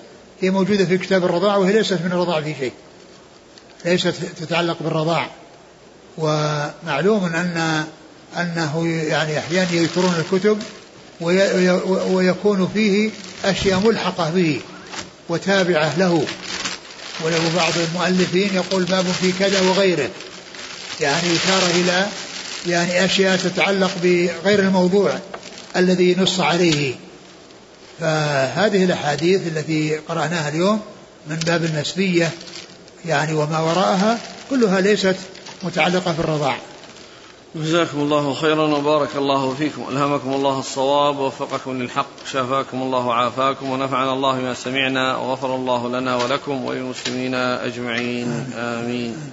هي 0.41 0.49
موجودة 0.49 0.85
في 0.85 0.97
كتاب 0.97 1.25
الرضاع 1.25 1.55
وهي 1.55 1.73
ليست 1.73 1.93
من 1.93 2.11
الرضاع 2.11 2.41
في 2.41 2.55
شيء. 2.59 2.73
ليست 3.85 4.13
تتعلق 4.37 4.77
بالرضاع. 4.81 5.29
ومعلوم 6.17 7.25
أن 7.25 7.83
أنه 8.37 8.87
يعني 8.87 9.39
أحيانا 9.39 9.71
يذكرون 9.71 10.13
الكتب 10.15 10.57
ويكون 12.11 12.67
فيه 12.73 13.11
أشياء 13.45 13.79
ملحقة 13.79 14.29
به 14.29 14.61
وتابعة 15.29 15.99
له. 15.99 16.25
وله 17.23 17.51
بعض 17.55 17.73
المؤلفين 17.77 18.55
يقول 18.55 18.83
باب 18.83 19.05
في 19.21 19.31
كذا 19.31 19.61
وغيره. 19.61 20.09
يعني 21.01 21.35
إشارة 21.35 21.71
إلى 21.75 22.07
يعني 22.67 23.05
أشياء 23.05 23.37
تتعلق 23.37 23.91
بغير 24.03 24.59
الموضوع 24.59 25.19
الذي 25.75 26.15
نص 26.15 26.39
عليه. 26.39 26.95
فهذه 27.99 28.83
الأحاديث 28.83 29.41
التي 29.47 29.97
قرأناها 29.97 30.49
اليوم 30.49 30.81
من 31.27 31.35
باب 31.35 31.63
النسبية 31.63 32.31
يعني 33.05 33.33
وما 33.33 33.59
وراءها 33.59 34.17
كلها 34.49 34.81
ليست 34.81 35.15
متعلقة 35.63 36.11
بالرضاع 36.11 36.57
جزاكم 37.55 37.99
الله 37.99 38.33
خيرا 38.33 38.77
وبارك 38.77 39.15
الله 39.15 39.53
فيكم. 39.53 39.85
ألهمكم 39.91 40.33
الله 40.33 40.59
الصواب 40.59 41.19
ووفقكم 41.19 41.81
للحق 41.81 42.25
شافاكم 42.31 42.81
الله 42.81 43.07
وعافاكم 43.07 43.69
ونفعنا 43.69 44.13
الله 44.13 44.39
بما 44.39 44.53
سمعنا 44.53 45.17
وغفر 45.17 45.55
الله 45.55 45.89
لنا 45.89 46.15
ولكم 46.15 46.65
وللمسلمين 46.65 47.35
أجمعين. 47.35 48.53
آمين. 48.55 49.31